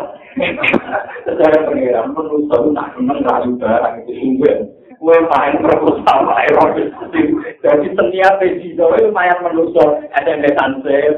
[1.27, 4.57] Secara pengiran, menurut saya nak seneng rayu barang itu sumber.
[5.01, 6.93] Kue main perkosa, main rohis.
[7.65, 11.09] Jadi seniat di Jawa main menusuk SMS-an saya.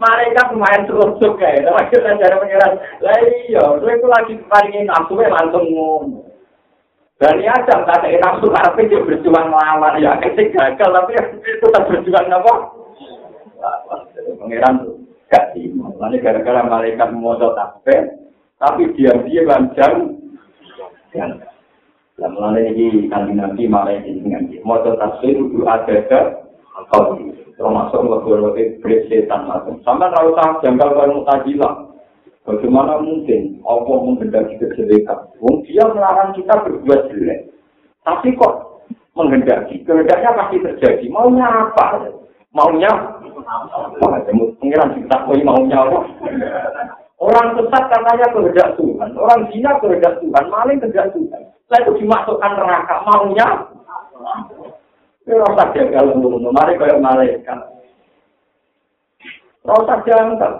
[0.00, 1.68] Mereka main terus juga ya.
[1.68, 6.24] Tapi kita cara pengiran, lah iya, itu lagi paling nafsu langsung ngomong.
[7.20, 11.12] Dan ya jam tak ada nafsu karena dia berjuang melawan ya ketik gagal tapi
[11.44, 12.52] tetap berjuang apa?
[14.36, 15.90] Pangeran tuh terima.
[15.98, 18.00] Nanti gara-gara malaikat memotong tasbih,
[18.58, 19.94] tapi diam-diam lanjang.
[22.16, 26.20] Ini kan nanti malaikat dengan motor tasbih itu ada ke
[27.56, 29.80] termasuk lebih lebih setan macam.
[29.80, 31.86] Kalau tak jangkal kalau mutajilah,
[32.46, 35.34] Bagaimana mungkin Allah menghendaki kejelekan?
[35.42, 37.50] Wong dia melarang kita berbuat jelek.
[38.06, 38.86] Tapi kok
[39.18, 39.82] menghendaki?
[39.82, 41.10] Kehendaknya pasti terjadi.
[41.10, 42.06] Maunya apa?
[42.54, 43.15] Maunya?
[44.58, 46.00] Pengiran kita mau maunya apa?
[47.16, 49.10] Orang sesat katanya kehendak Tuhan.
[49.16, 50.44] Orang zina kehendak Tuhan.
[50.52, 51.42] Maling kehendak Tuhan.
[51.70, 52.94] Saya itu dimasukkan neraka.
[53.06, 53.48] Maunya
[55.26, 57.58] rasa jagal untuk mari kayak malaikat.
[59.66, 60.52] Rasa jangkal.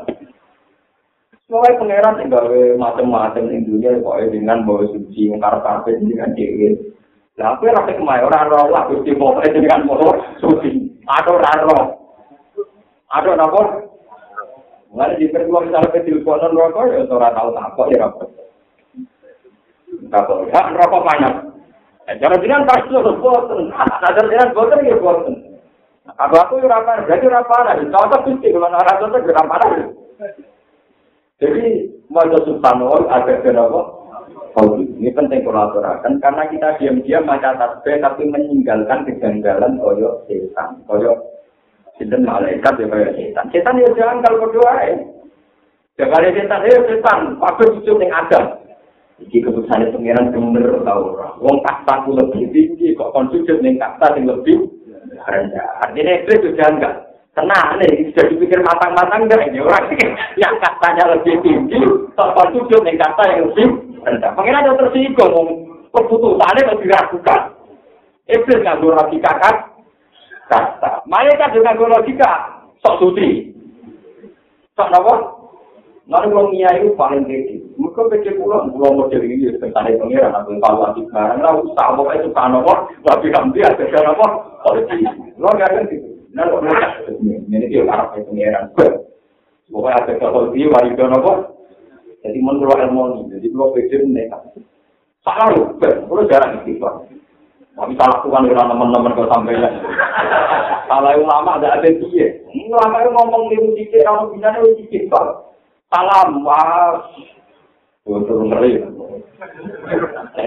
[1.46, 6.74] Soalnya pangeran yang gawe macam-macam di dunia, pokoknya dengan bawa suci, ngkar kafe dengan dewi.
[7.38, 10.98] Lah aku rasa kemarin orang roh lah, gusti pokoknya dengan bawa suci.
[11.06, 12.05] Orang roh.
[13.06, 13.60] Ada apa?
[14.90, 18.28] Mulai di perjuang misalnya ke teleponan rokok, ya orang tahu apa ya rokok.
[20.08, 21.34] Rokok, ya rokok banyak.
[22.06, 23.60] Jangan jangan pasti lo bosen.
[23.74, 25.34] Jangan jangan bosen ya bosen.
[26.06, 27.66] Kalau aku ya rapar, jadi rapar.
[27.82, 29.60] Cocok gusti kalau orang cocok ya rapar.
[31.36, 31.64] Jadi
[32.08, 33.80] wajah subhanallah ada kenapa?
[34.56, 41.12] Ini penting kolaborasi karena kita diam-diam maca tasbih tapi meninggalkan kejanggalan koyo setan, koyo
[41.96, 43.46] sinten malaikat ya koyo setan.
[43.52, 44.96] Setan ya jangan kalau berdoa ya.
[45.96, 48.40] Jangan ya setan ya setan, pakai cucu yang ada.
[49.16, 51.32] Iki keputusan pengiran bener tau ora.
[51.40, 54.60] Wong kasta ku lebih tinggi kok kon sujud ning kasta sing lebih
[55.24, 55.68] rendah.
[55.88, 56.94] Artinya itu jangan enggak.
[57.36, 59.92] Tenang nih, sudah dipikir matang-matang enggak ini orang
[60.40, 61.84] yang katanya lebih tinggi,
[62.16, 63.66] tanpa sujud yang kata yang lebih
[64.00, 64.32] rendah.
[64.32, 65.48] Pengen ada tersinggung,
[65.92, 67.40] keputusannya lebih diragukan.
[68.24, 69.75] Iblis nggak logika kan?
[71.06, 72.32] Malaikat juga nggak logika.
[72.82, 73.50] Sok suci.
[74.78, 75.14] Sok apa?
[76.06, 77.58] Nanti kalau Mia itu paling tinggi.
[77.74, 82.30] Mereka pikir pulang, pulang model ini, tentang pengiran, atau evaluasi barang, lah usah, pokoknya itu
[82.30, 84.26] kan apa, kamu dia, ada apa,
[84.62, 85.02] politik.
[85.34, 86.08] Lo nggak ada gitu.
[86.30, 88.64] Nah, kok ini dia arah itu pengiran.
[89.66, 91.32] Pokoknya ada kalau dia wali nopo.
[92.22, 94.42] Jadi menurut ilmu jadi kalau pikir mereka
[95.22, 97.06] salah lu, kalau jarang istighfar.
[97.76, 99.60] Tapi salah tuhan dengan teman-teman kalau sampai
[100.88, 102.40] Salah ulama ada ada dia.
[102.48, 105.52] Ulama yang ngomong di musik kalau bisa nih istighfar.
[105.92, 107.04] Salam, wah.
[108.08, 108.80] Betul ngeri.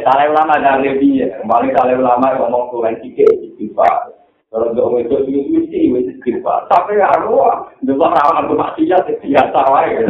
[0.01, 1.37] Salah ulama ada dia.
[1.37, 4.09] Kembali salah ulama ngomong tuhan istighfar.
[4.49, 6.65] Kalau nggak itu itu mesti itu istighfar.
[6.65, 10.01] Tapi ya roh, dulu orang aku masih ya wae.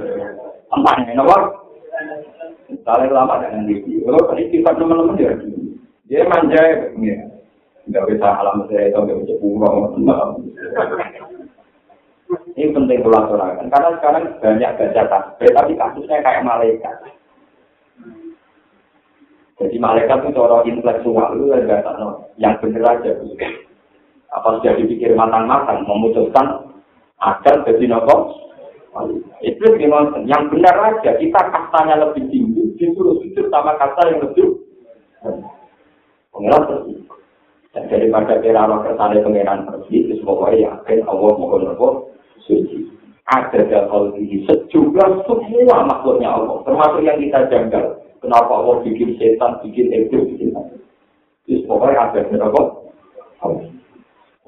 [0.71, 1.67] Aman ya, nomor.
[2.87, 5.33] Kalau lama dengan diri, kalau tadi sifat teman-teman dia,
[6.09, 7.17] dia manja ya.
[7.89, 9.77] Nggak bisa alam saya itu nggak bisa pulang.
[12.53, 16.97] Ini penting kolaborasi karena sekarang banyak baca tasbih tapi kasusnya kayak malaikat.
[19.57, 22.25] Jadi malaikat itu orang intelektual itu enggak tahu.
[22.37, 23.11] Yang benar aja
[24.29, 26.77] apa sudah dipikir matang-matang memutuskan
[27.17, 28.37] agar jadi nopo?
[29.41, 34.47] Itu gimana yang benar aja kita kastanya lebih tinggi disuruh sujud sama kasta yang lebih
[36.39, 36.95] pengiran pergi
[37.75, 42.15] dan daripada kira Allah kersane pengiran pergi itu pokoknya yakin Allah mohon nopo
[42.47, 42.87] suci.
[43.29, 48.01] Ada dalam ini sejumlah semua makhluknya Allah termasuk yang kita janggal.
[48.23, 50.55] Kenapa Allah bikin setan bikin itu bikin
[51.45, 52.89] itu pokoknya ada nopo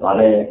[0.02, 0.50] Lalu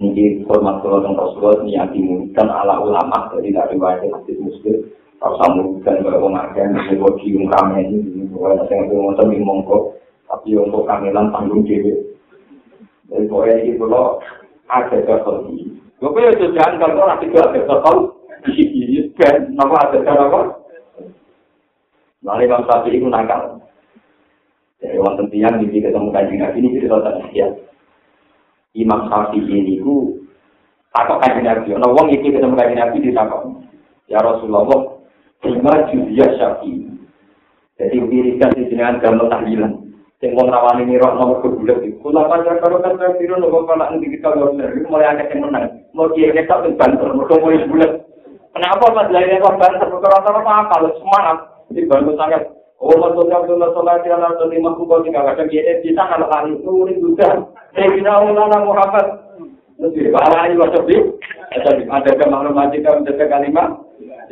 [0.00, 4.88] ini format kalau tentang Rasulullah niati mungkin ala ulama dari dari wajah hadis muslim.
[5.24, 9.93] Mungkin kalau mengajar ini buat cium kami ini buat yang itu mau
[10.34, 11.94] tapi untuk kangelan tanggung dewi.
[13.06, 14.18] Jadi pokoknya ini kalau
[14.66, 15.78] ada kesel ini.
[16.02, 17.96] Gue ya jangan kalau orang tiga ada kesel.
[18.44, 20.40] Ini kan, nama ada kesel apa?
[22.26, 23.62] Lalu Imam Syafi'i itu nakal.
[24.82, 27.46] Jadi wonten tiang di ketemu kajian nabi ini cerita tentang dia.
[28.74, 30.18] Imam Syafi'i ini ku
[30.90, 31.78] takut kajian nabi.
[31.78, 33.62] Nah, wong iki ketemu kajian nabi di takut.
[34.10, 34.98] Ya Rasulullah,
[35.44, 36.90] terima judia Syafi'i.
[37.78, 39.83] Jadi wiridan di jenengan gamel tahlilan.
[40.24, 42.08] Sing wong rawani nira nomor kebulet iku.
[42.08, 44.72] Kula panjang karo kan piro nopo kala ning kita bener.
[44.72, 45.84] Iku mulai akeh sing menang.
[45.92, 47.92] Mau kiye nek tak banter mergo mulai bulet.
[48.56, 51.38] Kenapa pas lagi kok banter perkara apa kalau semangat
[51.68, 52.40] di bantu sangat.
[52.80, 56.56] Oh, betul betul betul sholat yang harus lima puluh tiga kadang kita kita kalau hari
[56.56, 57.28] itu ini juga.
[57.76, 59.06] Eh kita ulama Muhammad.
[59.76, 61.20] Lebih bahaya ini waktu itu.
[61.92, 63.76] Ada kemakluman jika menjaga kalimat.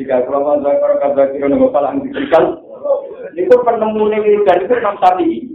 [0.00, 2.64] Jika kromo zakar kata kira nopo kala diberikan.
[3.36, 4.08] Itu penemu
[4.48, 5.51] dan itu Imam Syafi'i.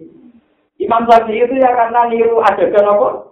[0.78, 3.26] Imam Syafi'i itu ya karena niru adegan apa?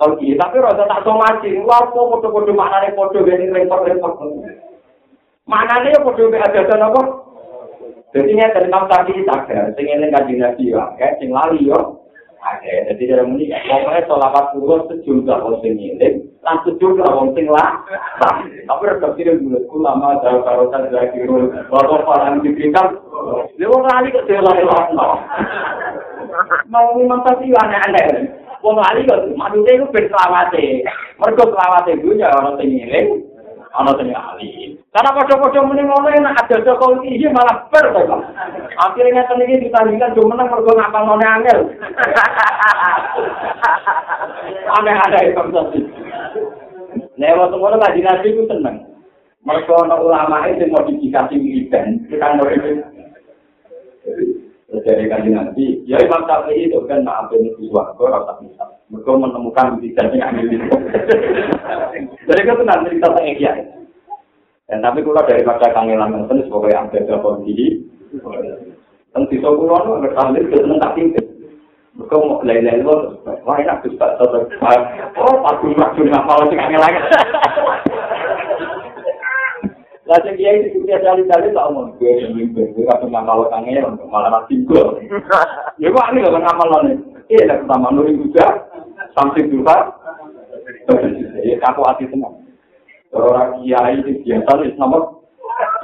[0.00, 1.60] Oke, tapi rasa tak somasi.
[1.64, 4.16] Wah, kok foto-foto maknanya foto gini repot-repot.
[5.44, 7.00] Maknanya ya foto adegan apa?
[8.16, 9.76] Jadi ini dari Imam Syafi'i sadar.
[9.76, 12.00] Sing ini kaji nabi ya, kayak sing lali yo.
[12.46, 17.50] Oke, jadi dalam ini, pokoknya sholawat turun sejumlah orang sing ini, dan sejumlah orang sing
[17.50, 17.82] lah.
[18.70, 21.26] Tapi resep ini dulu, lama jauh karosan dari kiri,
[21.66, 24.62] bapak orang diberikan, mau lali ke dia lari
[26.68, 28.28] Mau Imam Syafi'i aneh-aneh.
[28.64, 30.82] Wong lali kok, maksudnya itu berselawate.
[31.22, 33.00] Mereka selawate itu ya orang sing ini,
[33.72, 34.74] ana sing ahli.
[34.90, 40.48] Karena padha-padha muni ngono enak ada kok iki malah ber ngeten iki ditandingkan cuma menang
[40.50, 41.58] mergo ngapal ngene angel.
[44.80, 45.80] Aneh ada itu.
[47.20, 48.76] Lewat ngono lagi nabi ku tenang.
[49.44, 52.95] Mergo ana ulama itu modifikasi wiridan, kita ngene
[54.66, 58.66] dari kaji nanti, ya Imam Syafi'i itu kan maafin itu suarga, rasa bisa.
[58.90, 60.66] Mereka menemukan wiridan yang ambil itu.
[62.26, 63.52] Jadi itu nanti kita tanya
[64.66, 67.86] Dan tapi kalau dari pada kangelan itu sebagai yang ada kondisi,
[69.14, 71.26] dan di sekolah itu ada tampil ke seneng tak tinggal.
[71.96, 72.94] Mereka mau lele itu,
[73.24, 74.44] wah enak tuh tahu.
[75.16, 76.94] Oh, aku maksud ngapal sih kangelan.
[80.06, 83.50] Lah sing kiai sing kuwi asale dalil tak omong gue sing mimpi gue kabeh ngamal
[83.50, 85.02] kangen malah ra tinggal.
[85.82, 86.94] Ya kok ani kok ngamal lho.
[87.26, 88.70] Iya lah pertama nuri juga
[89.18, 89.98] sampai juga.
[91.42, 92.38] Ya aku hati tenang.
[93.10, 95.16] Orang kiai itu biasa nih sama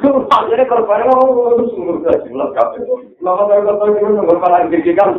[0.02, 2.84] Akhirnya korban itu sungguh saja, jelas kabeh.
[3.24, 5.10] Lama saya kata itu nunggu malah kan.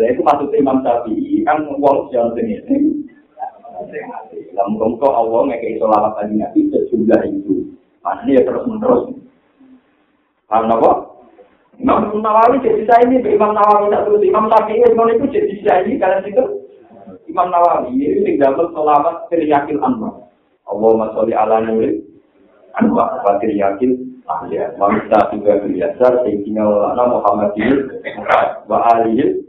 [0.00, 3.04] Itu maksudnya Imam Syafi'i kan uang jalan sini.
[4.54, 7.63] Lah muga Allah ngekei sholawat tadi nabi sejumlah itu.
[8.04, 9.16] Mana ya terus menerus.
[10.44, 10.92] Karena apa?
[11.80, 15.98] Imam Nawawi jadi saya ini Imam Nawawi tak terus Imam Syafi'i itu jadi saya ini
[15.98, 16.44] kalian itu
[17.26, 20.30] Imam Nawawi ini tinggal selamat teriyakin anwar.
[20.70, 21.98] Allahumma sholli ala nuri
[22.78, 24.76] anwar wa teriyakin ahliya.
[24.78, 27.56] Mamsa juga biasa Sayyidina Ulana Muhammad
[28.70, 29.42] wa alihi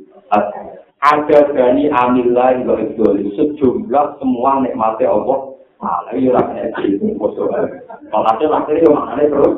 [1.05, 7.13] ada dari amillah wa ibdoli sejumlah semua nikmatnya Allah malah iya rakyat itu
[8.13, 9.55] ada laki itu maknanya terus.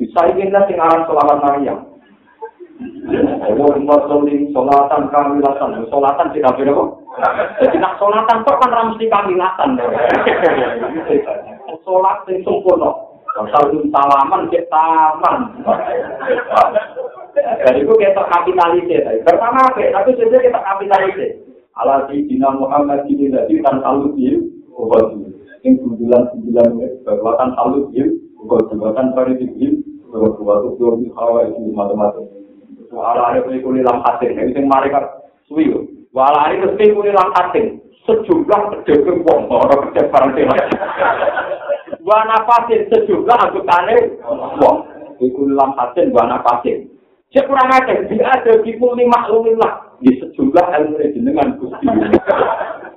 [0.00, 1.84] Bisa ingin sing aran sholawat Maryam
[3.44, 5.84] Allahumma sholli sholatan kamilatan.
[5.92, 6.90] Sholatan tidak beda kok
[7.60, 9.76] jadi nak sholatan kok kan ramsi kamilatan.
[11.84, 12.90] Sholat yang sempurna.
[13.30, 15.38] Kalau salaman ke taman.
[17.36, 21.30] Jadi itu kita kapitalisir pertama tapi sebenarnya kita kapitalisir
[21.78, 24.34] ala di Dina Muhammad ini jadi kan selalu di
[25.60, 26.68] obat ini bulan bulan
[27.04, 28.00] bahkan selalu di
[28.40, 29.68] obat bahkan pada di
[30.10, 32.24] bahwa suatu dua hawa itu macam-macam
[32.90, 35.70] ala ada kulit lam hatin ini yang mereka suwi
[36.10, 37.78] wala ini mesti kulit lam hatin
[38.08, 40.44] sejumlah pedagang wong orang kerja barang sih
[42.02, 43.96] wa nafasin sejumlah anggotane
[44.58, 44.76] wong
[45.22, 46.88] iku lam hatin wa nafasin
[47.30, 51.86] Cek kurang aja, dia ada di muli maklumillah di sejumlah ilmu jenengan gusti.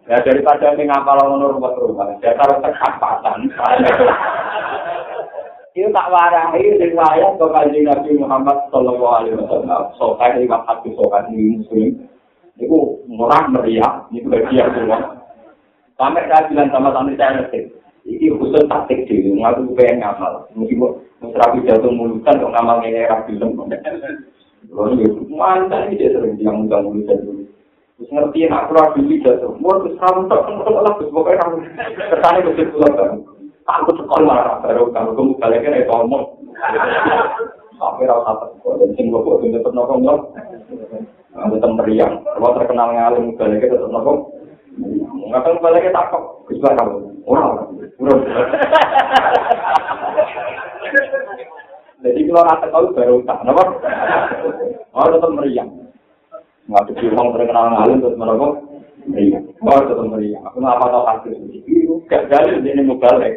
[0.03, 3.47] Ya daripada ngapal ngono rumah rumah, saya taruh terkapatan.
[5.73, 9.95] Itu tak warai riwayat ke kanjeng Nabi Muhammad Sallallahu Alaihi Wasallam.
[9.97, 12.03] Sokai lima hati sokai ini muslim.
[12.59, 15.23] Itu murah meriah, itu bagian semua.
[15.97, 17.73] Sampai saya bilang sama santri saya ngerti.
[18.03, 20.45] Ini khusus taktik diri, ngaku pengen ngamal.
[20.53, 20.99] Meskipun
[21.31, 23.71] rapi jatuh mulutan, kok ngamal ini rapi lembut.
[24.67, 27.43] Lalu mantan ini dia sering yang mulutan dulu.
[27.93, 29.53] Terus ngerti, nak kurang dulu jatuh.
[29.61, 31.57] Mau terus kamu tak kenal lah, terus pokoknya kamu.
[32.09, 33.11] Kesannya betul pulang kan.
[33.63, 36.23] Aku tekol marah, baru kamu kamu balik kan itu omong.
[37.79, 40.03] Sampai rasa takut, dan sing gue buat untuk nongkrong
[41.33, 42.21] Aku tetap meriang.
[42.21, 44.35] Kalau terkenal ngalim, balik tetap nopo.
[45.29, 46.43] Ngapain balik takut?
[46.49, 46.97] Kusbah kamu.
[47.23, 48.21] Orang, orang.
[52.03, 53.63] Jadi kalau rata kau baru tak, nopo.
[54.93, 55.82] Oh tetap meriang.
[56.67, 58.47] Nggak ada orang terkenal ngalim terus nopo.
[59.03, 59.43] Meriang.
[59.59, 60.43] Oh tetap meriang.
[60.47, 61.33] Aku nggak apa tahu hasil.
[62.07, 63.35] Gak jadi ini mau balik.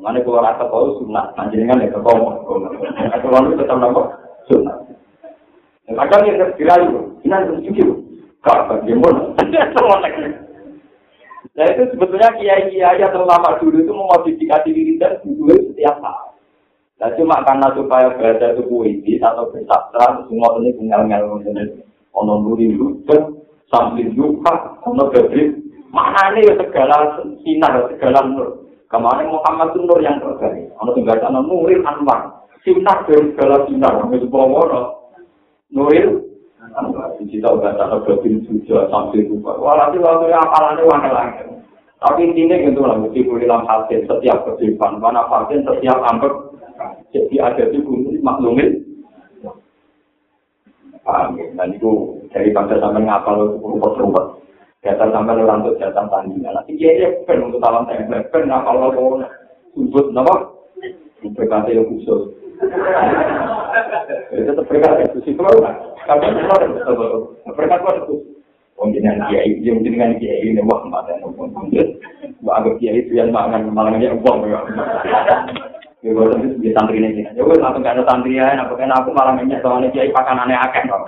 [0.00, 2.40] Mana kalau rasa kau sunat, anjingan ya kau mau.
[2.42, 4.12] Itu tetap nopo
[4.48, 4.76] sunat.
[5.86, 8.02] Kadang yang terkirayu, ini harus jujur.
[8.42, 9.32] Kak, bagaimana?
[11.56, 16.35] Nah itu sebetulnya kiai-kiai yang terlama dulu itu memodifikasi diri dan dulu setiap saat.
[16.96, 21.28] Nah cuma karena supaya baca itu puisi atau bersastra, semua ini tinggal-tinggal
[22.16, 25.60] ono nuri lucu, sambil juga, ono gabrik,
[25.92, 28.64] mana nih segala sinar, segala nur.
[28.88, 30.72] Kemarin Muhammad itu nur yang terbaik.
[30.80, 34.96] Ono tinggal sana nuril anwar, sinar dari segala sinar, itu bawa
[35.66, 36.22] Nuril
[37.16, 39.56] Sisi tahu bahasa Abdul Suja sampai lupa.
[39.56, 41.44] Walhasil waktu yang apalannya wangi lagi.
[41.96, 45.00] Tapi intinya gitu lah, mesti dalam hasil setiap kehidupan.
[45.00, 46.34] Mana pasien setiap ambek.
[47.16, 48.76] Jadi ada di bumi maklumin.
[51.06, 51.46] Ya?
[51.56, 54.44] Dan itu dari pada sampai ngapal rumput-rumput.
[54.84, 56.52] Datang sampai orang untuk datang tandingan.
[56.52, 58.28] Nanti dia ya ben untuk talam template.
[58.28, 58.88] Ben ngapal lo
[59.72, 60.52] sudut, nama?
[61.24, 62.36] Berkata yang khusus.
[64.36, 65.64] Itu berkat itu sih kalau
[66.04, 66.20] kalau
[66.84, 68.36] kalau berkat itu
[68.76, 71.16] Pembinaan kiai, yang dengan kiai ini wah mata
[72.44, 74.44] Wah agak kiai itu yang mangan mangannya uang
[76.06, 76.14] ya.
[76.14, 77.26] Gue tentu di santri ini.
[77.34, 80.54] Ya gue langsung gak ada santri ya, apa kan aku malah minyak soalnya kiai pakanannya
[80.54, 81.02] akeh kok.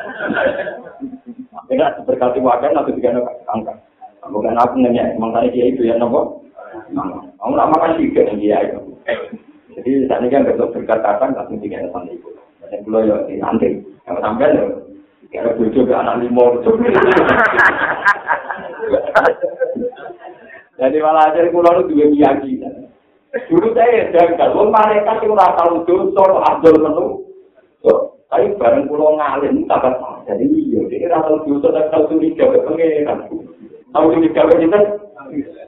[1.71, 3.15] Tidak berkati wajan atau tiga
[3.47, 3.79] angka.
[4.29, 6.43] Bukan aku nanya, emang tadi kiai itu ya nopo.
[6.91, 8.75] Kamu nak makan tiga kiai.
[9.79, 12.35] Jadi saat ini kan besok berkata-kata langsung tiga sama ibu.
[12.67, 13.79] Dan pulau ya di nanti.
[14.05, 14.65] Yang sampai ya,
[15.31, 16.45] kira bujuk ke anak lima.
[20.79, 22.88] Jadi malah aja pulau itu dua keyakinan.
[23.29, 27.07] Dulu saya janggal, wong mereka sih ora tau dosa abdul menu.
[27.85, 29.85] So, tapi bareng pulau ngalim tak
[30.25, 33.29] jadi iya, dia ora tau dosa tak tau curiga ke pengeran.
[33.93, 34.81] Tahu curiga ke kita?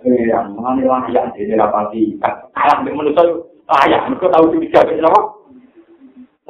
[0.01, 2.17] Iya, mengenai lah ya, jadi rapati.
[2.57, 3.29] Kalah dengan manusia
[3.71, 5.21] layak mereka tahu curiga ke apa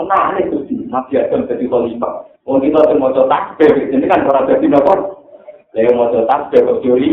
[0.00, 2.14] tenang itu sih nabi adam jadi khalifah
[2.48, 4.94] oh kita mau takbir ini kan orang jadi apa
[5.76, 7.12] saya mau takbir kok curi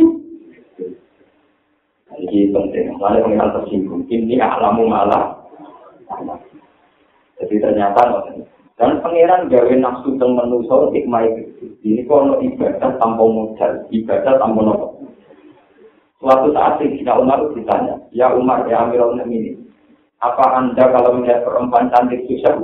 [2.15, 2.95] jadi penting.
[2.95, 4.07] Mana pengiran tersinggung.
[4.07, 5.35] Ini alamu malah.
[7.38, 8.01] Jadi ternyata
[8.77, 11.25] dan pangeran gawe nafsu teng manusa hikmah
[11.81, 14.88] ini kalau ibadah tanpa modal ibadah tanpa nopo.
[16.21, 19.65] Suatu saat Sayyidina Umar ditanya ya Umar ya Amirul Mukminin
[20.21, 22.57] apa anda kalau melihat perempuan cantik susah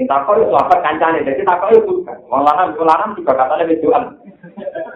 [0.00, 2.00] Sing takut itu apa kancane, jadi takut itu.
[2.32, 4.16] Wong lanang, wong lanang juga katanya bejuan.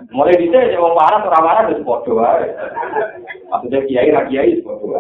[0.09, 2.25] Mulai di sini, wong waras, orang waras itu bodoh
[3.53, 4.97] Maksudnya kiai, rak kiai itu bodoh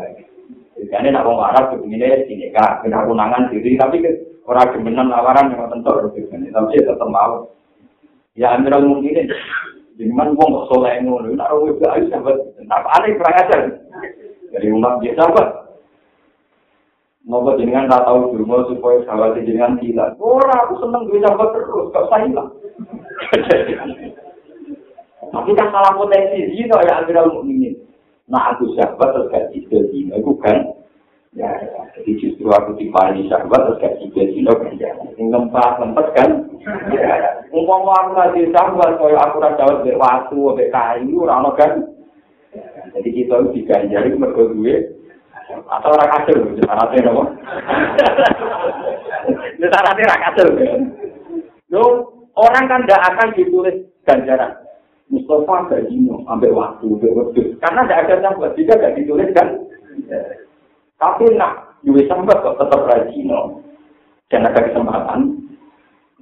[0.76, 4.05] Jadi nak wong waras begini, sini kak, kena kunangan diri, tapi
[4.44, 7.48] orang gemenan lawaran yang tentu tapi tetap mau.
[8.36, 9.24] Ya amiral mungkin
[9.97, 12.36] Jangan wong kok soleh ngono, nak wong itu ayo sahabat,
[12.68, 13.60] apa aneh kurang ajar.
[14.52, 15.64] Dari umat biasa, sahabat.
[17.24, 20.12] Nopo jenengan tak tahu dulu supaya sahabat jenengan hilang.
[20.20, 22.48] Orang aku seneng duit sahabat terus, gak usah hilang.
[25.32, 27.80] Tapi kan salah potensi zino ya akhirnya mukminin.
[28.28, 30.76] Nah aku sahabat terus gak cicil zino, itu kan.
[31.34, 31.51] Ya,
[31.96, 34.92] jadi justru aku dipani sahabat terus gak cicil zino kan ya.
[35.16, 36.52] Ini lempar lempar kan.
[36.92, 41.72] Ya, umpam aku ngasih sahabat, kalau aku rasa jawab dari waktu, dari kayu, orang kan.
[42.92, 45.03] Jadi kita itu diganjari mereka duit.
[45.50, 47.24] Atau ora kasil syaratnya nopo
[49.60, 50.48] syaratnya ora kasil
[51.68, 51.84] lo
[52.34, 54.52] orang kan tidak akan ditulis ganjaran.
[55.12, 56.88] Mustafa gak jino ambil waktu
[57.60, 59.48] karena tidak ada sahabat jika gak ditulis kan?
[60.96, 63.60] Tapi nak dua sahabat kok tetap rajino
[64.32, 65.20] dan ada kesempatan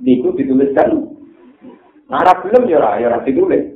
[0.02, 1.14] itu dituliskan.
[2.10, 3.70] Nara belum ya, ya ditulis.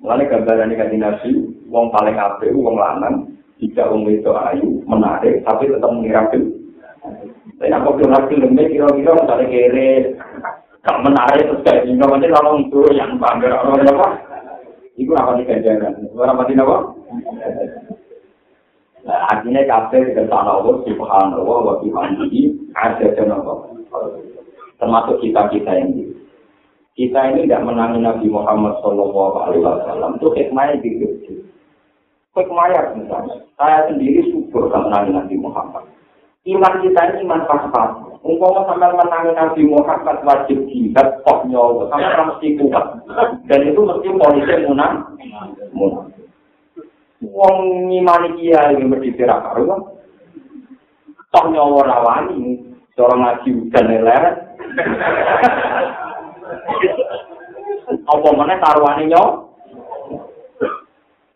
[0.00, 1.20] Mulanya gambaran ini kan
[1.68, 6.42] wong paling apik, wong lanang, jika wong itu ayu menarik tapi tetap mengirapkan
[7.60, 9.90] tapi aku bilang filmnya kira-kira misalnya kere
[10.80, 14.08] gak menarik terus kayak gini nanti kalau itu yang bangga orang apa?
[14.96, 16.08] Itu apa nih ganjaran?
[16.16, 16.76] Orang mati apa?
[19.00, 23.64] Nah, akhirnya kafe ke sana Allah subhanallah wa bihamdihi ada jenama
[24.76, 26.16] termasuk kita kita ini
[26.96, 30.20] kita ini tidak menangi Nabi Muhammad Shallallahu Alaihi Wasallam.
[30.20, 31.09] Itu hikmahnya gitu
[32.40, 35.84] Hikmayat misalnya, saya sendiri subur sama Nabi Muhammad.
[36.48, 38.00] Iman kita ini iman pas-pas.
[38.24, 43.04] Umpama sampai menang Nabi Muhammad wajib jihad kok nyawa, sampai mesti kuat.
[43.44, 45.04] Dan itu mesti polisi munang.
[45.76, 46.08] Munang.
[47.20, 47.56] Wong
[47.92, 49.84] ngimani kiai yang berdiri karuan.
[51.28, 52.56] Toh nyawa rawani,
[52.96, 54.36] seorang ngaji hujan leret.
[58.16, 59.49] Apa mana taruhane nyawa?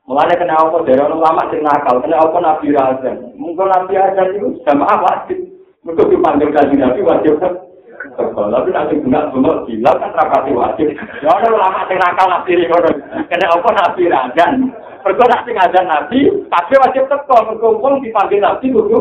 [0.05, 3.17] Mulanya kena apa dari orang lama sing nakal, kena apa Nabi Razan.
[3.41, 5.49] Mungkin Nabi Razan itu sama wajib.
[5.85, 7.57] Untuk dipanggil kaji Nabi wajib kan.
[8.21, 10.93] Tapi nanti guna guna bilang kan rapati wajib.
[11.25, 12.97] Ya orang lama sing nakal Nabi Razan.
[13.33, 14.53] Kena apa Nabi Razan.
[15.05, 17.37] Mereka nanti ngajar Nabi, tapi wajib teko.
[17.45, 19.01] Mereka dipanggil Nabi kudu.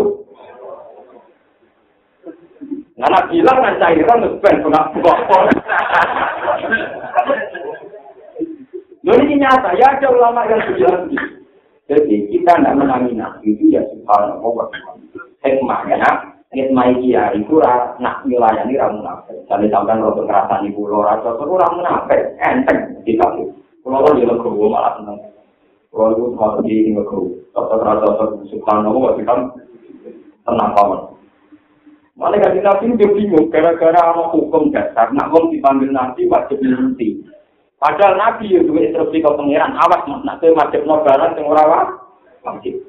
[2.93, 5.11] Nah, bilang kan cairan, ben guna buka
[9.03, 10.87] Loh ini nyata, ya ada ulama yang gitu.
[11.91, 14.71] Jadi kita tidak menangi nabi itu ya subhanallah.
[15.43, 15.99] Hikmahnya,
[16.55, 17.59] hikmah iya itu
[17.99, 19.35] nak melayani ramu nafas.
[19.51, 23.51] Jadi sampai rodo ngerasani pulau rasa itu ramu nafas, enteng kita itu.
[23.83, 25.19] Pulau lo di legowo malah seneng.
[25.91, 27.27] Pulau itu semua di legowo.
[27.51, 28.07] Tetap rasa
[28.47, 29.39] subhanallah, masih kan
[30.47, 31.01] tenang paman.
[32.15, 37.19] Malah kan nabi itu bingung, gara-gara ada hukum dasar, nak mau dipanggil nabi wajib nanti.
[37.83, 41.99] Padahal Nabi itu instruksi ke pengiran, awas mas, nanti wajib no barang yang orang
[42.39, 42.79] wajib.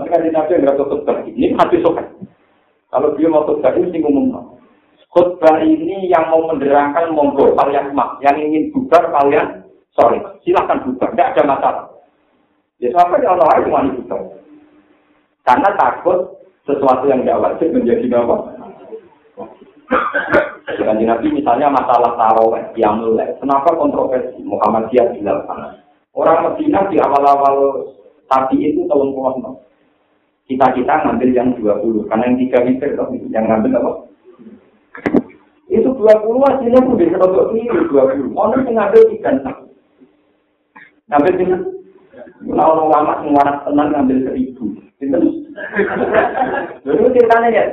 [0.00, 2.08] Mereka di Nabi yang nggak khutbah ini hati sokan.
[2.88, 4.56] Kalau dia mau khutbah ini mesti ngomong.
[5.12, 11.12] Khutbah ini yang mau menerangkan monggo kalian mak, yang ingin bubar kalian sorry, silahkan bubar,
[11.12, 11.84] tidak ada masalah.
[12.80, 14.32] Ya yang orang lain bubar.
[15.44, 18.36] Karena takut sesuatu yang tidak wajib menjadi apa?
[20.68, 23.32] Dengan Nabi misalnya masalah taraweh yang mulai.
[23.40, 25.80] Kenapa kontroversi Muhammadiyah dilakukan?
[26.12, 27.88] Orang Medina di awal-awal
[28.28, 29.56] tadi itu tahun puluh
[30.48, 32.96] Kita kita ngambil yang 20 karena yang tiga meter
[33.28, 33.92] yang ngambil apa?
[35.68, 38.32] Itu 20 hasilnya pun bisa untuk ini 20.
[38.32, 39.30] Orang yang ngambil tiga
[41.08, 41.56] Ngambil tiga.
[42.48, 44.64] Kalau lama semua tenang ngambil seribu.
[45.00, 45.20] Itu.
[46.88, 47.64] Lalu ceritanya ya,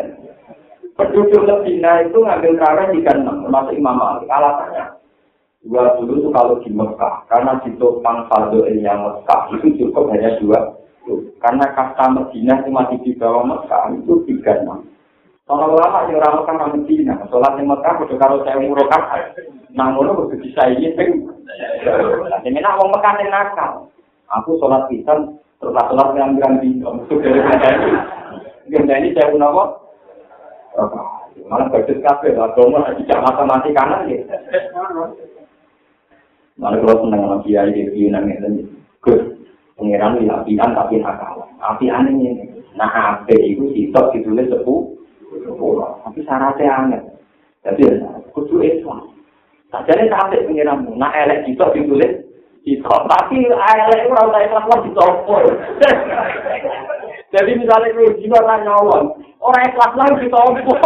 [0.95, 4.31] Penduduk Medina itu ngambil kawin di enam, termasuk Imam Malik.
[4.31, 4.95] Alasannya,
[5.67, 10.39] dua dulu itu kalau di Mekah, karena di topang saldo yang Mekah itu cukup hanya
[10.39, 10.71] dua.
[11.43, 14.87] Karena kasta Medina itu masih di bawah Mekah itu tiga enam.
[15.43, 19.03] Kalau lama yang orang Mekah Medina, sholat di Mekah udah kalau saya murokan,
[19.75, 21.27] namun udah bisa ini peng.
[22.39, 23.91] Ini nak mau Mekah yang nakal.
[24.31, 26.71] Aku sholat pisan, terus sholat yang bilang dari
[28.65, 29.43] Gendani, ini saya pun
[31.45, 34.17] Malah bagus kafe, agama tidak mati kanan ya.
[36.55, 38.71] Malah kalau seneng sama kiai di Yunan itu,
[39.03, 39.21] gus
[39.75, 41.45] pengiran di apian tapi nakal.
[41.59, 44.95] Apian ini, nah ape itu sitok ditulis sepuh,
[46.01, 47.01] tapi syaratnya aneh.
[47.61, 47.99] Jadi
[48.31, 49.11] kudu Islam.
[49.69, 52.23] Sajane sampai pengiranmu, nah elek sitok ditulis
[52.63, 55.45] sitok, tapi elek itu rasa Islam lah ditopol.
[57.35, 59.05] Jadi misalnya kalau jiwa tak nyolong,
[59.43, 60.79] orang ikhlas lah kita omong.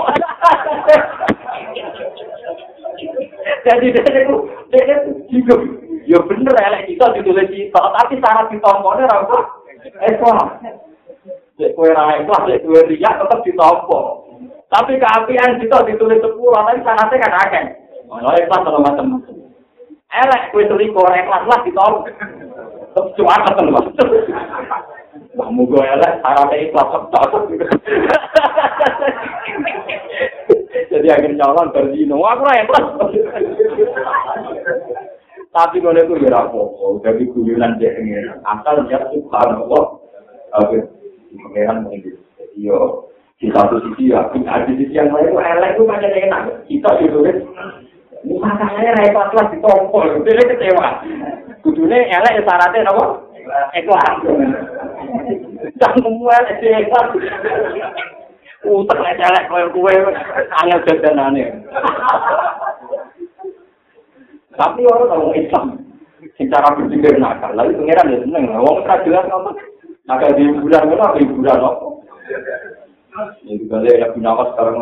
[3.69, 4.35] Jadi dia itu,
[4.73, 5.61] dia itu hidup.
[6.09, 9.37] Ya bener ya, kita ditulis kita, tapi syarat ditompoknya apa?
[10.09, 10.57] Ikhlas.
[11.61, 14.25] Jadi kue raya ikhlas, jadi kue riak tetap ditompok.
[14.73, 17.65] Tapi keapian kita ditulis sepuluh, tapi syaratnya kan akeh.
[18.09, 19.37] Oh, ikhlas kalau macam-macam.
[20.09, 22.09] Elek kue selingkuh, ikhlas lah ditompok.
[22.97, 23.53] Terus cuma apa
[25.39, 26.99] Wah, mugo elek, syaratnya ikhlas.
[30.91, 32.85] Jadi akhir nyolong berzino, aku ora ikhlas.
[35.49, 38.35] Tapi kalau itu ya apa-apa, jadi guyonan dia pengen.
[38.43, 39.97] Asal dia subhanallah,
[40.59, 40.77] oke,
[41.31, 42.19] pengeran mungkin.
[42.35, 43.07] Jadi yo,
[43.39, 44.43] di satu sisi ya, di
[44.75, 46.41] sisi yang lain itu elek itu macam enak.
[46.67, 47.37] Kita ditulis,
[48.27, 50.87] makanya repot lah ditompol, dia kecewa.
[51.63, 53.28] Kudunya elek syaratnya apa?
[53.75, 54.17] Ikhlas.
[55.79, 57.07] Cang kemuan itu ikhlas.
[58.59, 59.93] Utek nek celek koyo kowe
[60.59, 61.43] angel dadanane.
[64.59, 65.79] Tapi orang tahu Islam,
[66.35, 68.43] secara berpikir nakal, lalu pengiran ya seneng.
[68.59, 69.55] Wong tak jelas apa?
[70.03, 71.15] Nakal di bulan apa?
[71.15, 71.87] Di bulan apa?
[73.47, 74.75] Ini juga ya gunawan sekarang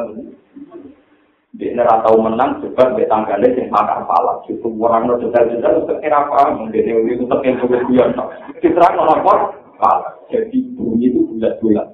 [1.57, 5.81] dia nera tahu menang coba dia tanggalnya sing makar pala cukup orang no jodal jodal
[5.81, 6.53] untuk kira apa?
[6.53, 8.09] Mungkin itu tetap yang boleh biar
[8.61, 9.21] diterang orang
[9.81, 11.87] pala jadi bunyi itu bulat bulat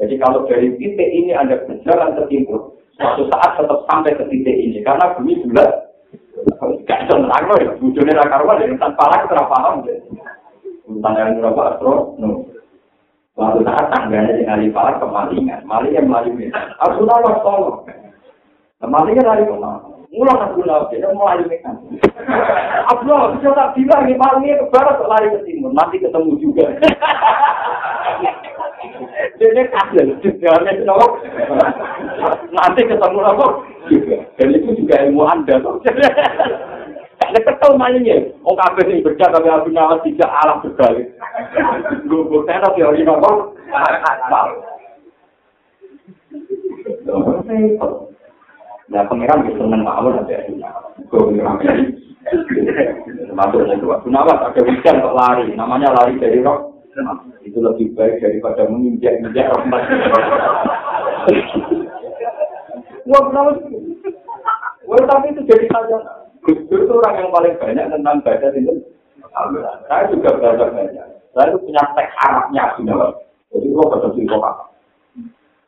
[0.00, 4.56] jadi kalau dari titik ini anda berjalan ke timur suatu saat tetap sampai ke titik
[4.56, 4.80] ini.
[4.80, 5.70] Karena bunyi bulat.
[6.88, 7.70] Gak bisa loh ya.
[7.76, 9.94] Bujurnya rakar wala yang tanpa pala kita paham ya.
[10.88, 12.16] Tanggalnya berapa astro?
[12.16, 12.48] No.
[13.36, 15.68] Suatu saat tangganya dengan pala kemalingan.
[15.68, 16.48] Maling yang maling
[16.80, 17.76] aku tahu tolong
[18.80, 19.84] Mati kan dari rumah.
[20.10, 21.78] Mulang aku laut, dia mau lari mekan.
[22.90, 25.70] Abdullah, bisa tak bilang ini malingnya ke barat, lari ke timur.
[25.70, 26.66] Nanti ketemu juga.
[29.38, 31.06] Dia kasih, jangan kenapa.
[32.50, 33.46] Nanti ketemu apa?
[34.34, 35.62] Dan itu juga ilmu anda.
[37.30, 41.14] Nek ketemu malingnya, oh kabeh ini berjaga tapi Abu Nawas tidak alam berbalik.
[42.10, 43.30] Gue gue tenar teori apa?
[48.90, 50.42] Nah, pengiran bisa seneng mawon nanti ya.
[51.06, 51.62] Gue pengiran.
[53.38, 53.86] Masuk itu.
[53.86, 55.46] Kenapa ada hujan kok lari?
[55.54, 56.74] Namanya lari dari roh.
[57.46, 59.82] Itu lebih baik daripada menginjak-injak rahmat.
[63.06, 63.50] Wah, kenapa?
[64.90, 65.98] Wah, tapi itu jadi saja.
[66.42, 68.74] Gus itu orang yang paling banyak tentang baca itu.
[69.86, 71.06] Saya juga belajar banyak.
[71.30, 72.64] Saya itu punya teks Arabnya,
[73.54, 73.86] Jadi, gue
[74.26, 74.69] kok.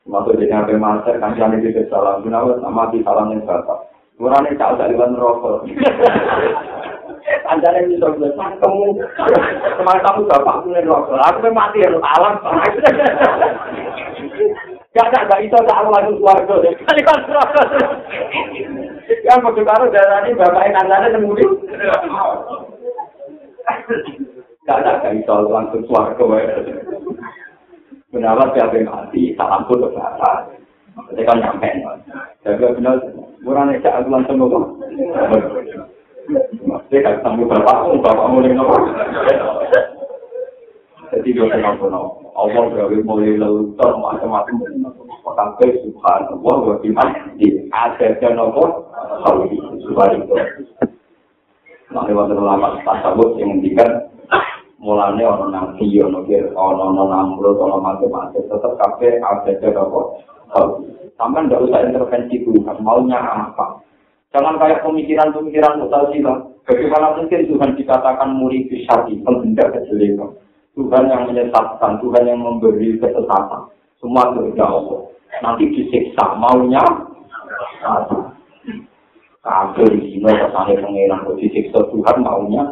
[0.03, 2.27] Masuk di nabi master, kan jangan di salam.
[2.27, 2.59] Kenapa?
[2.59, 3.87] Nama di salam yang.
[4.19, 5.63] Kurang ini cak dari ban rokok.
[7.51, 8.99] Anda yang bisa bilang, kamu
[9.79, 11.23] kemarin kamu bapak punya rokok.
[11.23, 12.35] Aku mati ya, alam.
[14.93, 16.53] Gak ada, gak bisa tak langsung keluarga.
[16.69, 17.67] Kali kan rokok.
[19.27, 21.09] Yang mau karo darah ini bapak yang anda.
[24.69, 26.25] Gak ada, gak bisa langsung keluarga.
[28.13, 30.53] Benar siapa yang mati, salam pun berkata.
[31.09, 31.69] Jadi kan nyampe.
[32.45, 33.01] Jadi benar,
[33.41, 34.77] murah nih cak langsung ngomong.
[36.93, 38.85] Jadi kan ketemu bapakmu, bapakmu yang ngomong.
[41.13, 42.05] Jadi dia kenal kenal.
[42.37, 44.61] Allah gawe mulai lelutor macam-macam.
[45.33, 46.77] Sampai subhanallah wa.
[47.73, 48.93] Ada dan nopo.
[49.89, 50.45] Subhanallah.
[51.93, 54.12] Nah, lewat ulama tasawuf yang mendikan
[54.83, 58.43] mulane ana nang video no kir ana ana mulo ana macam-macam.
[58.43, 60.07] Tetap kafe ada jaga kok
[61.17, 63.79] sampai nggak usah intervensi Tuhan maunya apa?
[64.35, 66.37] Jangan kayak pemikiran-pemikiran mutazilah.
[66.67, 70.35] Bagaimana mungkin Tuhan dikatakan murid syari penghendak kejelekan?
[70.73, 73.63] Tuhan yang menyesatkan Tuhan yang memberi kesesatan.
[74.01, 75.05] Semua kerja Allah.
[75.45, 76.81] Nanti disiksa maunya
[77.85, 78.33] apa?
[79.43, 82.63] Kabel di sini, ke sana pengiran, disiksa Tuhan maunya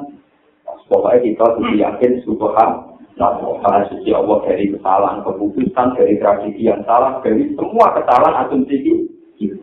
[0.90, 2.90] Pokoknya kita harus yakin subhan
[3.20, 8.80] Nah, karena suci Allah dari kesalahan keputusan, dari tradisi yang salah, dari semua kesalahan asumsi
[8.80, 9.60] ini.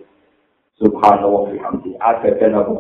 [0.78, 1.98] Subhanallah bihamdi.
[1.98, 2.78] Ada dan apa?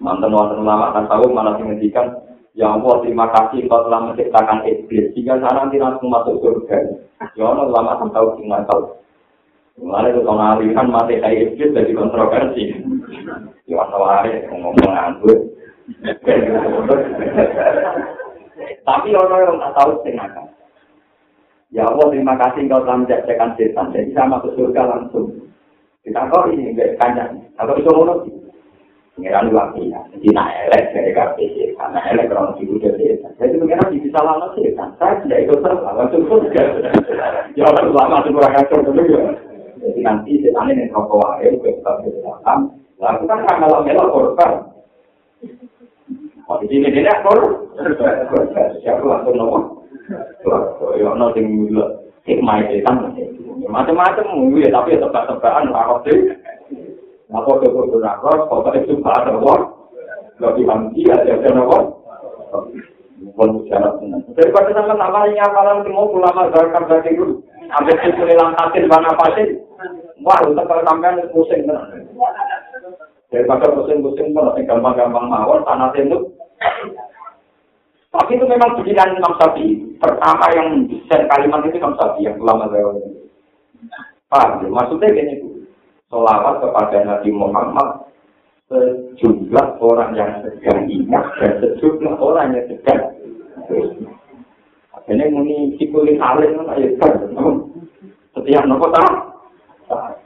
[0.00, 2.16] Mantan mantan lama akan tahu mana menghentikan
[2.56, 5.14] Ya Allah, terima kasih kau telah menciptakan iblis.
[5.14, 6.74] Jika sana nanti langsung masuk surga.
[7.38, 8.98] Ya Allah, lama akan tahu, cuma tahu.
[9.78, 12.74] Mulai itu ngalihan mati kayak iblis jadi kontroversi.
[13.70, 15.38] Ya Allah, ngomong nganggur.
[18.88, 20.28] Tapi orang yang tak tahu setengah
[21.68, 23.92] Ya Allah, terima kasih engkau telah menjajakan setan.
[23.92, 25.52] Jadi saya masuk surga langsung.
[26.00, 27.44] Kita kok ini enggak kanyang.
[27.60, 27.92] Atau itu.
[29.12, 30.00] Pengiran lagi ya.
[30.16, 31.76] Jadi nak elek dari KPC.
[31.76, 33.36] Karena elek orang ibu dari setan.
[33.36, 34.88] Jadi pengiran bisa lama setan.
[34.96, 35.90] Saya tidak ikut serta.
[35.92, 36.62] Langsung surga.
[37.52, 39.28] Ya Allah, lama itu kurang kacau dulu ya.
[39.84, 41.52] Jadi nanti setan ini rokok wae.
[41.52, 42.32] Kita bisa
[42.98, 44.52] Lalu kan kalau melok korban.
[46.48, 47.68] Di sini dia kor.
[48.80, 49.58] Siapa langsung nopo?
[50.96, 51.84] Yo no sing dulu
[52.24, 53.12] hikmah setan.
[53.68, 56.18] Macam-macam ya tapi tebak-tebakan rakot sih.
[57.28, 59.76] Apa kebetulan rakot, pokoknya itu pada nopo.
[60.40, 62.00] Lebih hamdi aja ada nopo.
[63.18, 64.24] Bukan bicara tenang.
[64.32, 67.44] Daripada sama nama ini apalan semua ulama zakat berarti itu.
[67.68, 69.58] Ambil itu hilang hasil mana pasti.
[70.24, 71.68] Wah, untuk sampean pusing
[73.28, 76.32] Daripada pusing-pusing pun gampang-gampang mawon tanah tenduk
[78.08, 79.84] Tapi itu memang pikiran Imam Syafi'i.
[80.00, 82.88] Pertama yang desain kalimat itu Imam Syafi'i yang ulama saya.
[84.32, 84.68] Paham ya?
[84.72, 85.34] Maksudnya gini,
[86.08, 88.08] Solawat kepada Nabi Muhammad
[88.68, 93.12] sejumlah orang yang sedang ingat dan sejumlah orang yang sedang
[95.08, 96.92] ini muni cikulin alim ya
[98.36, 100.16] setiap nopo boleh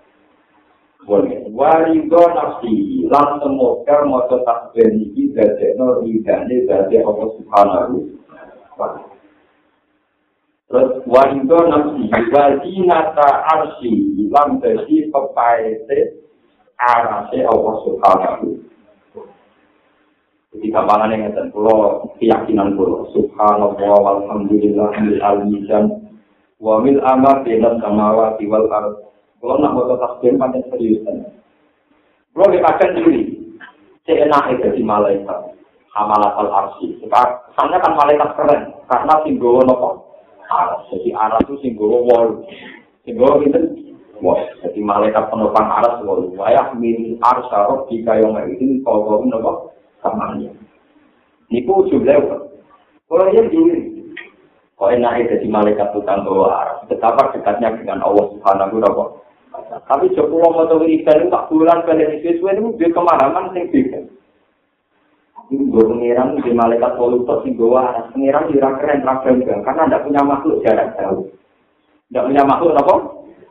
[1.07, 3.07] warido nafsi.
[3.11, 7.97] Lan semoga moto takbir iki dadekno ridane dadi Allah Subhanahu
[10.71, 12.03] Terus warido nafsi.
[12.09, 13.93] Wadi nata arsi
[14.31, 15.99] lan dadi pepaete
[16.79, 18.49] arase Allah Subhanahu
[20.53, 21.49] Jadi kapangan yang ngeten.
[21.49, 23.09] Kula keyakinan kula.
[23.17, 26.13] Subhanallah walhamdulillah bil almizan
[26.61, 29.12] wa mil amal bina samawati wal ardh
[29.43, 31.03] Kalau nak mau tasbih pakai serius
[32.31, 33.23] Kalau kita akan diri,
[34.07, 35.59] seenak itu di malaikat,
[35.91, 36.95] hamalat al arsi.
[37.03, 39.91] Kesannya kan malaikat keren, karena singgowo nopo.
[40.47, 42.29] Aras, jadi aras itu singgowo wall.
[43.03, 43.61] Singgowo itu
[44.23, 49.75] Wah, jadi malaikat penopang aras wah, wayah min arsarok jika yang itu kau kau nopo
[49.99, 50.47] samanya.
[51.51, 52.39] Niku jumlah
[53.11, 54.07] kalau yang diri,
[54.79, 56.79] kau enak jadi malaikat tukang bawa aras.
[56.87, 59.22] Betapa dekatnya dengan Allah Subhanahu wa Taala.
[59.73, 64.01] Tapi Joko mau tahu ikan tak bulan kalian itu itu dia kemarahan yang beda.
[65.53, 70.93] Pengiran di malaikat polutor di bawah aras di keren rakyat karena tidak punya makhluk jarak
[71.01, 71.29] jauh.
[72.09, 72.95] Tidak punya makhluk apa?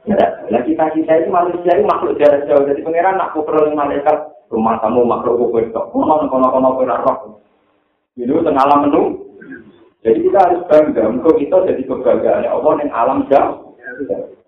[0.09, 2.65] Nah kita kita itu manusia itu makhluk jarak jauh.
[2.65, 4.17] Jadi pangeran nak perlu malaikat
[4.49, 5.81] rumah kamu makhluk kue itu.
[5.93, 7.17] Kono kono kono kono roh.
[8.17, 9.01] Itu tengah alam menu.
[10.01, 11.03] Jadi kita harus bangga.
[11.05, 13.77] Untuk kita jadi kebanggaan Allah yang alam jauh.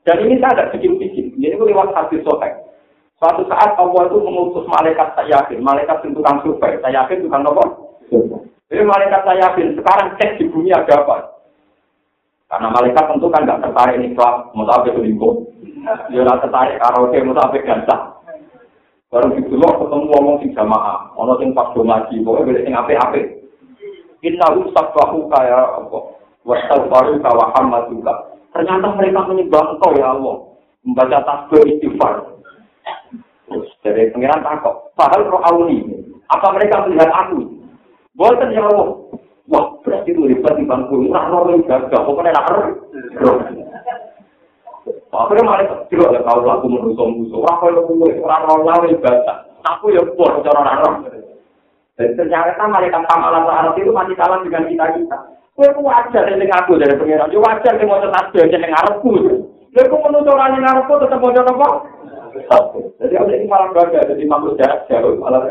[0.03, 1.22] Dan ini saya ada bikin-bikin.
[1.43, 2.55] Jadi itu lewat hati sotek.
[3.19, 5.59] Suatu saat Allah itu mengutus malaikat saya yakin.
[5.59, 6.79] Malaikat itu tukang survei.
[6.79, 7.67] Saya yakin tukang apa?
[8.71, 9.75] Jadi malaikat saya yakin.
[9.75, 11.35] Sekarang cek di bumi ada apa?
[12.47, 15.33] Karena malaikat tentu kan nggak tertarik nih kelab, mau sampai selingkuh.
[16.13, 18.01] Dia nggak tertarik karaoke, sampai gantah.
[19.11, 23.21] Baru gitu loh ketemu ngomong sing jamaah, ono sing pas ngaji, pokoknya beda sing ape-ape.
[24.25, 25.97] Inna usah bahu kaya apa?
[26.45, 28.37] Wasal baru kawa juga.
[28.53, 30.52] Ternyata mereka menyembah engkau ya Allah,
[30.83, 32.39] membaca tasbih istighfar.
[33.47, 35.83] Terus dari pengiran takut, padahal roh auni,
[36.31, 37.39] apa mereka melihat aku?
[38.13, 39.03] Buatan ya Allah,
[39.51, 41.11] Wah, berarti itu hebat di bangku.
[41.11, 42.01] Nah, orang yang gagah.
[42.07, 42.47] Pokoknya nak
[45.13, 47.37] Akhirnya malah kecil ada tahu lagu menuso-muso.
[47.43, 49.33] Wah, kalau gue orang-orang yang baca.
[49.63, 51.07] Aku ya bor, cara orang
[51.93, 55.17] Dan ternyata malaikat kamalan Arab itu masih kalah dengan kita-kita.
[55.53, 57.29] Kue ku wajar yang aku dari pengiran.
[57.29, 59.42] Ya wajar yang mau tetap dia yang Arabku.
[59.73, 61.69] Kue ku menutup orang yang Arabku tetap mau apa?
[63.01, 64.05] Jadi aku ini malah bangga.
[64.05, 65.17] Jadi makhluk jarak jauh.
[65.17, 65.49] Malah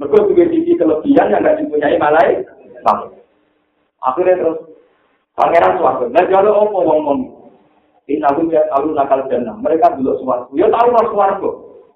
[0.00, 2.98] mereka juga sisi kelebihan yang tidak dipunyai malaikat.
[4.00, 4.58] Akhirnya terus
[5.36, 6.08] pangeran suatu.
[6.08, 7.20] Nah jadi apa wong ngomong?
[8.08, 9.54] Ini aku ya tahu nakal jannah.
[9.60, 10.48] Mereka dulu suatu.
[10.56, 11.48] Ya tahu lah suatu.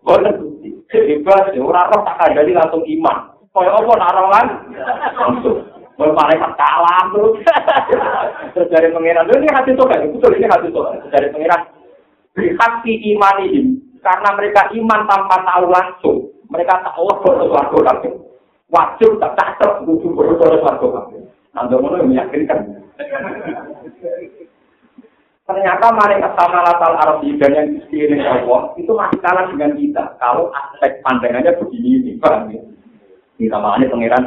[0.04, 0.70] Boleh bukti.
[0.92, 1.56] Hebat.
[1.56, 3.16] Orang roh tak ada langsung iman.
[3.56, 4.46] Kaya apa narongan?
[5.16, 5.75] Langsung.
[5.96, 7.40] Mau malaikat kalah terus.
[8.52, 9.32] terus dari pangeran.
[9.32, 10.04] Ini hati sobat.
[10.04, 11.00] Betul ini hati sobat.
[11.08, 11.62] Dari pangeran.
[12.36, 13.80] Hati iman ini.
[14.04, 16.18] Karena mereka iman tanpa tahu langsung.
[16.52, 18.16] Mereka tahu bahwa suatu langsung.
[18.68, 19.80] Wajib tak tak.
[19.88, 21.24] Butuh berdoa suatu langsung.
[21.56, 22.60] Anda mau meyakinkan.
[25.46, 30.04] Ternyata mereka sama latar Arab dan yang di Allah itu masih kalah dengan kita.
[30.20, 32.60] Kalau aspek pandangannya begini ini, paham ya?
[33.38, 34.24] Ini makanya pangeran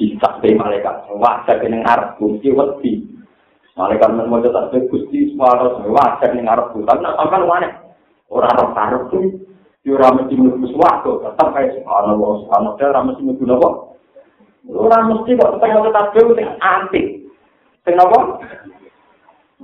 [0.00, 1.12] bisa dari malaikat.
[1.12, 3.04] Wajar dengan Arab, kunci wedi.
[3.76, 6.72] Malaikat mau tetap gusti suara wajar dengan Arab.
[6.72, 7.68] Tapi nak sampai mana?
[8.32, 9.28] Orang Arab Arab tuh,
[9.84, 11.20] dia ramai di mulut suatu.
[11.20, 13.74] Tetap kayak subhanallah, subhanallah, orang mesti menggunakan
[14.68, 17.06] Ora mesti kok tetep tetap dhewe sing antik.
[17.82, 18.18] Sing apa?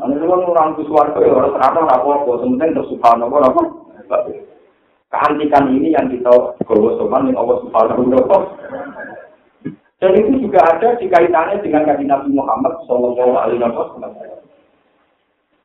[0.01, 3.63] Ana sing ora ngus warga ya ora terang ora apa-apa, sementing terus subhanallah apa?
[5.13, 6.33] Keantikan ini yang kita
[6.65, 7.95] gawa sopan yang Allah taala.
[9.97, 14.13] Dan itu juga ada di kaitannya dengan kajian Nabi Muhammad Shallallahu Alaihi Wasallam.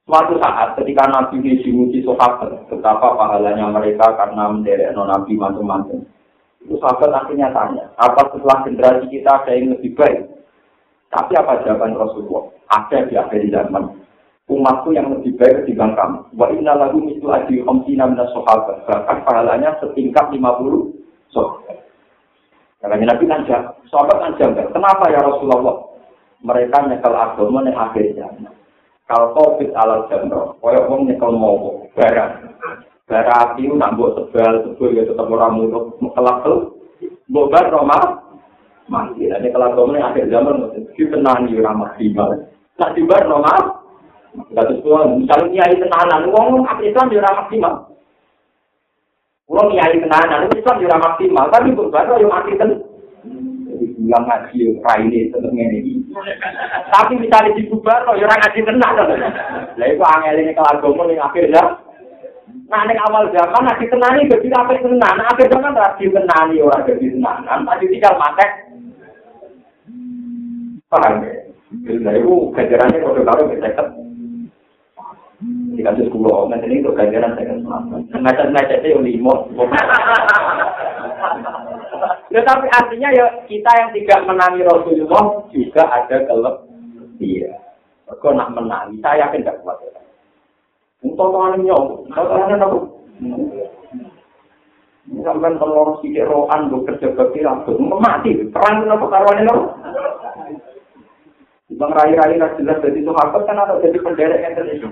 [0.08, 6.00] Suatu saat ketika Nabi dimuji sahabat, betapa pahalanya mereka karena menderek Nabi mantu-mantu.
[6.64, 10.32] Itu sahabat akhirnya tanya, apa setelah generasi kita ada yang lebih baik?
[11.12, 12.48] Tapi apa jawaban Rasulullah?
[12.72, 14.00] Ada di akhir zaman.
[14.48, 16.20] Umatku yang lebih baik ketimbang kamu.
[16.40, 18.88] Wa inna lagu mitu adi omsina minas sahabat.
[18.88, 20.40] Bahkan pahalanya setingkat 50
[21.36, 21.91] sahabat.
[22.82, 23.46] Karena Nabi kan
[23.94, 24.74] sahabat kan janggal.
[24.74, 25.86] Kenapa ya Rasulullah?
[26.42, 28.50] Mereka nyekel agama yang akhir zaman.
[29.06, 32.32] Kalau COVID ala jamro, kaya wong nyekel mau barang.
[33.06, 36.80] Bara api nak mbok tebal tebal ya tetap ora mulut kelak tuh.
[37.28, 38.00] Mbok bar Roma
[38.88, 39.28] mati.
[39.28, 42.24] Ini kelak ini akhir zaman mesti tenang di ramah tiba.
[42.80, 43.84] Tak tiba Roma.
[44.56, 47.91] Gak semua misalnya kiai tenanan, uang apa Islam di ramah tiba.
[49.52, 51.44] Uang kiai tenanan, Islam di ramah tiba.
[51.52, 52.72] Tapi mbok bar yang mati ten.
[54.12, 55.94] bilang ngaji raine tetep ngene iki.
[56.92, 58.94] Tapi misalnya dibubar kok ya ora ngaji tenan.
[59.78, 61.64] Lah iku angel ini kelagama ning akhir ya.
[62.72, 67.08] Nah, ning awal zaman nek ditenani dadi apik tenan, apik zaman ora ditenani ora dadi
[67.08, 68.52] tenanan, tadi tinggal matek.
[70.92, 71.32] Paham ya?
[71.72, 73.84] Jadi itu ganjarannya kalau karo kita
[75.72, 79.34] di kasus kulo, nanti ini untuk ganjaran saya kan Ngacet-ngacetnya yang limo.
[82.32, 87.20] Ya tapi artinya ya kita yang tidak menangi Rasulullah juga ada kelebihan.
[87.20, 87.54] Iya.
[88.20, 89.80] Kau nak menangi, saya yakin tidak kuat.
[89.84, 90.02] Ya.
[91.16, 92.78] Totoane nyok, totoane nopo?
[95.12, 99.64] Sampai kalau sidik rohan gue kerja bakti langsung mati, perang nopo karuannya nopo?
[101.80, 104.88] Bang rai-rai nggak jelas jadi sahabat kan ada jadi penderek yang terjadi.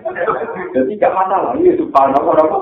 [0.71, 2.59] Jadi gak masalah, ini subhanallah nopo.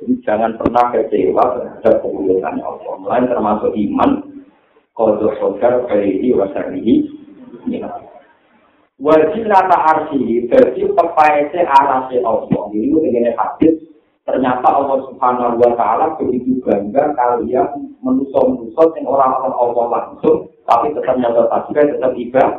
[0.00, 2.92] Jadi jangan pernah kecewa terhadap kemuliaan Allah.
[3.00, 4.10] Mulai termasuk iman,
[4.96, 6.94] kodok sodar, kaihi, wasarihi,
[8.96, 12.64] Wajib nata arsi, jadi pepaese arasi Allah.
[12.72, 13.84] Ini dengan hadis,
[14.24, 21.18] ternyata Allah subhanahu wa ta'ala begitu bangga kalian menusuk-menusuk yang orang-orang Allah langsung, tapi tetap
[21.18, 22.50] nyata juga, tetap ibadah.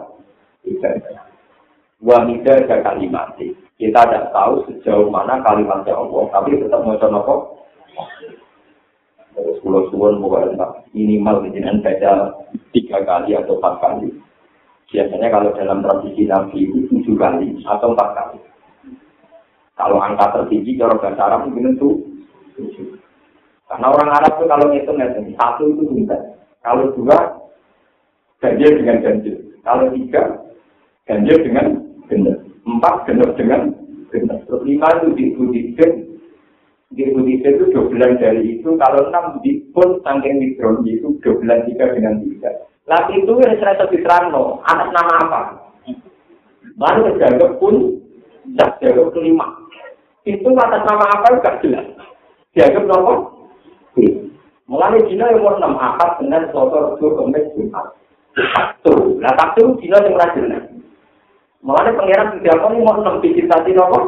[0.68, 1.24] Ibadah.
[2.04, 3.34] Wanita ada kalimat.
[3.78, 7.58] Kita tidak tahu sejauh mana kalimatnya Allah, tapi tetap mau coba
[9.38, 10.18] Terus pulau suwon
[10.98, 12.34] minimal dengan baca
[12.74, 14.10] tiga kali atau empat kali.
[14.90, 18.40] Biasanya kalau dalam tradisi Nabi itu tujuh kali atau empat kali.
[19.78, 21.90] Kalau angka tertinggi kalau bahasa Arab mungkin itu
[22.58, 22.98] tujuh.
[23.68, 26.24] Karena orang Arab itu kalau ngitung ngitung satu itu bintang.
[26.64, 27.20] Kalau dua
[28.40, 29.36] ganjil dengan ganjil.
[29.68, 30.24] Kalau tiga
[31.04, 31.66] ganjil dengan
[32.08, 32.40] genap.
[32.64, 33.76] Empat genap dengan
[34.08, 34.40] genap.
[34.48, 35.92] Terus lima itu di Buddhism.
[36.96, 38.70] Di Buddhism itu dua bulan dari itu.
[38.80, 42.52] Kalau enam di pun sangking mikron itu dua bulan tiga dengan tiga.
[42.88, 45.42] Lah itu yang saya diterang no, atas nama apa?
[46.80, 48.00] Baru terjaga pun,
[48.48, 49.60] tidak jaga kelima.
[50.24, 51.88] Itu atas nama apa juga jelas.
[52.56, 53.37] Dianggap nopo?
[54.68, 57.88] Mulai Cina yang umur enam akad dengan sotor itu kemis jumat.
[58.84, 60.64] Tuh, nah tapi Cina yang mulai jelas.
[61.64, 64.00] Mulai pangeran tidak apa nih mau enam biji tadi nopo?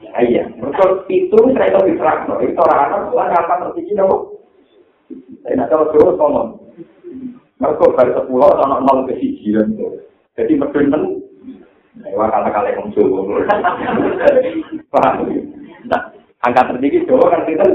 [0.00, 2.34] Iya, mereka itu saya tahu diterang no.
[2.42, 4.16] Itu orang-orang mulai apa tertinggi nopo?
[5.46, 6.48] Saya nak tahu terus ngomong.
[7.60, 9.52] Mereka baru sepuluh, sama nol ke siji.
[10.32, 11.02] Jadi medun men,
[12.16, 13.44] Wah, kala-kala yang Jawa.
[14.94, 15.28] Paham?
[15.84, 16.00] Nah,
[16.40, 17.66] angka tertinggi Jawa kan kita.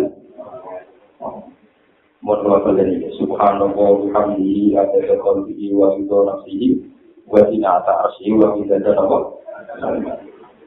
[2.26, 3.06] Maaf ini.
[3.22, 6.68] Subhanallah, bihamdihi, ada qalbihi, wa itu nafsihi,
[7.30, 9.18] wa sinata arsihi, wa idada nama.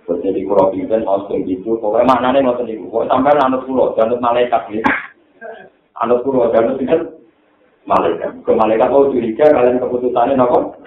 [0.08, 1.76] Jadi kurang bimbing, mau begitu.
[1.82, 2.86] Pokoknya maknanya mau sendiri.
[2.86, 4.62] Pokoknya sampai anut pulau, anut malaikat.
[5.98, 6.78] Anut pulau, anut
[7.84, 8.30] malaikat.
[8.46, 10.78] Ke malaikat mau curiga kalian keputusannya nopo.